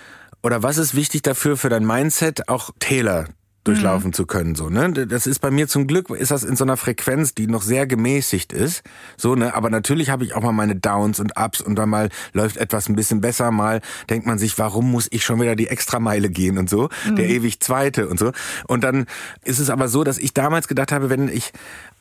oder 0.42 0.62
was 0.62 0.78
ist 0.78 0.94
wichtig 0.94 1.22
dafür 1.22 1.56
für 1.56 1.68
dein 1.68 1.86
Mindset 1.86 2.48
auch 2.48 2.70
Täler 2.80 3.26
durchlaufen 3.64 4.08
mhm. 4.08 4.12
zu 4.12 4.26
können 4.26 4.54
so 4.54 4.68
ne 4.68 4.92
das 4.92 5.26
ist 5.26 5.38
bei 5.38 5.50
mir 5.50 5.68
zum 5.68 5.86
Glück 5.86 6.10
ist 6.10 6.30
das 6.30 6.44
in 6.44 6.56
so 6.56 6.64
einer 6.64 6.76
Frequenz 6.76 7.34
die 7.34 7.46
noch 7.46 7.62
sehr 7.62 7.86
gemäßigt 7.86 8.52
ist 8.52 8.82
so 9.16 9.34
ne 9.34 9.54
aber 9.54 9.70
natürlich 9.70 10.10
habe 10.10 10.24
ich 10.24 10.34
auch 10.34 10.42
mal 10.42 10.52
meine 10.52 10.76
Downs 10.76 11.20
und 11.20 11.32
Ups 11.38 11.60
und 11.60 11.76
dann 11.76 11.88
mal 11.88 12.08
läuft 12.32 12.56
etwas 12.56 12.88
ein 12.88 12.96
bisschen 12.96 13.20
besser 13.20 13.50
mal 13.50 13.80
denkt 14.10 14.26
man 14.26 14.38
sich 14.38 14.58
warum 14.58 14.90
muss 14.90 15.08
ich 15.10 15.24
schon 15.24 15.40
wieder 15.40 15.56
die 15.56 15.68
Extrameile 15.68 16.28
gehen 16.28 16.58
und 16.58 16.68
so 16.68 16.88
mhm. 17.08 17.16
der 17.16 17.28
ewig 17.28 17.60
zweite 17.60 18.08
und 18.08 18.18
so 18.18 18.32
und 18.66 18.82
dann 18.84 19.06
ist 19.44 19.58
es 19.58 19.70
aber 19.70 19.88
so 19.88 20.04
dass 20.04 20.18
ich 20.18 20.34
damals 20.34 20.68
gedacht 20.68 20.92
habe 20.92 21.10
wenn 21.10 21.28
ich 21.28 21.52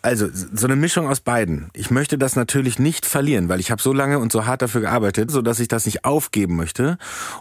also 0.02 0.28
so 0.32 0.66
eine 0.66 0.76
Mischung 0.76 1.08
aus 1.08 1.20
beiden. 1.20 1.70
Ich 1.74 1.92
möchte 1.92 2.18
das 2.18 2.36
natürlich 2.36 2.80
nicht 2.80 3.06
verlieren, 3.06 3.50
weil 3.50 3.60
ich 3.60 3.72
habe 3.72 3.82
so 3.82 3.94
lange 3.94 4.20
und 4.20 4.32
so 4.32 4.46
hart 4.46 4.62
dafür 4.62 4.82
gearbeitet, 4.82 5.32
so 5.32 5.42
dass 5.42 5.60
ich 5.60 5.68
das 5.68 5.86
nicht 5.86 6.06
aufgeben 6.06 6.56
möchte. 6.56 6.98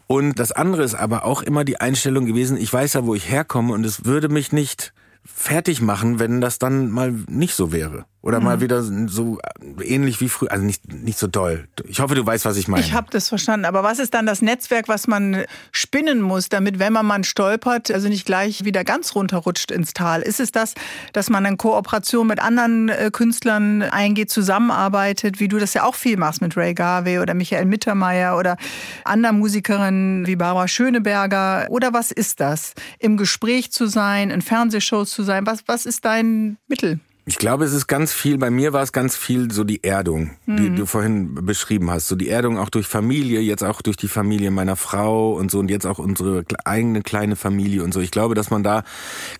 Und 0.07 0.39
das 0.39 0.53
andere 0.53 0.83
ist 0.83 0.95
aber 0.95 1.25
auch 1.25 1.43
immer 1.43 1.65
die 1.65 1.81
Einstellung 1.81 2.27
gewesen, 2.27 2.57
ich 2.57 2.73
weiß 2.73 2.95
ja, 2.95 3.07
wo 3.07 3.15
ich 3.15 3.31
herkomme 3.31 3.73
und 3.73 3.85
es 3.85 4.05
würde 4.05 4.29
mich 4.29 4.53
nicht 4.53 4.93
fertig 5.25 5.81
machen, 5.81 6.19
wenn 6.19 6.41
das 6.41 6.59
dann 6.59 6.91
mal 6.91 7.13
nicht 7.29 7.55
so 7.55 7.73
wäre. 7.73 8.05
Oder 8.23 8.39
mhm. 8.39 8.45
mal 8.45 8.61
wieder 8.61 8.83
so 8.83 9.39
ähnlich 9.83 10.21
wie 10.21 10.29
früher, 10.29 10.53
also 10.53 10.65
nicht, 10.65 10.93
nicht 10.93 11.19
so 11.19 11.27
doll. 11.27 11.69
Ich 11.87 12.01
hoffe, 12.01 12.15
du 12.15 12.25
weißt, 12.25 12.45
was 12.45 12.59
ich 12.59 12.69
meine. 12.69 12.85
Ich 12.85 12.93
habe 12.93 13.09
das 13.11 13.29
verstanden. 13.29 13.65
Aber 13.65 13.83
was 13.83 13.99
ist 13.99 14.13
dann 14.13 14.27
das 14.27 14.43
Netzwerk, 14.43 14.89
was 14.89 15.07
man 15.07 15.45
spinnen 15.73 16.21
muss, 16.21 16.51
damit, 16.51 16.79
wenn 16.79 16.93
man 16.93 17.07
mal 17.07 17.25
stolpert, 17.25 17.91
also 17.91 18.09
nicht 18.09 18.27
gleich 18.27 18.65
wieder 18.65 18.85
ganz 18.85 19.15
runterrutscht 19.15 19.71
ins 19.71 19.95
Tal? 19.95 20.21
Ist 20.21 20.39
es 20.39 20.53
das, 20.53 20.75
dass 21.15 21.31
man 21.31 21.47
in 21.47 21.57
Kooperation 21.57 22.27
mit 22.27 22.41
anderen 22.41 22.91
äh, 22.91 23.11
Künstlern 23.11 23.83
eingeht, 23.83 24.31
zusammenarbeitet, 24.31 25.41
wie 25.41 25.49
du 25.49 25.59
das 25.59 25.73
ja 25.73 25.85
auch 25.85 25.95
viel 25.95 26.19
machst 26.19 26.43
mit 26.43 26.57
Ray 26.59 26.75
Garvey 26.75 27.21
oder 27.21 27.33
Michael 27.33 27.65
Mittermeier 27.65 28.37
oder 28.37 28.57
anderen 29.05 29.39
Musikerinnen 29.39 30.27
wie 30.27 30.37
Barbara 30.37 30.69
Schöneberger? 30.69 31.67
Oder 31.71 31.95
was 31.95 32.11
ist 32.11 32.41
das? 32.41 32.75
Im 32.99 33.17
Gespräch 33.17 33.73
zu 33.73 33.87
sein, 33.87 34.31
in 34.31 34.43
Fernsehshows 34.43 35.11
zu 35.11 35.23
sein? 35.23 35.47
Was, 35.47 35.65
was 35.67 35.87
ist 35.87 36.05
dein 36.05 36.59
Mittel? 36.69 37.01
Ich 37.27 37.39
glaube, 37.39 37.65
es 37.65 37.73
ist 37.73 37.87
ganz 37.87 38.13
viel, 38.13 38.39
bei 38.39 38.51
mir 38.51 38.73
war 38.73 38.83
es 38.83 38.93
ganz 38.93 39.15
viel 39.15 39.53
so 39.53 39.63
die 39.63 39.85
Erdung, 39.85 40.31
mhm. 40.47 40.57
die 40.57 40.75
du 40.75 40.87
vorhin 40.87 41.35
beschrieben 41.35 41.91
hast. 41.91 42.09
So 42.09 42.17
die 42.17 42.29
Erdung 42.29 42.59
auch 42.59 42.71
durch 42.71 42.87
Familie, 42.87 43.41
jetzt 43.41 43.63
auch 43.63 43.83
durch 43.83 43.97
die 43.97 44.09
Familie 44.09 44.51
meiner 44.51 44.77
Frau 44.77 45.35
und 45.35 45.51
so 45.51 45.59
und 45.59 45.71
jetzt 45.71 45.87
auch 45.87 45.99
unsere 45.99 46.45
eigene 46.65 47.03
kleine 47.03 47.37
Familie 47.37 47.85
und 47.85 47.93
so. 47.93 48.01
Ich 48.01 48.11
glaube, 48.11 48.35
dass 48.35 48.51
man 48.51 48.63
da 48.63 48.85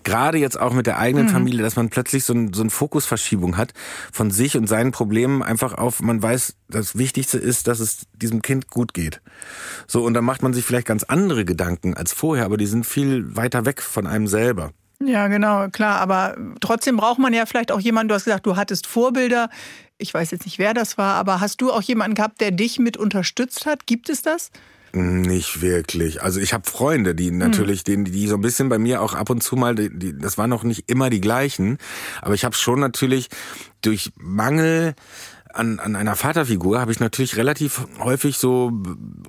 gerade 0.03 0.37
jetzt 0.37 0.59
auch 0.59 0.73
mit 0.73 0.85
der 0.87 0.99
eigenen 0.99 1.25
mhm. 1.25 1.31
Familie, 1.31 1.63
dass 1.63 1.75
man 1.75 1.89
plötzlich 1.89 2.23
so, 2.23 2.33
ein, 2.33 2.53
so 2.53 2.61
eine 2.61 2.69
Fokusverschiebung 2.69 3.57
hat 3.57 3.73
von 4.11 4.31
sich 4.31 4.55
und 4.57 4.67
seinen 4.67 4.91
Problemen 4.91 5.41
einfach 5.41 5.73
auf, 5.73 6.01
man 6.01 6.21
weiß, 6.21 6.55
das 6.69 6.97
Wichtigste 6.97 7.37
ist, 7.37 7.67
dass 7.67 7.79
es 7.79 8.07
diesem 8.13 8.41
Kind 8.41 8.69
gut 8.69 8.93
geht. 8.93 9.21
So, 9.87 10.03
und 10.03 10.13
dann 10.13 10.23
macht 10.23 10.43
man 10.43 10.53
sich 10.53 10.63
vielleicht 10.63 10.87
ganz 10.87 11.03
andere 11.03 11.45
Gedanken 11.45 11.95
als 11.95 12.13
vorher, 12.13 12.45
aber 12.45 12.57
die 12.57 12.67
sind 12.67 12.85
viel 12.85 13.35
weiter 13.35 13.65
weg 13.65 13.81
von 13.81 14.07
einem 14.07 14.27
selber. 14.27 14.71
Ja, 15.03 15.27
genau, 15.27 15.67
klar. 15.69 15.99
Aber 15.99 16.37
trotzdem 16.59 16.97
braucht 16.97 17.19
man 17.19 17.33
ja 17.33 17.45
vielleicht 17.45 17.71
auch 17.71 17.79
jemanden, 17.79 18.09
du 18.09 18.15
hast 18.15 18.25
gesagt, 18.25 18.45
du 18.45 18.55
hattest 18.55 18.87
Vorbilder. 18.87 19.49
Ich 19.97 20.13
weiß 20.13 20.31
jetzt 20.31 20.45
nicht, 20.45 20.59
wer 20.59 20.73
das 20.73 20.97
war, 20.97 21.15
aber 21.15 21.41
hast 21.41 21.61
du 21.61 21.71
auch 21.71 21.81
jemanden 21.81 22.15
gehabt, 22.15 22.41
der 22.41 22.51
dich 22.51 22.79
mit 22.79 22.97
unterstützt 22.97 23.65
hat? 23.65 23.87
Gibt 23.87 24.09
es 24.09 24.21
das? 24.21 24.51
Nicht 24.93 25.61
wirklich. 25.61 26.21
Also 26.21 26.39
ich 26.39 26.53
habe 26.53 26.69
Freunde, 26.69 27.15
die 27.15 27.31
natürlich, 27.31 27.83
hm. 27.87 28.05
die, 28.05 28.11
die 28.11 28.27
so 28.27 28.35
ein 28.35 28.41
bisschen 28.41 28.67
bei 28.67 28.77
mir 28.77 29.01
auch 29.01 29.13
ab 29.13 29.29
und 29.29 29.41
zu 29.41 29.55
mal, 29.55 29.73
die, 29.75 30.17
das 30.17 30.37
waren 30.37 30.49
noch 30.49 30.63
nicht 30.63 30.89
immer 30.89 31.09
die 31.09 31.21
gleichen, 31.21 31.77
aber 32.21 32.33
ich 32.33 32.43
habe 32.43 32.55
schon 32.55 32.79
natürlich 32.79 33.29
durch 33.81 34.11
Mangel 34.17 34.95
an, 35.53 35.79
an 35.79 35.95
einer 35.95 36.15
Vaterfigur 36.15 36.79
habe 36.79 36.91
ich 36.91 36.99
natürlich 36.99 37.37
relativ 37.37 37.85
häufig 37.99 38.37
so, 38.37 38.71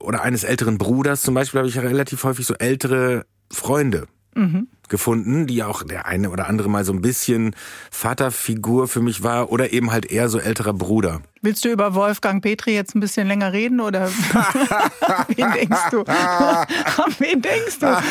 oder 0.00 0.22
eines 0.22 0.44
älteren 0.44 0.78
Bruders 0.78 1.22
zum 1.22 1.34
Beispiel, 1.34 1.58
habe 1.58 1.68
ich 1.68 1.78
relativ 1.78 2.24
häufig 2.24 2.46
so 2.46 2.54
ältere 2.54 3.24
Freunde. 3.50 4.06
Mhm 4.34 4.68
gefunden, 4.92 5.48
die 5.48 5.64
auch 5.64 5.82
der 5.82 6.06
eine 6.06 6.30
oder 6.30 6.46
andere 6.46 6.68
mal 6.68 6.84
so 6.84 6.92
ein 6.92 7.00
bisschen 7.00 7.56
Vaterfigur 7.90 8.86
für 8.86 9.00
mich 9.00 9.24
war 9.24 9.50
oder 9.50 9.72
eben 9.72 9.90
halt 9.90 10.06
eher 10.12 10.28
so 10.28 10.38
älterer 10.38 10.74
Bruder. 10.74 11.22
Willst 11.44 11.64
du 11.64 11.70
über 11.70 11.96
Wolfgang 11.96 12.40
Petri 12.40 12.72
jetzt 12.72 12.94
ein 12.94 13.00
bisschen 13.00 13.26
länger 13.26 13.52
reden 13.52 13.80
oder 13.80 14.08
wen 15.34 15.52
denkst 15.52 15.90
du? 15.90 16.02
An 16.06 17.14
wen 17.18 17.42
denkst 17.42 17.80
du? 17.80 17.86
Ja, 17.86 18.02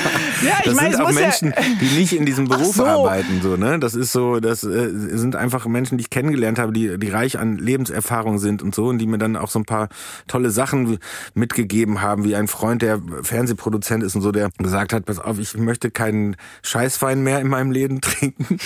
ich 0.60 0.66
das 0.66 0.76
meine, 0.76 0.92
sind 0.92 1.02
auch 1.02 1.12
Menschen, 1.14 1.54
ja 1.56 1.62
die 1.80 1.98
nicht 1.98 2.12
in 2.12 2.26
diesem 2.26 2.48
Beruf 2.50 2.76
so. 2.76 2.86
arbeiten, 2.86 3.40
so 3.42 3.56
ne. 3.56 3.80
Das 3.80 3.96
ist 3.96 4.12
so, 4.12 4.42
das 4.42 4.66
äh, 4.66 4.90
sind 4.92 5.38
einfach 5.38 5.66
Menschen, 5.66 5.98
die 5.98 6.02
ich 6.02 6.10
kennengelernt 6.10 6.60
habe, 6.60 6.74
die 6.74 7.00
die 7.00 7.08
reich 7.08 7.40
an 7.40 7.58
Lebenserfahrung 7.58 8.38
sind 8.38 8.62
und 8.62 8.76
so 8.76 8.88
und 8.88 8.98
die 8.98 9.08
mir 9.08 9.18
dann 9.18 9.38
auch 9.38 9.50
so 9.50 9.60
ein 9.60 9.66
paar 9.66 9.88
tolle 10.28 10.52
Sachen 10.52 11.00
mitgegeben 11.34 12.02
haben, 12.02 12.26
wie 12.26 12.36
ein 12.36 12.50
Freund, 12.50 12.82
der 12.82 13.02
Fernsehproduzent 13.22 14.04
ist 14.04 14.14
und 14.14 14.24
so, 14.24 14.34
der 14.34 14.50
gesagt 14.58 14.92
hat, 14.92 15.06
pass 15.06 15.20
auf, 15.20 15.40
ich 15.40 15.56
möchte 15.56 15.90
keinen 15.90 16.36
Scheißwein 16.64 17.24
mehr 17.24 17.40
in 17.40 17.48
meinem 17.48 17.72
Leben 17.72 18.02
trinken 18.02 18.58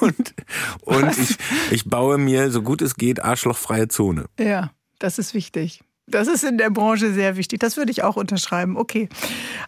und 0.00 0.34
und 0.80 1.18
ich 1.18 1.36
ich 1.70 1.84
baue 1.84 2.16
mir 2.16 2.50
so 2.50 2.62
gut 2.62 2.80
es 2.80 2.94
geht 2.96 3.22
arschlochfreie 3.22 3.89
Zone. 3.90 4.26
Ja, 4.38 4.70
das 4.98 5.18
ist 5.18 5.34
wichtig. 5.34 5.82
Das 6.10 6.28
ist 6.28 6.44
in 6.44 6.58
der 6.58 6.70
Branche 6.70 7.12
sehr 7.12 7.36
wichtig. 7.36 7.60
Das 7.60 7.76
würde 7.76 7.92
ich 7.92 8.02
auch 8.02 8.16
unterschreiben. 8.16 8.76
Okay. 8.76 9.08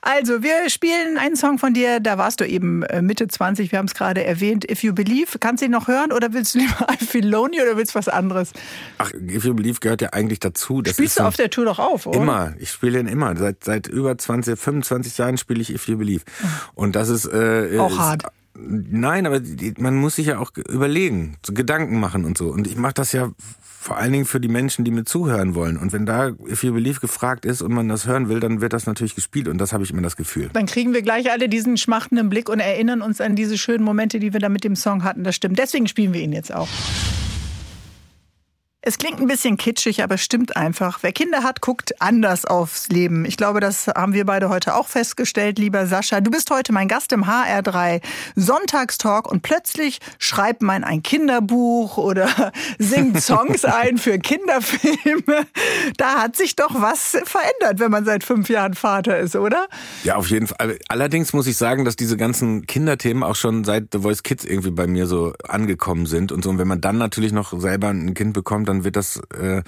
Also, 0.00 0.42
wir 0.42 0.68
spielen 0.70 1.16
einen 1.16 1.36
Song 1.36 1.58
von 1.58 1.72
dir. 1.72 2.00
Da 2.00 2.18
warst 2.18 2.40
du 2.40 2.46
eben 2.46 2.82
äh, 2.84 3.00
Mitte 3.00 3.28
20. 3.28 3.70
Wir 3.70 3.78
haben 3.78 3.86
es 3.86 3.94
gerade 3.94 4.24
erwähnt. 4.24 4.68
If 4.68 4.82
You 4.82 4.92
Believe. 4.92 5.38
Kannst 5.38 5.62
du 5.62 5.66
ihn 5.66 5.70
noch 5.70 5.88
hören 5.88 6.12
oder 6.12 6.32
willst 6.32 6.54
du 6.54 6.58
lieber 6.58 6.86
I 6.92 7.04
Feel 7.04 7.28
Lonely 7.28 7.62
oder 7.62 7.76
willst 7.76 7.94
du 7.94 7.98
was 7.98 8.08
anderes? 8.08 8.52
Ach, 8.98 9.12
If 9.12 9.44
You 9.44 9.54
Believe 9.54 9.78
gehört 9.80 10.02
ja 10.02 10.10
eigentlich 10.10 10.40
dazu. 10.40 10.82
Das 10.82 10.94
Spielst 10.94 11.18
du 11.20 11.24
auf 11.24 11.36
der 11.36 11.50
Tour 11.50 11.64
doch 11.64 11.78
auf, 11.78 12.06
oder? 12.06 12.20
Immer. 12.20 12.54
Ich 12.58 12.70
spiele 12.70 12.98
ihn 12.98 13.06
immer. 13.06 13.36
Seit, 13.36 13.62
seit 13.64 13.86
über 13.86 14.18
20, 14.18 14.58
25 14.58 15.18
Jahren 15.18 15.38
spiele 15.38 15.60
ich 15.60 15.72
If 15.72 15.86
You 15.86 15.96
Believe. 15.96 16.24
Und 16.74 16.96
das 16.96 17.08
ist... 17.08 17.26
Äh, 17.26 17.78
auch 17.78 17.92
ist, 17.92 17.98
hart. 17.98 18.24
Nein, 18.54 19.26
aber 19.26 19.40
man 19.78 19.96
muss 19.96 20.16
sich 20.16 20.26
ja 20.26 20.38
auch 20.38 20.50
überlegen, 20.68 21.36
so 21.44 21.54
Gedanken 21.54 21.98
machen 22.00 22.24
und 22.24 22.36
so. 22.36 22.48
Und 22.48 22.66
ich 22.66 22.76
mache 22.76 22.94
das 22.94 23.12
ja 23.12 23.30
vor 23.82 23.96
allen 23.96 24.12
Dingen 24.12 24.26
für 24.26 24.38
die 24.38 24.48
Menschen, 24.48 24.84
die 24.84 24.92
mir 24.92 25.04
zuhören 25.04 25.56
wollen. 25.56 25.76
Und 25.76 25.92
wenn 25.92 26.06
da 26.06 26.28
If 26.48 26.62
You 26.62 26.72
Believe 26.72 27.00
gefragt 27.00 27.44
ist 27.44 27.62
und 27.62 27.72
man 27.72 27.88
das 27.88 28.06
hören 28.06 28.28
will, 28.28 28.38
dann 28.38 28.60
wird 28.60 28.72
das 28.72 28.86
natürlich 28.86 29.16
gespielt 29.16 29.48
und 29.48 29.58
das 29.58 29.72
habe 29.72 29.82
ich 29.82 29.90
immer 29.90 30.02
das 30.02 30.16
Gefühl. 30.16 30.50
Dann 30.52 30.66
kriegen 30.66 30.94
wir 30.94 31.02
gleich 31.02 31.32
alle 31.32 31.48
diesen 31.48 31.76
schmachtenden 31.76 32.30
Blick 32.30 32.48
und 32.48 32.60
erinnern 32.60 33.02
uns 33.02 33.20
an 33.20 33.34
diese 33.34 33.58
schönen 33.58 33.82
Momente, 33.82 34.20
die 34.20 34.32
wir 34.32 34.38
da 34.38 34.48
mit 34.48 34.62
dem 34.62 34.76
Song 34.76 35.02
hatten. 35.02 35.24
Das 35.24 35.34
stimmt. 35.34 35.58
Deswegen 35.58 35.88
spielen 35.88 36.12
wir 36.12 36.20
ihn 36.20 36.32
jetzt 36.32 36.54
auch. 36.54 36.68
Es 38.84 38.98
klingt 38.98 39.20
ein 39.20 39.28
bisschen 39.28 39.56
kitschig, 39.56 40.02
aber 40.02 40.18
stimmt 40.18 40.56
einfach. 40.56 40.98
Wer 41.02 41.12
Kinder 41.12 41.44
hat, 41.44 41.60
guckt 41.60 41.94
anders 42.00 42.44
aufs 42.44 42.88
Leben. 42.88 43.24
Ich 43.24 43.36
glaube, 43.36 43.60
das 43.60 43.86
haben 43.86 44.12
wir 44.12 44.26
beide 44.26 44.48
heute 44.48 44.74
auch 44.74 44.88
festgestellt, 44.88 45.60
lieber 45.60 45.86
Sascha. 45.86 46.20
Du 46.20 46.32
bist 46.32 46.50
heute 46.50 46.72
mein 46.72 46.88
Gast 46.88 47.12
im 47.12 47.24
HR3 47.24 48.00
Sonntagstalk 48.34 49.30
und 49.30 49.42
plötzlich 49.42 50.00
schreibt 50.18 50.62
man 50.62 50.82
ein 50.82 51.00
Kinderbuch 51.04 51.96
oder 51.96 52.28
singt 52.80 53.22
Songs 53.22 53.64
ein 53.64 53.98
für 53.98 54.18
Kinderfilme. 54.18 55.46
Da 55.96 56.20
hat 56.20 56.34
sich 56.34 56.56
doch 56.56 56.74
was 56.74 57.16
verändert, 57.24 57.78
wenn 57.78 57.92
man 57.92 58.04
seit 58.04 58.24
fünf 58.24 58.48
Jahren 58.48 58.74
Vater 58.74 59.16
ist, 59.16 59.36
oder? 59.36 59.68
Ja, 60.02 60.16
auf 60.16 60.26
jeden 60.26 60.48
Fall. 60.48 60.76
Allerdings 60.88 61.32
muss 61.32 61.46
ich 61.46 61.56
sagen, 61.56 61.84
dass 61.84 61.94
diese 61.94 62.16
ganzen 62.16 62.66
Kinderthemen 62.66 63.22
auch 63.22 63.36
schon 63.36 63.62
seit 63.62 63.92
The 63.92 64.00
Voice 64.00 64.24
Kids 64.24 64.44
irgendwie 64.44 64.72
bei 64.72 64.88
mir 64.88 65.06
so 65.06 65.34
angekommen 65.46 66.06
sind 66.06 66.32
und 66.32 66.42
so. 66.42 66.50
Und 66.50 66.58
wenn 66.58 66.66
man 66.66 66.80
dann 66.80 66.98
natürlich 66.98 67.30
noch 67.30 67.56
selber 67.60 67.86
ein 67.86 68.14
Kind 68.14 68.32
bekommt, 68.32 68.71
dann 68.72 68.84
wird 68.84 68.96
das 68.96 69.20
äh, 69.38 69.62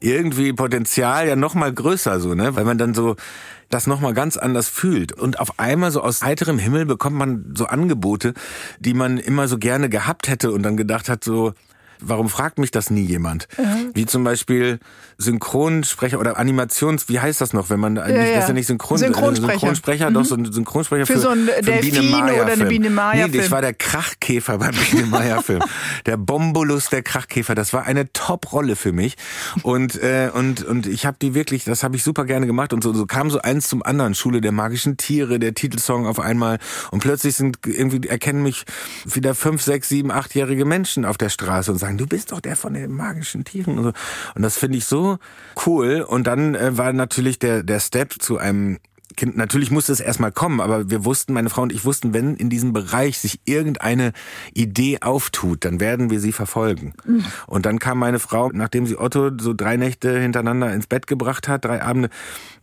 irgendwie 0.00 0.52
Potenzial 0.52 1.28
ja 1.28 1.36
noch 1.36 1.54
mal 1.54 1.72
größer 1.72 2.20
so, 2.20 2.34
ne? 2.34 2.56
Weil 2.56 2.64
man 2.64 2.78
dann 2.78 2.94
so 2.94 3.16
das 3.70 3.86
noch 3.86 4.00
mal 4.00 4.14
ganz 4.14 4.36
anders 4.36 4.68
fühlt 4.68 5.12
und 5.12 5.40
auf 5.40 5.58
einmal 5.58 5.90
so 5.90 6.00
aus 6.00 6.22
heiterem 6.22 6.58
Himmel 6.58 6.86
bekommt 6.86 7.16
man 7.16 7.54
so 7.56 7.66
Angebote, 7.66 8.34
die 8.78 8.94
man 8.94 9.18
immer 9.18 9.48
so 9.48 9.58
gerne 9.58 9.88
gehabt 9.88 10.28
hätte 10.28 10.52
und 10.52 10.62
dann 10.62 10.76
gedacht 10.76 11.08
hat 11.08 11.24
so 11.24 11.54
Warum 12.06 12.28
fragt 12.28 12.58
mich 12.58 12.70
das 12.70 12.90
nie 12.90 13.04
jemand? 13.04 13.48
Mhm. 13.58 13.90
Wie 13.94 14.06
zum 14.06 14.24
Beispiel 14.24 14.78
Synchronsprecher 15.18 16.18
oder 16.18 16.38
Animations, 16.38 17.08
wie 17.08 17.20
heißt 17.20 17.40
das 17.40 17.52
noch, 17.52 17.70
wenn 17.70 17.80
man, 17.80 17.96
ja, 17.96 18.08
ja. 18.08 18.34
das 18.34 18.44
ist 18.44 18.48
ja 18.48 18.54
nicht 18.54 18.66
Synchron, 18.66 18.98
Synchronsprecher, 18.98 19.52
Synchronsprecher 19.52 20.10
mhm. 20.10 20.14
doch 20.14 20.24
so 20.24 20.34
ein 20.34 20.52
Synchronsprecher 20.52 21.06
für, 21.06 21.14
für 21.14 21.20
so 21.20 21.28
ein 21.28 21.48
für 21.48 21.62
Delfin 21.62 21.90
Biene 21.90 22.02
Maya 22.10 22.42
oder 22.42 22.52
eine 22.52 22.66
Biene 22.66 22.90
Maya 22.90 23.28
Nee, 23.28 23.38
das 23.38 23.50
war 23.50 23.60
der 23.60 23.74
Krachkäfer 23.74 24.58
beim 24.58 24.74
Biene 24.74 25.06
Maya 25.06 25.42
Film. 25.42 25.62
der 26.06 26.16
Bombolus 26.16 26.88
der 26.88 27.02
Krachkäfer, 27.02 27.54
das 27.54 27.72
war 27.72 27.84
eine 27.84 28.12
Top-Rolle 28.12 28.76
für 28.76 28.92
mich 28.92 29.16
und 29.62 30.02
äh, 30.02 30.30
und 30.32 30.64
und 30.64 30.86
ich 30.86 31.06
habe 31.06 31.16
die 31.20 31.34
wirklich, 31.34 31.64
das 31.64 31.82
habe 31.82 31.96
ich 31.96 32.02
super 32.02 32.24
gerne 32.24 32.46
gemacht 32.46 32.72
und 32.72 32.82
so, 32.82 32.92
so 32.92 33.06
kam 33.06 33.30
so 33.30 33.40
eins 33.40 33.68
zum 33.68 33.82
anderen, 33.82 34.14
Schule 34.14 34.40
der 34.40 34.52
magischen 34.52 34.96
Tiere, 34.96 35.38
der 35.38 35.54
Titelsong 35.54 36.06
auf 36.06 36.20
einmal 36.20 36.58
und 36.90 37.00
plötzlich 37.00 37.36
sind 37.36 37.58
irgendwie 37.64 38.06
erkennen 38.08 38.42
mich 38.42 38.64
wieder 39.04 39.34
fünf, 39.34 39.62
sechs, 39.62 39.88
sieben, 39.88 40.10
achtjährige 40.10 40.64
Menschen 40.64 41.04
auf 41.04 41.18
der 41.18 41.28
Straße 41.28 41.70
und 41.70 41.78
sagen, 41.78 41.93
du 41.98 42.06
bist 42.06 42.32
doch 42.32 42.40
der 42.40 42.56
von 42.56 42.74
den 42.74 42.92
magischen 42.92 43.44
Tieren 43.44 43.78
und 43.78 43.84
so. 43.84 43.92
Und 44.34 44.42
das 44.42 44.56
finde 44.56 44.78
ich 44.78 44.84
so 44.84 45.18
cool. 45.66 46.02
Und 46.02 46.26
dann 46.26 46.54
äh, 46.54 46.76
war 46.76 46.92
natürlich 46.92 47.38
der, 47.38 47.62
der 47.62 47.80
Step 47.80 48.14
zu 48.20 48.38
einem 48.38 48.78
Kind, 49.16 49.36
natürlich 49.36 49.70
musste 49.70 49.92
es 49.92 50.00
erstmal 50.00 50.32
kommen, 50.32 50.60
aber 50.60 50.90
wir 50.90 51.04
wussten, 51.04 51.32
meine 51.32 51.50
Frau 51.50 51.62
und 51.62 51.72
ich 51.72 51.84
wussten, 51.84 52.14
wenn 52.14 52.34
in 52.36 52.50
diesem 52.50 52.72
Bereich 52.72 53.18
sich 53.18 53.40
irgendeine 53.44 54.12
Idee 54.52 54.98
auftut, 55.00 55.64
dann 55.64 55.80
werden 55.80 56.10
wir 56.10 56.20
sie 56.20 56.32
verfolgen. 56.32 56.94
Mhm. 57.04 57.24
Und 57.46 57.66
dann 57.66 57.78
kam 57.78 57.98
meine 57.98 58.18
Frau, 58.18 58.50
nachdem 58.52 58.86
sie 58.86 58.98
Otto 58.98 59.30
so 59.38 59.54
drei 59.54 59.76
Nächte 59.76 60.18
hintereinander 60.18 60.72
ins 60.72 60.86
Bett 60.86 61.06
gebracht 61.06 61.48
hat, 61.48 61.64
drei 61.64 61.82
Abende, 61.82 62.10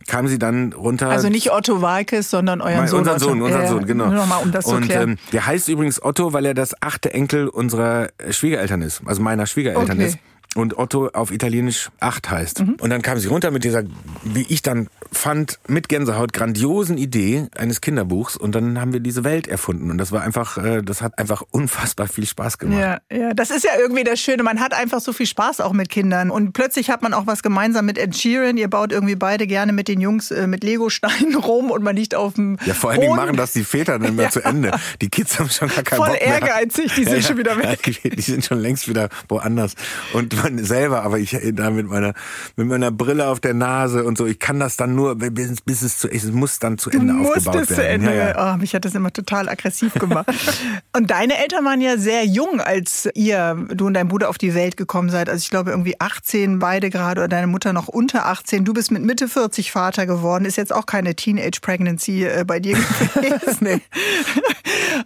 kam 0.06 0.28
sie 0.28 0.38
dann 0.38 0.72
runter. 0.72 1.08
Also 1.08 1.28
nicht 1.28 1.52
Otto 1.52 1.82
Walkes, 1.82 2.30
sondern 2.30 2.60
euren 2.60 2.88
Sohn. 2.88 3.00
Unser 3.00 3.18
Sohn, 3.18 3.42
unser 3.42 3.66
Sohn, 3.68 3.86
genau. 3.86 4.06
Nur 4.06 4.14
nochmal, 4.14 4.42
um 4.42 4.52
das 4.52 4.66
und, 4.66 4.82
zu 4.82 4.88
klären. 4.88 5.10
Ähm, 5.10 5.18
der 5.32 5.46
heißt 5.46 5.68
übrigens 5.68 6.02
Otto, 6.02 6.32
weil 6.32 6.46
er 6.46 6.54
das 6.54 6.80
achte 6.82 7.12
Enkel 7.14 7.48
unserer 7.48 8.08
Schwiegereltern 8.30 8.82
ist, 8.82 9.02
also 9.04 9.22
meiner 9.22 9.46
Schwiegereltern 9.46 9.98
okay. 9.98 10.08
ist 10.08 10.18
und 10.54 10.78
Otto 10.78 11.08
auf 11.08 11.30
Italienisch 11.30 11.90
acht 12.00 12.30
heißt. 12.30 12.60
Mhm. 12.60 12.76
Und 12.80 12.90
dann 12.90 13.02
kam 13.02 13.18
sie 13.18 13.28
runter 13.28 13.50
mit 13.50 13.64
dieser, 13.64 13.84
wie 14.22 14.46
ich 14.48 14.62
dann 14.62 14.88
fand, 15.10 15.58
mit 15.66 15.88
Gänsehaut 15.88 16.32
grandiosen 16.32 16.98
Idee 16.98 17.46
eines 17.56 17.80
Kinderbuchs 17.80 18.36
und 18.36 18.54
dann 18.54 18.80
haben 18.80 18.92
wir 18.92 19.00
diese 19.00 19.24
Welt 19.24 19.46
erfunden 19.46 19.90
und 19.90 19.98
das 19.98 20.12
war 20.12 20.22
einfach, 20.22 20.58
äh, 20.58 20.82
das 20.82 21.02
hat 21.02 21.18
einfach 21.18 21.42
unfassbar 21.50 22.08
viel 22.08 22.26
Spaß 22.26 22.58
gemacht. 22.58 22.80
Ja, 22.80 23.16
ja, 23.16 23.34
das 23.34 23.50
ist 23.50 23.64
ja 23.64 23.72
irgendwie 23.78 24.04
das 24.04 24.20
Schöne, 24.20 24.42
man 24.42 24.60
hat 24.60 24.74
einfach 24.74 25.00
so 25.00 25.12
viel 25.12 25.26
Spaß 25.26 25.60
auch 25.60 25.72
mit 25.72 25.88
Kindern 25.88 26.30
und 26.30 26.52
plötzlich 26.52 26.90
hat 26.90 27.02
man 27.02 27.14
auch 27.14 27.26
was 27.26 27.42
gemeinsam 27.42 27.86
mit 27.86 27.98
Ed 27.98 28.16
Sheeran, 28.16 28.56
ihr 28.56 28.68
baut 28.68 28.92
irgendwie 28.92 29.16
beide 29.16 29.46
gerne 29.46 29.72
mit 29.72 29.88
den 29.88 30.00
Jungs 30.00 30.30
äh, 30.30 30.46
mit 30.46 30.64
Lego-Steinen 30.64 31.34
rum 31.42 31.70
und 31.70 31.82
man 31.82 31.96
liegt 31.96 32.14
auf 32.14 32.34
dem 32.34 32.58
Ja, 32.64 32.74
vor 32.74 32.90
allen 32.90 33.00
Dingen 33.00 33.16
machen 33.16 33.36
das 33.36 33.52
die 33.52 33.64
Väter 33.64 33.98
dann 33.98 34.08
immer 34.08 34.22
ja. 34.24 34.30
zu 34.30 34.42
Ende. 34.42 34.72
Die 35.00 35.08
Kids 35.08 35.38
haben 35.38 35.50
schon 35.50 35.68
gar 35.68 35.82
keinen 35.82 35.98
Voll 35.98 36.08
Bock 36.10 36.20
mehr. 36.20 36.42
ehrgeizig, 36.42 36.94
die 36.94 37.04
sind 37.04 37.16
ja, 37.16 37.22
schon 37.22 37.38
wieder 37.38 37.56
weg. 37.56 38.00
Die 38.02 38.20
sind 38.20 38.44
schon 38.44 38.58
längst 38.58 38.88
wieder 38.88 39.08
woanders 39.28 39.74
und 40.12 40.41
man 40.42 40.64
selber, 40.64 41.02
aber 41.02 41.18
ich 41.18 41.36
da 41.52 41.70
mit 41.70 41.88
meiner 41.88 42.14
mit 42.56 42.66
meiner 42.66 42.90
Brille 42.90 43.28
auf 43.28 43.40
der 43.40 43.54
Nase 43.54 44.04
und 44.04 44.18
so, 44.18 44.26
ich 44.26 44.38
kann 44.38 44.60
das 44.60 44.76
dann 44.76 44.94
nur 44.94 45.16
bis, 45.16 45.60
bis 45.60 45.82
es 45.82 45.98
zu 45.98 46.08
es 46.08 46.24
muss 46.30 46.58
dann 46.58 46.78
zu 46.78 46.90
Ende 46.90 47.12
du 47.12 47.20
aufgebaut 47.20 47.54
werden. 47.54 47.66
Zu 47.66 47.86
Ende. 47.86 48.16
Ja, 48.16 48.28
ja. 48.28 48.54
Oh, 48.54 48.56
mich 48.56 48.74
hat 48.74 48.84
das 48.84 48.94
immer 48.94 49.12
total 49.12 49.48
aggressiv 49.48 49.94
gemacht. 49.94 50.26
und 50.96 51.10
deine 51.10 51.38
Eltern 51.38 51.64
waren 51.64 51.80
ja 51.80 51.96
sehr 51.96 52.24
jung, 52.24 52.60
als 52.60 53.08
ihr 53.14 53.66
du 53.72 53.86
und 53.86 53.94
dein 53.94 54.08
Bruder 54.08 54.28
auf 54.28 54.38
die 54.38 54.54
Welt 54.54 54.76
gekommen 54.76 55.10
seid. 55.10 55.28
Also 55.28 55.42
ich 55.42 55.50
glaube 55.50 55.70
irgendwie 55.70 56.00
18 56.00 56.58
beide 56.58 56.90
gerade 56.90 57.20
oder 57.20 57.28
deine 57.28 57.46
Mutter 57.46 57.72
noch 57.72 57.88
unter 57.88 58.26
18. 58.26 58.64
Du 58.64 58.72
bist 58.72 58.90
mit 58.90 59.02
Mitte 59.02 59.28
40 59.28 59.72
Vater 59.72 60.06
geworden. 60.06 60.44
Ist 60.44 60.56
jetzt 60.56 60.74
auch 60.74 60.86
keine 60.86 61.14
Teenage 61.14 61.60
Pregnancy 61.60 62.24
äh, 62.24 62.44
bei 62.46 62.60
dir 62.60 62.74
gewesen. 62.74 63.58
nee. 63.60 63.80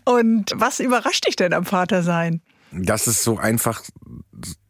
Und 0.05 0.53
was 0.55 0.81
überrascht 0.81 1.27
dich 1.27 1.37
denn 1.37 1.53
am 1.53 1.65
Vatersein? 1.65 2.41
Dass 2.73 3.07
es 3.07 3.23
so 3.23 3.39
einfach 3.39 3.83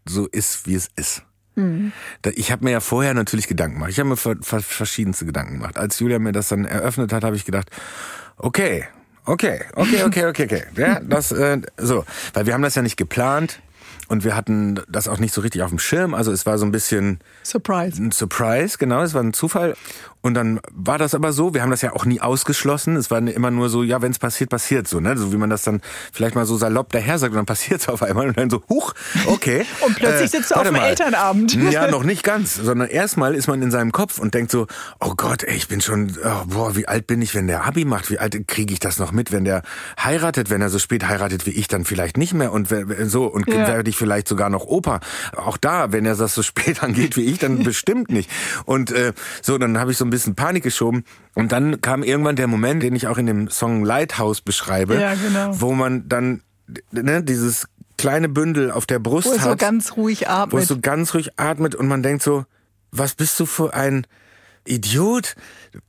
so 0.09 0.27
ist, 0.27 0.67
wie 0.67 0.75
es 0.75 0.89
ist. 0.97 1.23
Mhm. 1.57 1.93
Ich 2.35 2.53
habe 2.53 2.65
mir 2.65 2.71
ja 2.71 2.81
vorher 2.81 3.15
natürlich 3.15 3.49
Gedanken 3.49 3.77
gemacht. 3.77 3.91
Ich 3.91 3.99
habe 3.99 4.11
mir 4.11 4.17
verschiedenste 4.17 5.25
Gedanken 5.25 5.55
gemacht. 5.55 5.79
Als 5.79 5.99
Julia 5.99 6.19
mir 6.19 6.33
das 6.33 6.49
dann 6.49 6.65
eröffnet 6.65 7.13
hat, 7.13 7.25
habe 7.25 7.37
ich 7.37 7.45
gedacht, 7.45 7.71
okay, 8.37 8.85
okay, 9.25 9.61
okay, 9.75 10.05
okay, 10.05 10.27
okay, 10.27 10.45
okay. 10.45 10.63
Ja, 10.77 11.01
das 11.01 11.33
äh, 11.33 11.61
so, 11.79 12.05
weil 12.35 12.47
wir 12.47 12.55
haben 12.55 12.63
das 12.63 12.75
ja 12.75 12.83
nicht 12.83 12.97
geplant 12.97 13.61
und 14.09 14.23
wir 14.23 14.37
hatten 14.37 14.81
das 14.89 15.09
auch 15.09 15.19
nicht 15.19 15.35
so 15.35 15.41
richtig 15.41 15.63
auf 15.63 15.71
dem 15.71 15.79
Schirm. 15.79 16.15
Also 16.15 16.31
es 16.31 16.47
war 16.47 16.59
so 16.59 16.67
ein 16.67 16.73
bisschen 16.73 17.21
Surprise. 17.43 18.01
Ein 18.01 18.13
Surprise, 18.13 18.79
genau. 18.79 19.03
Es 19.03 19.15
war 19.15 19.23
ein 19.23 19.33
Zufall. 19.33 19.77
Und 20.27 20.35
dann 20.35 20.59
war 20.73 20.99
das 20.99 21.15
aber 21.15 21.33
so, 21.33 21.55
wir 21.55 21.63
haben 21.63 21.71
das 21.71 21.83
ja 21.83 21.93
auch 21.93 22.05
nie 22.05 22.21
ausgeschlossen. 22.21 22.97
Es 22.97 23.13
war 23.13 23.19
immer 23.19 23.53
nur 23.53 23.69
so, 23.69 23.85
ja, 23.85 24.03
wenn 24.03 24.11
es 24.11 24.19
passiert, 24.19 24.51
passiert 24.51 24.89
so, 24.89 24.99
ne? 24.99 25.17
So 25.17 25.33
wie 25.33 25.37
man 25.37 25.51
das 25.51 25.63
dann 25.63 25.81
vielleicht 26.13 26.35
mal 26.35 26.45
so 26.47 26.57
salopp 26.57 26.91
daher 26.91 27.21
sagt 27.21 27.31
und 27.31 27.37
dann 27.37 27.47
passiert 27.47 27.81
es 27.81 27.89
auf 27.89 28.03
einmal 28.03 28.27
und 28.27 28.37
dann 28.37 28.51
so, 28.51 28.61
huch, 28.69 28.93
okay. 29.27 29.65
und 29.87 29.95
plötzlich 29.95 30.35
äh, 30.35 30.39
sitzt 30.39 30.51
du 30.51 30.57
auf 30.57 30.65
dem 30.65 30.73
mal. 30.75 30.89
Elternabend. 30.89 31.55
Ja, 31.71 31.89
noch 31.93 32.03
nicht 32.03 32.25
ganz, 32.25 32.57
sondern 32.57 32.89
erstmal 32.89 33.37
ist 33.37 33.47
man 33.47 33.63
in 33.63 33.71
seinem 33.71 33.93
Kopf 33.93 34.19
und 34.19 34.35
denkt 34.35 34.51
so, 34.51 34.67
oh 34.99 35.15
Gott, 35.17 35.45
ey, 35.45 35.55
ich 35.55 35.69
bin 35.69 35.81
schon, 35.81 36.17
oh, 36.25 36.45
boah, 36.47 36.75
wie 36.75 36.89
alt 36.89 37.07
bin 37.07 37.23
ich, 37.23 37.37
wenn 37.37 37.47
der 37.47 37.65
Abi 37.65 37.85
macht? 37.85 38.11
Wie 38.11 38.19
alt 38.19 38.37
kriege 38.49 38.73
ich 38.73 38.81
das 38.81 38.99
noch 38.99 39.13
mit, 39.13 39.31
wenn 39.31 39.45
der 39.45 39.63
heiratet, 40.03 40.51
wenn 40.51 40.61
er 40.61 40.71
so 40.71 40.81
spät 40.81 41.07
heiratet 41.07 41.47
wie 41.47 41.53
ich, 41.53 41.69
dann 41.69 41.85
vielleicht 41.85 42.17
nicht 42.17 42.35
mehr 42.35 42.51
und 42.53 42.67
so 43.05 43.27
und 43.27 43.47
ja. 43.47 43.69
werde 43.69 43.89
ich 43.89 43.97
vielleicht 43.97 44.27
sogar 44.27 44.51
noch 44.51 44.65
Opa. 44.67 44.99
Auch 45.37 45.57
da, 45.57 45.93
wenn 45.93 46.05
er 46.05 46.17
das 46.17 46.35
so 46.35 46.43
spät 46.43 46.83
angeht 46.83 47.17
wie 47.17 47.27
ich, 47.27 47.39
dann 47.39 47.63
bestimmt 47.63 48.11
nicht. 48.11 48.29
Und 48.65 48.91
äh, 48.91 49.13
so, 49.41 49.57
dann 49.57 49.79
habe 49.79 49.93
ich 49.93 49.97
so 49.97 50.05
ein 50.05 50.11
bisschen 50.11 50.16
Panik 50.35 50.63
geschoben. 50.63 51.05
Und 51.35 51.53
dann 51.53 51.81
kam 51.81 52.03
irgendwann 52.03 52.37
der 52.37 52.47
Moment, 52.47 52.83
den 52.83 52.95
ich 52.95 53.07
auch 53.07 53.19
in 53.19 53.27
dem 53.27 53.49
Song 53.51 53.85
Lighthouse 53.85 54.41
beschreibe, 54.41 55.01
ja, 55.01 55.15
genau. 55.15 55.61
wo 55.61 55.73
man 55.73 56.09
dann 56.09 56.43
ne, 56.93 57.23
dieses 57.23 57.69
kleine 57.99 58.29
Bündel 58.29 58.71
auf 58.71 58.87
der 58.87 58.99
Brust 58.99 59.29
wo 59.29 59.39
hat. 59.39 59.45
Wo 59.45 59.51
so 59.51 59.57
ganz 59.57 59.97
ruhig 59.97 60.29
atmet. 60.29 60.53
Wo 60.53 60.59
es 60.59 60.69
so 60.69 60.79
ganz 60.81 61.15
ruhig 61.15 61.39
atmet 61.39 61.75
und 61.75 61.89
man 61.89 62.03
denkt 62.03 62.23
so, 62.23 62.45
was 62.91 63.15
bist 63.15 63.39
du 63.41 63.47
für 63.47 63.75
ein 63.75 64.07
Idiot, 64.67 65.35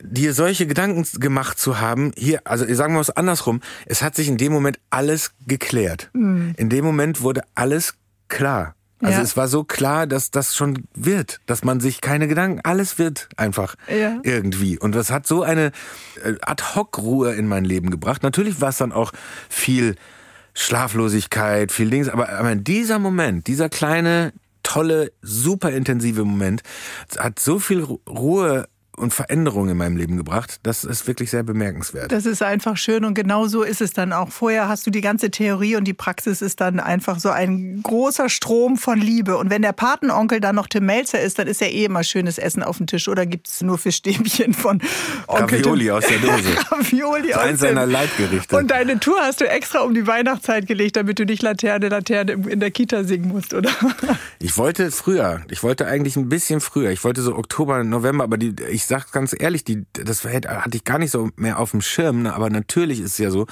dir 0.02 0.34
solche 0.34 0.68
Gedanken 0.68 1.06
gemacht 1.20 1.60
zu 1.60 1.80
haben. 1.80 2.12
Hier, 2.16 2.42
also 2.46 2.72
sagen 2.74 2.94
wir 2.94 3.02
es 3.02 3.10
andersrum, 3.10 3.62
es 3.86 4.02
hat 4.02 4.16
sich 4.16 4.28
in 4.28 4.38
dem 4.38 4.52
Moment 4.52 4.80
alles 4.90 5.32
geklärt. 5.48 6.10
Mhm. 6.14 6.54
In 6.58 6.70
dem 6.70 6.86
Moment 6.86 7.22
wurde 7.22 7.42
alles 7.56 7.96
klar. 8.28 8.76
Also 9.02 9.18
ja. 9.18 9.24
es 9.24 9.38
war 9.38 9.48
so 9.48 9.64
klar, 9.64 10.08
dass 10.08 10.32
das 10.32 10.56
schon 10.56 10.86
wird, 10.96 11.40
dass 11.46 11.64
man 11.64 11.80
sich 11.80 12.02
keine 12.02 12.28
Gedanken, 12.28 12.62
alles 12.64 12.98
wird 12.98 13.30
einfach 13.38 13.76
ja. 13.88 14.20
irgendwie. 14.24 14.80
Und 14.80 14.96
das 14.96 15.12
hat 15.12 15.28
so 15.28 15.44
eine 15.44 15.72
äh, 16.24 16.34
Ad-Hoc-Ruhe 16.42 17.34
in 17.34 17.48
mein 17.48 17.64
Leben 17.64 17.92
gebracht. 17.92 18.24
Natürlich 18.24 18.60
war 18.60 18.70
es 18.70 18.78
dann 18.78 18.92
auch 18.92 19.12
viel 19.50 19.96
Schlaflosigkeit, 20.56 21.72
viel 21.72 21.92
Dings, 21.92 22.10
aber, 22.10 22.30
aber 22.30 22.52
in 22.52 22.64
dieser 22.64 22.98
Moment, 22.98 23.46
dieser 23.46 23.70
kleine 23.70 24.34
tolle, 24.64 25.12
super 25.22 25.72
intensive 25.72 26.26
Moment. 26.26 26.62
Hat 27.18 27.40
so 27.40 27.60
viel 27.60 27.84
Ruhe 27.84 28.68
und 28.98 29.14
Veränderungen 29.14 29.70
in 29.70 29.78
meinem 29.78 29.96
Leben 29.96 30.18
gebracht. 30.18 30.60
Das 30.64 30.84
ist 30.84 31.08
wirklich 31.08 31.30
sehr 31.30 31.44
bemerkenswert. 31.44 32.12
Das 32.12 32.26
ist 32.26 32.42
einfach 32.42 32.78
schön 32.78 33.06
und 33.06 33.14
genau 33.14 33.48
so 33.48 33.62
ist 33.62 33.80
es 33.80 33.94
dann 33.94 34.12
auch. 34.12 34.30
Vorher 34.32 34.68
hast 34.68 34.88
du 34.88 34.92
die 34.92 35.02
ganze 35.02 35.30
Theorie 35.30 35.76
und 35.76 35.86
die 35.86 35.94
Praxis 35.94 36.42
ist 36.42 36.60
dann 36.60 36.80
einfach 36.80 37.20
so 37.20 37.30
ein 37.30 37.82
großer 37.84 38.28
Strom 38.28 38.76
von 38.76 39.00
Liebe. 39.00 39.38
Und 39.38 39.52
wenn 39.52 39.62
der 39.62 39.72
Patenonkel 39.72 40.40
dann 40.40 40.56
noch 40.56 40.68
Tim 40.68 40.86
Melzer 40.86 41.22
ist, 41.22 41.38
dann 41.38 41.48
ist 41.48 41.62
ja 41.62 41.68
eh 41.68 41.86
immer 41.86 42.04
schönes 42.04 42.40
Essen 42.40 42.64
auf 42.64 42.78
dem 42.78 42.88
Tisch. 42.88 43.08
Oder 43.08 43.28
gibt 43.28 43.48
es 43.48 43.62
nur 43.62 43.78
Fischstäbchen 43.78 44.54
von 44.54 44.82
Onkel 45.28 45.60
Ravioli 45.60 45.86
Tim? 45.86 45.94
aus 45.94 46.06
der 46.08 46.18
Dose. 46.18 46.50
Ravioli 46.72 47.34
aus 47.36 47.42
eins 47.44 47.60
seiner 47.60 47.86
Leibgerichte. 47.86 48.58
Und 48.58 48.72
deine 48.72 49.00
Tour 49.00 49.20
hast 49.22 49.42
du 49.42 49.48
extra 49.48 49.82
um 49.82 49.94
die 49.94 50.08
Weihnachtszeit 50.08 50.66
gelegt, 50.66 50.96
damit 50.96 51.20
du 51.20 51.26
nicht 51.26 51.44
Laterne, 51.44 51.90
Laterne 51.90 52.32
in 52.32 52.60
der 52.60 52.72
Kita 52.72 53.04
singen 53.04 53.28
musst, 53.28 53.54
oder? 53.54 53.70
Ich 54.40 54.58
wollte 54.58 54.90
früher. 54.92 55.42
Ich 55.50 55.62
wollte 55.62 55.86
eigentlich 55.86 56.16
ein 56.16 56.30
bisschen 56.30 56.62
früher. 56.62 56.90
Ich 56.90 57.04
wollte 57.04 57.22
so 57.22 57.36
Oktober, 57.36 57.84
November, 57.84 58.24
aber 58.24 58.38
die, 58.38 58.56
ich 58.70 58.87
sag 58.88 59.12
ganz 59.12 59.36
ehrlich, 59.38 59.64
die, 59.64 59.86
das 59.94 60.24
hatte 60.24 60.78
ich 60.78 60.84
gar 60.84 61.00
nicht 61.00 61.12
so 61.12 61.30
mehr 61.36 61.60
auf 61.60 61.72
dem 61.72 61.82
Schirm, 61.82 62.24
ne? 62.24 62.34
aber 62.34 62.50
natürlich 62.50 63.00
ist 63.00 63.12
es 63.12 63.18
ja 63.18 63.32
so, 63.32 63.46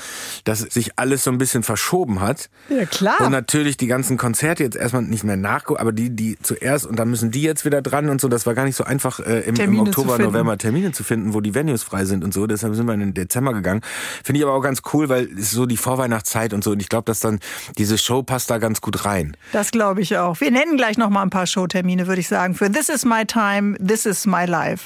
dass 0.44 0.60
sich 0.60 0.98
alles 0.98 1.24
so 1.24 1.32
ein 1.32 1.38
bisschen 1.38 1.64
verschoben 1.64 2.22
hat. 2.22 2.50
Ja, 2.70 2.86
klar. 2.86 3.22
Und 3.22 3.32
natürlich 3.32 3.78
die 3.78 3.88
ganzen 3.88 4.18
Konzerte 4.18 4.64
jetzt 4.64 4.76
erstmal 4.76 5.04
nicht 5.04 5.24
mehr 5.24 5.38
nachgucken, 5.38 5.80
aber 5.80 5.92
die, 5.92 6.16
die 6.16 6.38
zuerst 6.42 6.86
und 6.86 6.98
dann 6.98 7.10
müssen 7.10 7.32
die 7.32 7.42
jetzt 7.42 7.66
wieder 7.66 7.82
dran 7.82 8.10
und 8.10 8.22
so, 8.22 8.28
das 8.28 8.46
war 8.46 8.54
gar 8.54 8.66
nicht 8.66 8.76
so 8.76 8.84
einfach 8.84 9.20
äh, 9.20 9.42
im, 9.42 9.56
im, 9.56 9.80
Oktober, 9.80 10.18
November 10.18 10.58
Termine 10.58 10.92
zu 10.92 11.04
finden, 11.04 11.34
wo 11.34 11.42
die 11.42 11.54
Venues 11.54 11.84
frei 11.84 12.06
sind 12.06 12.24
und 12.24 12.34
so. 12.34 12.48
Deshalb 12.48 12.76
sind 12.76 12.88
wir 12.88 12.94
in 12.94 13.00
den 13.00 13.14
Dezember 13.14 13.54
gegangen. 13.54 13.82
Finde 14.24 14.40
ich 14.40 14.46
aber 14.46 14.54
auch 14.54 14.62
ganz 14.62 14.82
cool, 14.94 15.10
weil 15.10 15.30
es 15.38 15.52
so 15.52 15.66
die 15.66 15.78
Vorweihnachtszeit 15.78 16.54
und 16.54 16.64
so 16.64 16.72
und 16.72 16.82
ich 16.82 16.90
glaube, 16.90 17.06
dass 17.06 17.20
dann 17.20 17.40
diese 17.78 17.98
Show 17.98 18.24
passt 18.24 18.50
da 18.50 18.58
ganz 18.58 18.82
gut 18.82 19.06
rein. 19.06 19.36
Das 19.52 19.72
glaube 19.72 20.02
ich 20.02 20.18
auch. 20.18 20.40
Wir 20.40 20.52
nennen 20.52 20.78
gleich 20.78 20.98
noch 20.98 21.10
mal 21.10 21.22
ein 21.22 21.30
paar 21.30 21.48
Showtermine, 21.48 22.08
würde 22.08 22.22
ich 22.22 22.28
sagen, 22.28 22.56
für 22.56 22.72
This 22.72 22.90
is 22.90 23.06
my 23.06 23.26
time, 23.26 23.78
This 23.78 24.06
is 24.06 24.26
my 24.26 24.46
life. 24.46 24.86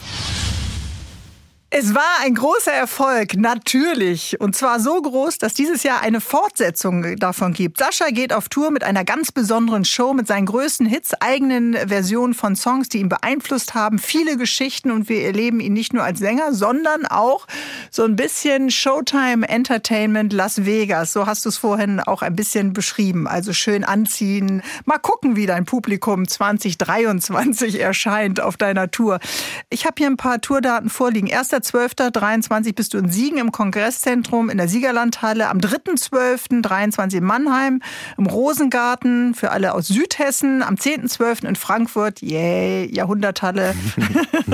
Es 1.71 1.93
war 1.93 2.21
ein 2.23 2.33
großer 2.33 2.71
Erfolg, 2.71 3.35
natürlich. 3.37 4.41
Und 4.41 4.55
zwar 4.55 4.79
so 4.79 4.99
groß, 4.99 5.37
dass 5.37 5.53
dieses 5.53 5.83
Jahr 5.83 6.01
eine 6.01 6.19
Fortsetzung 6.19 7.15
davon 7.17 7.53
gibt. 7.53 7.77
Sascha 7.77 8.09
geht 8.09 8.33
auf 8.33 8.49
Tour 8.49 8.71
mit 8.71 8.83
einer 8.83 9.03
ganz 9.05 9.31
besonderen 9.31 9.85
Show, 9.85 10.15
mit 10.15 10.25
seinen 10.25 10.47
größten 10.47 10.87
Hits, 10.87 11.13
eigenen 11.21 11.75
Versionen 11.75 12.33
von 12.33 12.55
Songs, 12.55 12.89
die 12.89 12.97
ihn 12.97 13.07
beeinflusst 13.09 13.75
haben, 13.75 13.99
viele 13.99 14.35
Geschichten 14.35 14.89
und 14.89 15.09
wir 15.09 15.23
erleben 15.23 15.59
ihn 15.59 15.73
nicht 15.73 15.93
nur 15.93 16.03
als 16.03 16.17
Sänger, 16.17 16.55
sondern 16.55 17.05
auch 17.05 17.45
so 17.91 18.03
ein 18.03 18.15
bisschen 18.15 18.71
Showtime 18.71 19.47
Entertainment 19.47 20.33
Las 20.33 20.65
Vegas. 20.65 21.13
So 21.13 21.27
hast 21.27 21.45
du 21.45 21.49
es 21.49 21.57
vorhin 21.57 21.99
auch 21.99 22.23
ein 22.23 22.35
bisschen 22.35 22.73
beschrieben. 22.73 23.27
Also 23.27 23.53
schön 23.53 23.83
anziehen. 23.83 24.63
Mal 24.85 24.97
gucken, 24.97 25.35
wie 25.35 25.45
dein 25.45 25.65
Publikum 25.65 26.27
2023 26.27 27.79
erscheint 27.79 28.41
auf 28.41 28.57
deiner 28.57 28.89
Tour. 28.89 29.19
Ich 29.69 29.85
habe 29.85 29.93
hier 29.99 30.07
ein 30.07 30.17
paar 30.17 30.41
Tourdaten 30.41 30.89
vorliegen. 30.89 31.27
Erster 31.27 31.58
1.12.23 31.59 32.73
bist 32.73 32.93
du 32.93 32.97
in 32.97 33.09
Siegen 33.09 33.37
im 33.37 33.51
Kongresszentrum 33.51 34.49
in 34.49 34.57
der 34.57 34.69
Siegerlandhalle. 34.69 35.49
Am 35.49 35.57
3.12.23 35.57 37.17
in 37.17 37.23
Mannheim, 37.23 37.81
im 38.17 38.25
Rosengarten 38.27 39.35
für 39.35 39.51
alle 39.51 39.73
aus 39.73 39.87
Südhessen. 39.87 40.63
Am 40.63 40.75
10.12. 40.75 41.45
in 41.47 41.55
Frankfurt, 41.55 42.21
yay, 42.21 42.89
Jahrhunderthalle. 42.93 43.75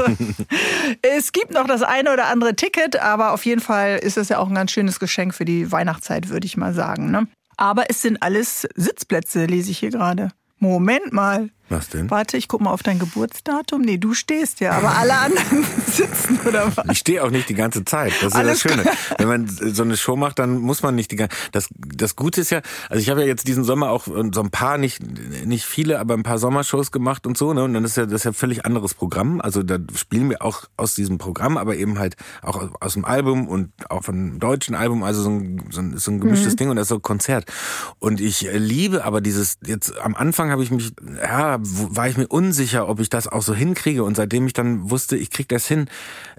es 1.02 1.32
gibt 1.32 1.54
noch 1.54 1.68
das 1.68 1.84
eine 1.84 2.12
oder 2.12 2.26
andere 2.28 2.56
Ticket, 2.56 3.00
aber 3.00 3.34
auf 3.34 3.46
jeden 3.46 3.62
Fall 3.62 3.98
ist 3.98 4.18
es 4.18 4.30
ja 4.30 4.40
auch 4.40 4.48
ein 4.48 4.56
ganz 4.56 4.72
schönes 4.72 5.00
Geschenk 5.00 5.36
für 5.36 5.46
die 5.46 5.72
Weihnachtszeit, 5.72 6.30
würde 6.30 6.48
ich 6.48 6.58
mal 6.58 6.74
sagen. 6.74 7.12
Ne? 7.12 7.28
Aber 7.58 7.90
es 7.90 8.02
sind 8.02 8.22
alles 8.22 8.68
Sitzplätze, 8.76 9.46
lese 9.46 9.72
ich 9.72 9.80
hier 9.80 9.92
gerade. 9.92 10.30
Moment 10.60 11.14
mal. 11.14 11.50
Was 11.68 11.90
denn? 11.90 12.12
Warte, 12.12 12.38
ich 12.38 12.48
guck 12.48 12.62
mal 12.62 12.70
auf 12.70 12.84
dein 12.84 13.00
Geburtsdatum. 13.00 13.82
Nee, 13.82 13.98
du 13.98 14.14
stehst 14.14 14.60
ja, 14.60 14.74
aber 14.74 14.96
alle 14.98 15.16
anderen 15.16 15.66
sitzen 15.88 16.40
oder 16.46 16.72
was? 16.76 16.86
Ich 16.92 17.00
stehe 17.00 17.24
auch 17.24 17.32
nicht 17.32 17.50
die 17.50 17.56
ganze 17.56 17.84
Zeit. 17.84 18.14
Das 18.22 18.34
ist 18.34 18.36
Alles 18.36 18.64
ja 18.64 18.76
das 18.76 18.86
Schöne. 18.86 18.98
Wenn 19.18 19.28
man 19.28 19.48
so 19.48 19.82
eine 19.82 19.98
Show 19.98 20.16
macht, 20.16 20.38
dann 20.38 20.60
muss 20.60 20.84
man 20.84 20.94
nicht 20.94 21.10
die 21.12 21.16
ganze 21.16 21.36
das 21.52 21.70
das 21.76 22.16
Gute 22.16 22.42
ist 22.42 22.52
ja, 22.52 22.62
also 22.90 23.02
ich 23.02 23.10
habe 23.10 23.22
ja 23.22 23.28
jetzt 23.28 23.48
diesen 23.48 23.64
Sommer 23.64 23.90
auch 23.90 24.06
so 24.06 24.42
ein 24.42 24.52
paar 24.52 24.78
nicht 24.78 25.02
nicht 25.46 25.66
viele, 25.66 26.00
aber 26.00 26.14
ein 26.14 26.22
paar 26.22 26.38
Sommershows 26.38 26.92
gemacht 26.92 27.26
und 27.26 27.36
so, 27.36 27.54
ne? 27.54 27.64
Und 27.64 27.74
dann 27.74 27.84
ist 27.84 27.98
ja 27.98 28.06
das 28.06 28.22
ist 28.22 28.26
ja 28.26 28.34
völlig 28.34 28.64
anderes 28.66 28.94
Programm. 28.94 29.42
Also 29.42 29.64
da 29.64 29.80
spielen 29.96 30.30
wir 30.30 30.44
auch 30.44 30.66
aus 30.78 30.94
diesem 30.94 31.18
Programm, 31.18 31.58
aber 31.58 31.76
eben 31.78 31.98
halt 31.98 32.16
auch 32.44 32.70
aus 32.80 32.94
dem 32.94 33.06
Album 33.06 33.48
und 33.48 33.72
auch 33.90 34.04
von 34.04 34.38
deutschen 34.38 34.76
Album, 34.76 35.02
also 35.04 35.24
so 35.24 35.30
ein 35.30 35.64
so 35.72 35.82
ein, 35.82 35.98
so 35.98 36.12
ein 36.12 36.20
gemischtes 36.20 36.54
mhm. 36.54 36.58
Ding 36.58 36.70
und 36.70 36.76
das 36.76 36.84
ist 36.84 36.90
so 36.90 36.96
ein 36.96 37.02
Konzert. 37.02 37.52
Und 37.98 38.22
ich 38.22 38.48
liebe 38.54 39.04
aber 39.04 39.20
dieses 39.20 39.58
jetzt 39.66 39.98
am 40.00 40.14
Anfang 40.14 40.52
habe 40.52 40.62
ich 40.62 40.70
mich 40.70 40.94
ja 41.22 41.55
war 41.62 42.08
ich 42.08 42.18
mir 42.18 42.28
unsicher, 42.28 42.88
ob 42.88 43.00
ich 43.00 43.10
das 43.10 43.28
auch 43.28 43.42
so 43.42 43.54
hinkriege. 43.54 44.04
Und 44.04 44.16
seitdem 44.16 44.48
ich 44.48 44.54
dann 44.54 44.90
wusste, 44.90 45.18
ich 45.18 45.30
krieg 45.32 45.48
das 45.50 45.68
hin, 45.68 45.90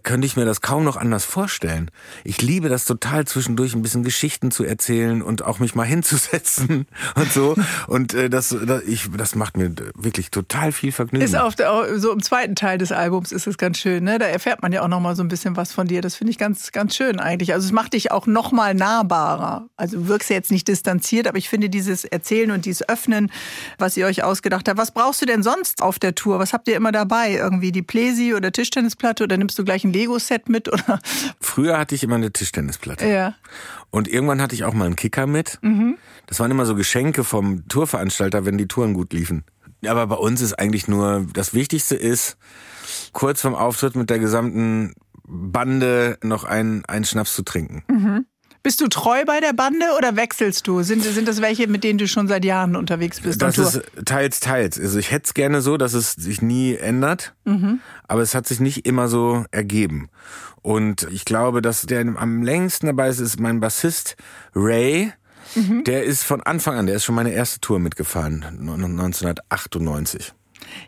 könnte 0.07 0.25
ich 0.25 0.37
mir 0.37 0.45
das 0.45 0.61
kaum 0.61 0.85
noch 0.85 0.97
anders 0.97 1.25
vorstellen. 1.25 1.91
Ich 2.23 2.41
liebe 2.41 2.69
das 2.69 2.85
total 2.85 3.27
zwischendurch 3.27 3.75
ein 3.75 3.83
bisschen 3.83 4.05
Geschichten 4.05 4.53
zu 4.53 4.63
erzählen 4.63 5.21
und 5.21 5.45
auch 5.45 5.59
mich 5.59 5.75
mal 5.75 5.85
hinzusetzen 5.85 6.87
und 7.17 7.33
so. 7.33 7.57
Und 7.89 8.15
äh, 8.15 8.31
das, 8.31 8.57
das, 8.65 8.85
ich, 8.85 9.11
das 9.15 9.35
macht 9.35 9.57
mir 9.57 9.75
wirklich 9.95 10.31
total 10.31 10.71
viel 10.71 10.93
Vergnügen. 10.93 11.25
Ist 11.25 11.37
auf 11.37 11.57
der, 11.57 11.99
so 11.99 12.13
im 12.13 12.23
zweiten 12.23 12.55
Teil 12.55 12.79
des 12.79 12.93
Albums 12.93 13.33
ist 13.33 13.49
es 13.49 13.59
ganz 13.59 13.79
schön. 13.79 14.05
Ne? 14.05 14.19
Da 14.19 14.27
erfährt 14.27 14.63
man 14.63 14.71
ja 14.73 14.83
auch 14.83 14.89
noch 14.89 15.01
mal 15.01 15.17
so 15.17 15.25
ein 15.25 15.29
bisschen 15.29 15.57
was 15.57 15.73
von 15.73 15.89
dir. 15.89 16.03
Das 16.03 16.15
finde 16.15 16.31
ich 16.31 16.39
ganz, 16.39 16.71
ganz 16.71 16.95
schön 16.95 17.19
eigentlich. 17.19 17.53
Also 17.53 17.67
es 17.67 17.73
macht 17.73 17.95
dich 17.95 18.13
auch 18.13 18.29
noch 18.29 18.53
mal 18.53 18.75
nahbarer. 18.75 19.69
Also 19.77 19.99
du 19.99 20.09
wirkst 20.09 20.31
ja 20.31 20.37
jetzt 20.37 20.53
nicht 20.53 20.69
distanziert, 20.69 21.27
aber 21.27 21.39
ich 21.39 21.49
finde 21.49 21.69
dieses 21.69 22.05
Erzählen 22.05 22.53
und 22.53 22.65
dieses 22.65 22.89
Öffnen, 22.89 23.33
was 23.79 23.97
ihr 23.97 24.07
euch 24.07 24.23
ausgedacht 24.23 24.69
habt. 24.69 24.79
Was 24.79 24.93
brauchst 24.93 25.21
du 25.21 25.27
denn 25.27 25.43
sonst 25.43 25.83
auf 25.83 25.99
der 25.99 26.15
Tour? 26.15 26.39
Was 26.39 26.53
habt 26.53 26.69
ihr 26.69 26.77
immer 26.77 26.93
dabei? 26.93 27.33
Irgendwie 27.33 27.73
die 27.73 27.83
Pläsi 27.83 28.35
oder 28.35 28.53
Tischtennisplatte 28.53 29.25
oder 29.25 29.37
nimmst 29.37 29.59
du 29.59 29.65
gleich 29.65 29.83
ein 29.83 29.96
Lego-Set 29.97 30.49
mit? 30.49 30.69
Oder? 30.73 31.01
Früher 31.41 31.79
hatte 31.79 31.95
ich 31.95 32.03
immer 32.03 32.17
eine 32.17 32.33
Tischtennisplatte. 32.33 33.07
Ja. 33.07 33.35
Und 33.91 34.09
irgendwann 34.09 34.43
hatte 34.43 34.55
ich 34.55 34.65
auch 34.65 34.75
mal 34.75 34.87
einen 34.87 34.97
Kicker 34.97 35.27
mit. 35.27 35.59
Mhm. 35.63 35.97
Das 36.27 36.41
waren 36.41 36.51
immer 36.51 36.67
so 36.67 36.75
Geschenke 36.75 37.25
vom 37.25 37.67
Tourveranstalter, 37.69 38.45
wenn 38.45 38.59
die 38.59 38.69
Touren 38.69 38.95
gut 38.95 39.13
liefen. 39.13 39.45
Aber 39.87 40.07
bei 40.07 40.17
uns 40.17 40.41
ist 40.41 40.55
eigentlich 40.55 40.89
nur, 40.89 41.27
das 41.33 41.55
Wichtigste 41.55 41.95
ist, 41.95 42.37
kurz 43.13 43.43
vorm 43.43 43.55
Auftritt 43.55 43.95
mit 43.95 44.11
der 44.11 44.19
gesamten 44.19 44.95
Bande 45.27 46.19
noch 46.23 46.45
einen, 46.45 46.85
einen 46.87 47.05
Schnaps 47.05 47.35
zu 47.35 47.43
trinken. 47.43 47.85
Mhm. 47.89 48.27
Bist 48.67 48.81
du 48.81 48.89
treu 48.89 49.25
bei 49.25 49.39
der 49.39 49.53
Bande 49.53 49.87
oder 49.97 50.17
wechselst 50.17 50.67
du? 50.67 50.83
Sind, 50.83 51.05
sind 51.05 51.29
das 51.29 51.41
welche, 51.41 51.69
mit 51.69 51.85
denen 51.85 52.01
du 52.01 52.09
schon 52.09 52.27
seit 52.27 52.45
Jahren 52.45 52.75
unterwegs 52.75 53.21
bist? 53.21 53.41
Das 53.41 53.59
ist 53.59 53.81
teils, 54.05 54.41
teils. 54.41 54.81
Also 54.81 54.99
ich 54.99 55.13
hätte 55.13 55.27
es 55.27 55.35
gerne 55.35 55.61
so, 55.61 55.77
dass 55.77 55.95
es 55.95 56.15
sich 56.15 56.43
nie 56.43 56.75
ändert, 56.75 57.37
mhm. 57.45 57.79
aber 58.09 58.23
es 58.23 58.35
hat 58.35 58.49
sich 58.49 58.59
nicht 58.59 58.85
immer 58.85 59.07
so 59.07 59.45
ergeben. 59.53 60.09
Und 60.63 61.07
ich 61.13 61.25
glaube, 61.25 61.63
dass 61.63 61.83
der 61.83 62.01
am 62.01 62.43
längsten 62.43 62.87
dabei 62.87 63.09
ist, 63.09 63.21
ist 63.21 63.39
mein 63.39 63.61
Bassist 63.61 64.17
Ray. 64.53 65.13
Mhm. 65.55 65.85
Der 65.85 66.03
ist 66.03 66.25
von 66.25 66.43
Anfang 66.43 66.77
an, 66.77 66.87
der 66.87 66.97
ist 66.97 67.05
schon 67.05 67.15
meine 67.15 67.31
erste 67.31 67.61
Tour 67.61 67.79
mitgefahren, 67.79 68.43
1998. 68.43 70.35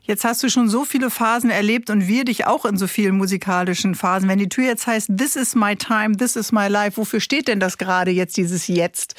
Jetzt 0.02 0.24
hast 0.24 0.42
du 0.42 0.48
schon 0.48 0.68
so 0.68 0.84
viele 0.84 1.10
Phasen 1.10 1.50
erlebt 1.50 1.90
und 1.90 2.08
wir 2.08 2.24
dich 2.24 2.46
auch 2.46 2.64
in 2.64 2.76
so 2.76 2.86
vielen 2.86 3.16
musikalischen 3.16 3.94
Phasen. 3.94 4.28
Wenn 4.28 4.38
die 4.38 4.48
Tür 4.48 4.64
jetzt 4.64 4.86
heißt, 4.86 5.10
This 5.16 5.36
is 5.36 5.54
my 5.54 5.76
time, 5.76 6.16
this 6.16 6.36
is 6.36 6.52
my 6.52 6.68
life, 6.68 6.96
wofür 6.96 7.20
steht 7.20 7.48
denn 7.48 7.60
das 7.60 7.78
gerade 7.78 8.10
jetzt, 8.10 8.36
dieses 8.36 8.66
Jetzt? 8.66 9.14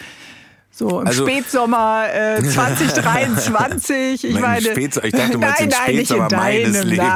So 0.80 1.01
im 1.01 1.07
also, 1.07 1.27
Spätsommer 1.27 2.05
äh, 2.09 2.41
2023. 2.49 4.23
Ich 4.23 4.39
meine, 4.39 4.61
Spätsommer, 4.61 5.07
ich 5.07 5.11
dachte 5.11 5.38
mal, 5.38 5.53
nein, 5.59 5.69
nein, 5.69 5.71
Spätsommer 5.71 6.23
nicht 6.23 6.32
in 6.32 6.38
meines 6.38 6.84
Lebens. 6.86 7.07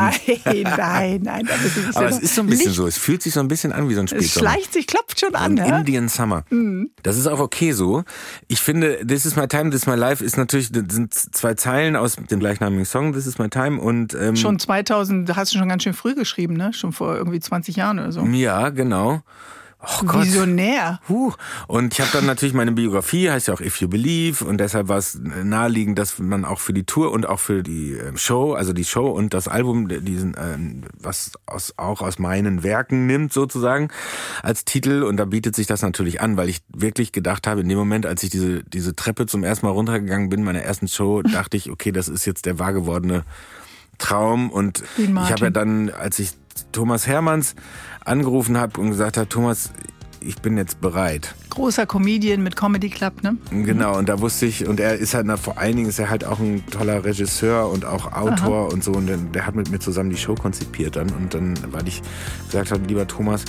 Nein, 0.44 0.64
nein, 0.78 1.22
nein. 1.24 1.50
Aber 1.94 2.10
es 2.10 2.20
ist 2.20 2.36
so 2.36 2.42
ein 2.42 2.48
bisschen 2.48 2.74
so. 2.74 2.88
Es 2.88 2.98
fühlt 2.98 3.24
sich 3.24 3.32
so 3.32 3.40
ein 3.40 3.48
bisschen 3.48 3.72
an 3.72 3.88
wie 3.88 3.94
so 3.94 4.02
ein 4.02 4.10
Spätsommer. 4.10 4.48
Es 4.48 4.54
schleicht 4.54 4.74
sich, 4.74 4.86
klopft 4.86 5.18
schon 5.18 5.34
an. 5.34 5.58
Ein 5.58 5.80
Indian 5.80 6.10
Summer. 6.10 6.44
Mhm. 6.50 6.90
Das 7.04 7.18
ist 7.18 7.26
auch 7.26 7.40
okay 7.40 7.72
so. 7.72 8.04
Ich 8.50 8.60
finde, 8.60 9.08
This 9.08 9.26
is 9.26 9.38
my 9.38 9.48
time, 9.48 9.70
This 9.70 9.84
is 9.84 9.88
my 9.88 9.96
life 9.96 10.22
ist 10.22 10.36
natürlich 10.36 10.68
sind 10.68 11.14
zwei 11.14 11.54
Zeilen 11.54 11.96
aus 11.96 12.18
dem 12.18 12.42
gleichnamigen 12.42 12.84
Song 12.84 13.14
This 13.14 13.28
is 13.28 13.40
my 13.40 13.48
time 13.48 13.80
und 13.80 14.14
ähm, 14.14 14.36
schon 14.36 14.60
2000 14.60 15.38
hast 15.38 15.54
du 15.54 15.58
schon 15.58 15.70
ganz 15.70 15.84
schön 15.84 15.94
früh 15.94 16.16
geschrieben, 16.16 16.56
ne? 16.56 16.74
Schon 16.74 16.92
vor 16.92 17.16
irgendwie 17.16 17.40
20 17.40 17.78
Jahren 17.78 18.00
oder 18.00 18.12
so. 18.12 18.26
Ja, 18.26 18.72
genau. 18.72 19.22
Oh 19.86 20.06
Gott. 20.06 20.26
Visionär. 20.26 21.00
Huh. 21.10 21.34
Und 21.68 21.94
ich 21.94 22.00
habe 22.00 22.10
dann 22.14 22.26
natürlich 22.26 22.54
meine 22.54 22.72
Biografie, 22.72 23.30
heißt 23.30 23.50
ja 23.50 23.54
auch 23.54 23.60
If 23.60 23.82
You 23.82 23.90
Believe, 23.90 24.46
und 24.46 24.58
deshalb 24.58 24.88
war 24.88 24.98
es 24.98 25.20
naheliegend, 25.22 26.00
dass 26.00 26.20
man 26.20 26.46
auch 26.46 26.60
für 26.60 26.74
die 26.74 26.86
Tour 26.86 27.12
und 27.12 27.28
auch 27.28 27.40
für 27.40 27.64
die 27.64 27.94
ähm, 27.94 28.18
Show, 28.18 28.54
also 28.54 28.72
die 28.72 28.86
Show 28.86 29.08
und 29.08 29.34
das 29.34 29.48
Album, 29.48 29.90
diesen, 29.90 30.36
ähm, 30.40 30.84
was 30.98 31.32
aus, 31.46 31.74
auch 31.78 32.02
aus 32.02 32.18
meinen 32.18 32.64
Werken 32.64 33.08
nimmt 33.08 33.34
sozusagen 33.34 33.90
als 34.42 34.64
Titel. 34.64 35.04
Und 35.04 35.18
da 35.18 35.26
bietet 35.26 35.56
sich 35.56 35.68
das 35.68 35.82
natürlich 35.82 36.22
an, 36.22 36.38
weil 36.38 36.48
ich 36.48 36.62
wirklich 36.70 37.12
gedacht 37.12 37.46
habe, 37.46 37.62
in 37.62 37.70
dem 37.70 37.78
Moment, 37.78 38.06
als 38.06 38.24
ich 38.24 38.30
diese 38.30 38.64
diese 38.64 38.96
Treppe 38.96 39.26
zum 39.26 39.44
ersten 39.44 39.66
Mal 39.66 39.72
runtergegangen 39.74 40.30
bin, 40.30 40.44
meiner 40.44 40.62
ersten 40.62 40.88
Show, 40.88 41.22
dachte 41.24 41.58
ich, 41.58 41.70
okay, 41.70 41.92
das 41.92 42.08
ist 42.08 42.26
jetzt 42.26 42.46
der 42.46 42.58
wahr 42.58 42.74
gewordene 42.74 43.24
Traum. 43.98 44.50
Und 44.50 44.84
ich 44.98 45.10
habe 45.10 45.46
ja 45.46 45.50
dann, 45.50 45.90
als 45.90 46.20
ich 46.20 46.32
Thomas 46.72 47.08
Hermanns 47.08 47.56
angerufen 48.06 48.58
habe 48.58 48.80
und 48.80 48.90
gesagt 48.90 49.18
habe, 49.18 49.30
Thomas, 49.30 49.72
ich 50.26 50.42
bin 50.42 50.58
jetzt 50.58 50.82
bereit. 50.82 51.36
Großer 51.50 51.86
Comedian 51.86 52.42
mit 52.42 52.56
Comedy 52.56 52.90
Club, 52.90 53.24
ne? 53.24 53.38
Genau, 53.52 53.98
und 53.98 54.10
da 54.10 54.20
wusste 54.22 54.46
ich, 54.46 54.68
und 54.68 54.80
er 54.80 54.96
ist 54.96 55.14
halt, 55.14 55.26
na, 55.26 55.38
vor 55.38 55.58
allen 55.58 55.76
Dingen 55.76 55.90
ist 55.90 56.00
er 56.00 56.10
halt 56.10 56.26
auch 56.26 56.40
ein 56.40 56.66
toller 56.68 57.04
Regisseur 57.04 57.70
und 57.70 57.86
auch 57.86 58.14
Autor 58.14 58.68
Aha. 58.68 58.74
und 58.74 58.84
so. 58.84 58.92
Und 58.92 59.08
der, 59.08 59.18
der 59.18 59.46
hat 59.46 59.56
mit 59.56 59.70
mir 59.70 59.80
zusammen 59.80 60.10
die 60.10 60.18
Show 60.18 60.36
konzipiert 60.36 60.96
dann. 60.96 61.10
Und 61.12 61.34
dann, 61.34 61.54
weil 61.72 61.88
ich 61.88 62.02
gesagt 62.46 62.72
habe, 62.72 62.86
lieber 62.88 63.08
Thomas, 63.08 63.44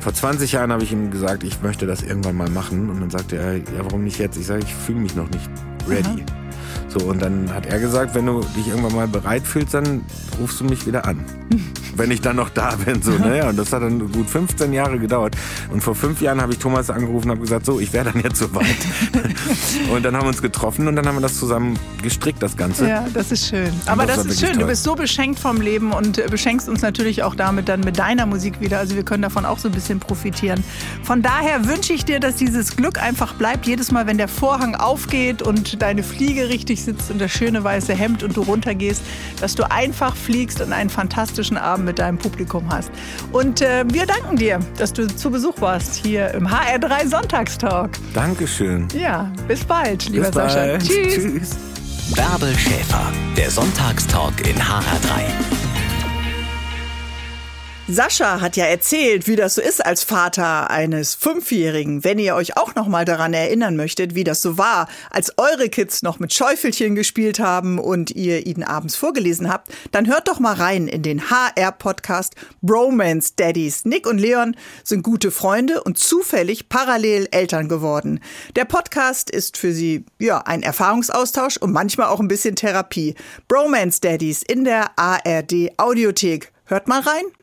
vor 0.00 0.14
20 0.14 0.52
Jahren 0.52 0.72
habe 0.72 0.82
ich 0.82 0.92
ihm 0.92 1.10
gesagt, 1.10 1.44
ich 1.44 1.60
möchte 1.62 1.86
das 1.86 2.02
irgendwann 2.02 2.36
mal 2.36 2.50
machen. 2.50 2.90
Und 2.90 3.00
dann 3.00 3.10
sagte 3.10 3.36
er, 3.36 3.56
ja, 3.56 3.62
warum 3.78 4.04
nicht 4.04 4.18
jetzt? 4.18 4.36
Ich 4.36 4.46
sage, 4.46 4.62
ich 4.64 4.74
fühle 4.74 5.00
mich 5.00 5.14
noch 5.14 5.28
nicht 5.30 5.50
ready. 5.88 6.24
Aha. 6.28 6.43
So, 6.88 7.06
und 7.06 7.20
dann 7.22 7.52
hat 7.52 7.66
er 7.66 7.78
gesagt, 7.78 8.14
wenn 8.14 8.26
du 8.26 8.40
dich 8.56 8.68
irgendwann 8.68 8.94
mal 8.94 9.08
bereit 9.08 9.46
fühlst, 9.46 9.74
dann 9.74 10.02
rufst 10.40 10.60
du 10.60 10.64
mich 10.64 10.86
wieder 10.86 11.06
an. 11.06 11.24
wenn 11.96 12.10
ich 12.10 12.20
dann 12.20 12.36
noch 12.36 12.50
da 12.50 12.76
bin. 12.76 13.02
So, 13.02 13.12
ne? 13.12 13.46
Und 13.46 13.56
das 13.56 13.72
hat 13.72 13.82
dann 13.82 14.10
gut 14.12 14.28
15 14.28 14.72
Jahre 14.72 14.98
gedauert. 14.98 15.36
Und 15.70 15.82
vor 15.82 15.94
fünf 15.94 16.20
Jahren 16.20 16.40
habe 16.40 16.52
ich 16.52 16.58
Thomas 16.58 16.90
angerufen 16.90 17.30
und 17.30 17.36
habe 17.36 17.40
gesagt, 17.40 17.66
so, 17.66 17.80
ich 17.80 17.92
wäre 17.92 18.10
dann 18.12 18.22
jetzt 18.22 18.38
soweit. 18.38 18.64
und 19.92 20.04
dann 20.04 20.16
haben 20.16 20.24
wir 20.24 20.28
uns 20.28 20.42
getroffen 20.42 20.88
und 20.88 20.96
dann 20.96 21.06
haben 21.06 21.16
wir 21.16 21.22
das 21.22 21.38
zusammen 21.38 21.78
gestrickt, 22.02 22.42
das 22.42 22.56
Ganze. 22.56 22.88
Ja, 22.88 23.06
das 23.12 23.32
ist 23.32 23.48
schön. 23.48 23.72
Aber 23.86 24.06
das, 24.06 24.16
das 24.16 24.26
ist 24.26 24.40
schön. 24.40 24.50
Toll. 24.50 24.62
Du 24.62 24.66
bist 24.66 24.82
so 24.84 24.94
beschenkt 24.94 25.38
vom 25.38 25.60
Leben 25.60 25.92
und 25.92 26.24
beschenkst 26.30 26.68
uns 26.68 26.82
natürlich 26.82 27.22
auch 27.22 27.34
damit 27.34 27.68
dann 27.68 27.80
mit 27.80 27.98
deiner 27.98 28.26
Musik 28.26 28.60
wieder. 28.60 28.78
Also 28.78 28.96
wir 28.96 29.04
können 29.04 29.22
davon 29.22 29.44
auch 29.44 29.58
so 29.58 29.68
ein 29.68 29.72
bisschen 29.72 30.00
profitieren. 30.00 30.62
Von 31.02 31.22
daher 31.22 31.66
wünsche 31.66 31.92
ich 31.92 32.04
dir, 32.04 32.20
dass 32.20 32.36
dieses 32.36 32.76
Glück 32.76 33.00
einfach 33.00 33.34
bleibt. 33.34 33.66
Jedes 33.66 33.90
Mal, 33.90 34.06
wenn 34.06 34.18
der 34.18 34.28
Vorhang 34.28 34.74
aufgeht 34.74 35.42
und 35.42 35.80
deine 35.82 36.02
Fliege 36.02 36.48
richtig 36.64 36.82
sitzt 36.82 37.10
und 37.10 37.20
das 37.20 37.30
schöne 37.30 37.62
weiße 37.62 37.94
Hemd 37.94 38.22
und 38.22 38.36
du 38.36 38.42
runtergehst, 38.42 39.02
dass 39.40 39.54
du 39.54 39.70
einfach 39.70 40.16
fliegst 40.16 40.62
und 40.62 40.72
einen 40.72 40.88
fantastischen 40.88 41.58
Abend 41.58 41.84
mit 41.84 41.98
deinem 41.98 42.16
Publikum 42.16 42.72
hast. 42.72 42.90
Und 43.32 43.60
äh, 43.60 43.84
wir 43.88 44.06
danken 44.06 44.36
dir, 44.36 44.60
dass 44.78 44.92
du 44.92 45.06
zu 45.06 45.30
Besuch 45.30 45.60
warst 45.60 45.94
hier 45.94 46.32
im 46.32 46.48
HR3 46.48 47.08
Sonntagstalk. 47.08 47.90
Dankeschön. 48.14 48.88
Ja, 48.98 49.30
bis 49.46 49.64
bald, 49.64 50.08
lieber 50.08 50.26
bis 50.26 50.34
Sascha. 50.34 50.54
Bald. 50.54 50.82
Tschüss. 50.82 51.14
Tschüss. 51.14 51.50
Bärbel 52.14 52.56
Schäfer, 52.56 53.12
der 53.36 53.50
Sonntagstalk 53.50 54.46
in 54.48 54.56
HR3. 54.56 55.63
Sascha 57.86 58.40
hat 58.40 58.56
ja 58.56 58.64
erzählt, 58.64 59.28
wie 59.28 59.36
das 59.36 59.56
so 59.56 59.60
ist 59.60 59.84
als 59.84 60.04
Vater 60.04 60.70
eines 60.70 61.14
Fünfjährigen. 61.14 62.02
Wenn 62.02 62.18
ihr 62.18 62.34
euch 62.34 62.56
auch 62.56 62.74
noch 62.74 62.88
mal 62.88 63.04
daran 63.04 63.34
erinnern 63.34 63.76
möchtet, 63.76 64.14
wie 64.14 64.24
das 64.24 64.40
so 64.40 64.56
war, 64.56 64.88
als 65.10 65.36
eure 65.36 65.68
Kids 65.68 66.02
noch 66.02 66.18
mit 66.18 66.32
Schäufelchen 66.32 66.94
gespielt 66.94 67.40
haben 67.40 67.78
und 67.78 68.10
ihr 68.10 68.46
ihnen 68.46 68.62
abends 68.62 68.96
vorgelesen 68.96 69.52
habt, 69.52 69.68
dann 69.92 70.06
hört 70.06 70.28
doch 70.28 70.40
mal 70.40 70.54
rein 70.54 70.88
in 70.88 71.02
den 71.02 71.28
HR-Podcast 71.28 72.36
Bromance 72.62 73.34
Daddies. 73.36 73.84
Nick 73.84 74.06
und 74.06 74.16
Leon 74.16 74.56
sind 74.82 75.02
gute 75.02 75.30
Freunde 75.30 75.82
und 75.82 75.98
zufällig 75.98 76.70
parallel 76.70 77.28
Eltern 77.32 77.68
geworden. 77.68 78.20
Der 78.56 78.64
Podcast 78.64 79.28
ist 79.28 79.58
für 79.58 79.74
sie 79.74 80.06
ja 80.18 80.38
ein 80.38 80.62
Erfahrungsaustausch 80.62 81.58
und 81.58 81.72
manchmal 81.72 82.06
auch 82.06 82.20
ein 82.20 82.28
bisschen 82.28 82.56
Therapie. 82.56 83.14
Bromance 83.46 84.00
Daddies 84.00 84.42
in 84.42 84.64
der 84.64 84.98
ARD 84.98 85.72
Audiothek. 85.76 86.50
Hört 86.64 86.88
mal 86.88 87.00
rein. 87.00 87.24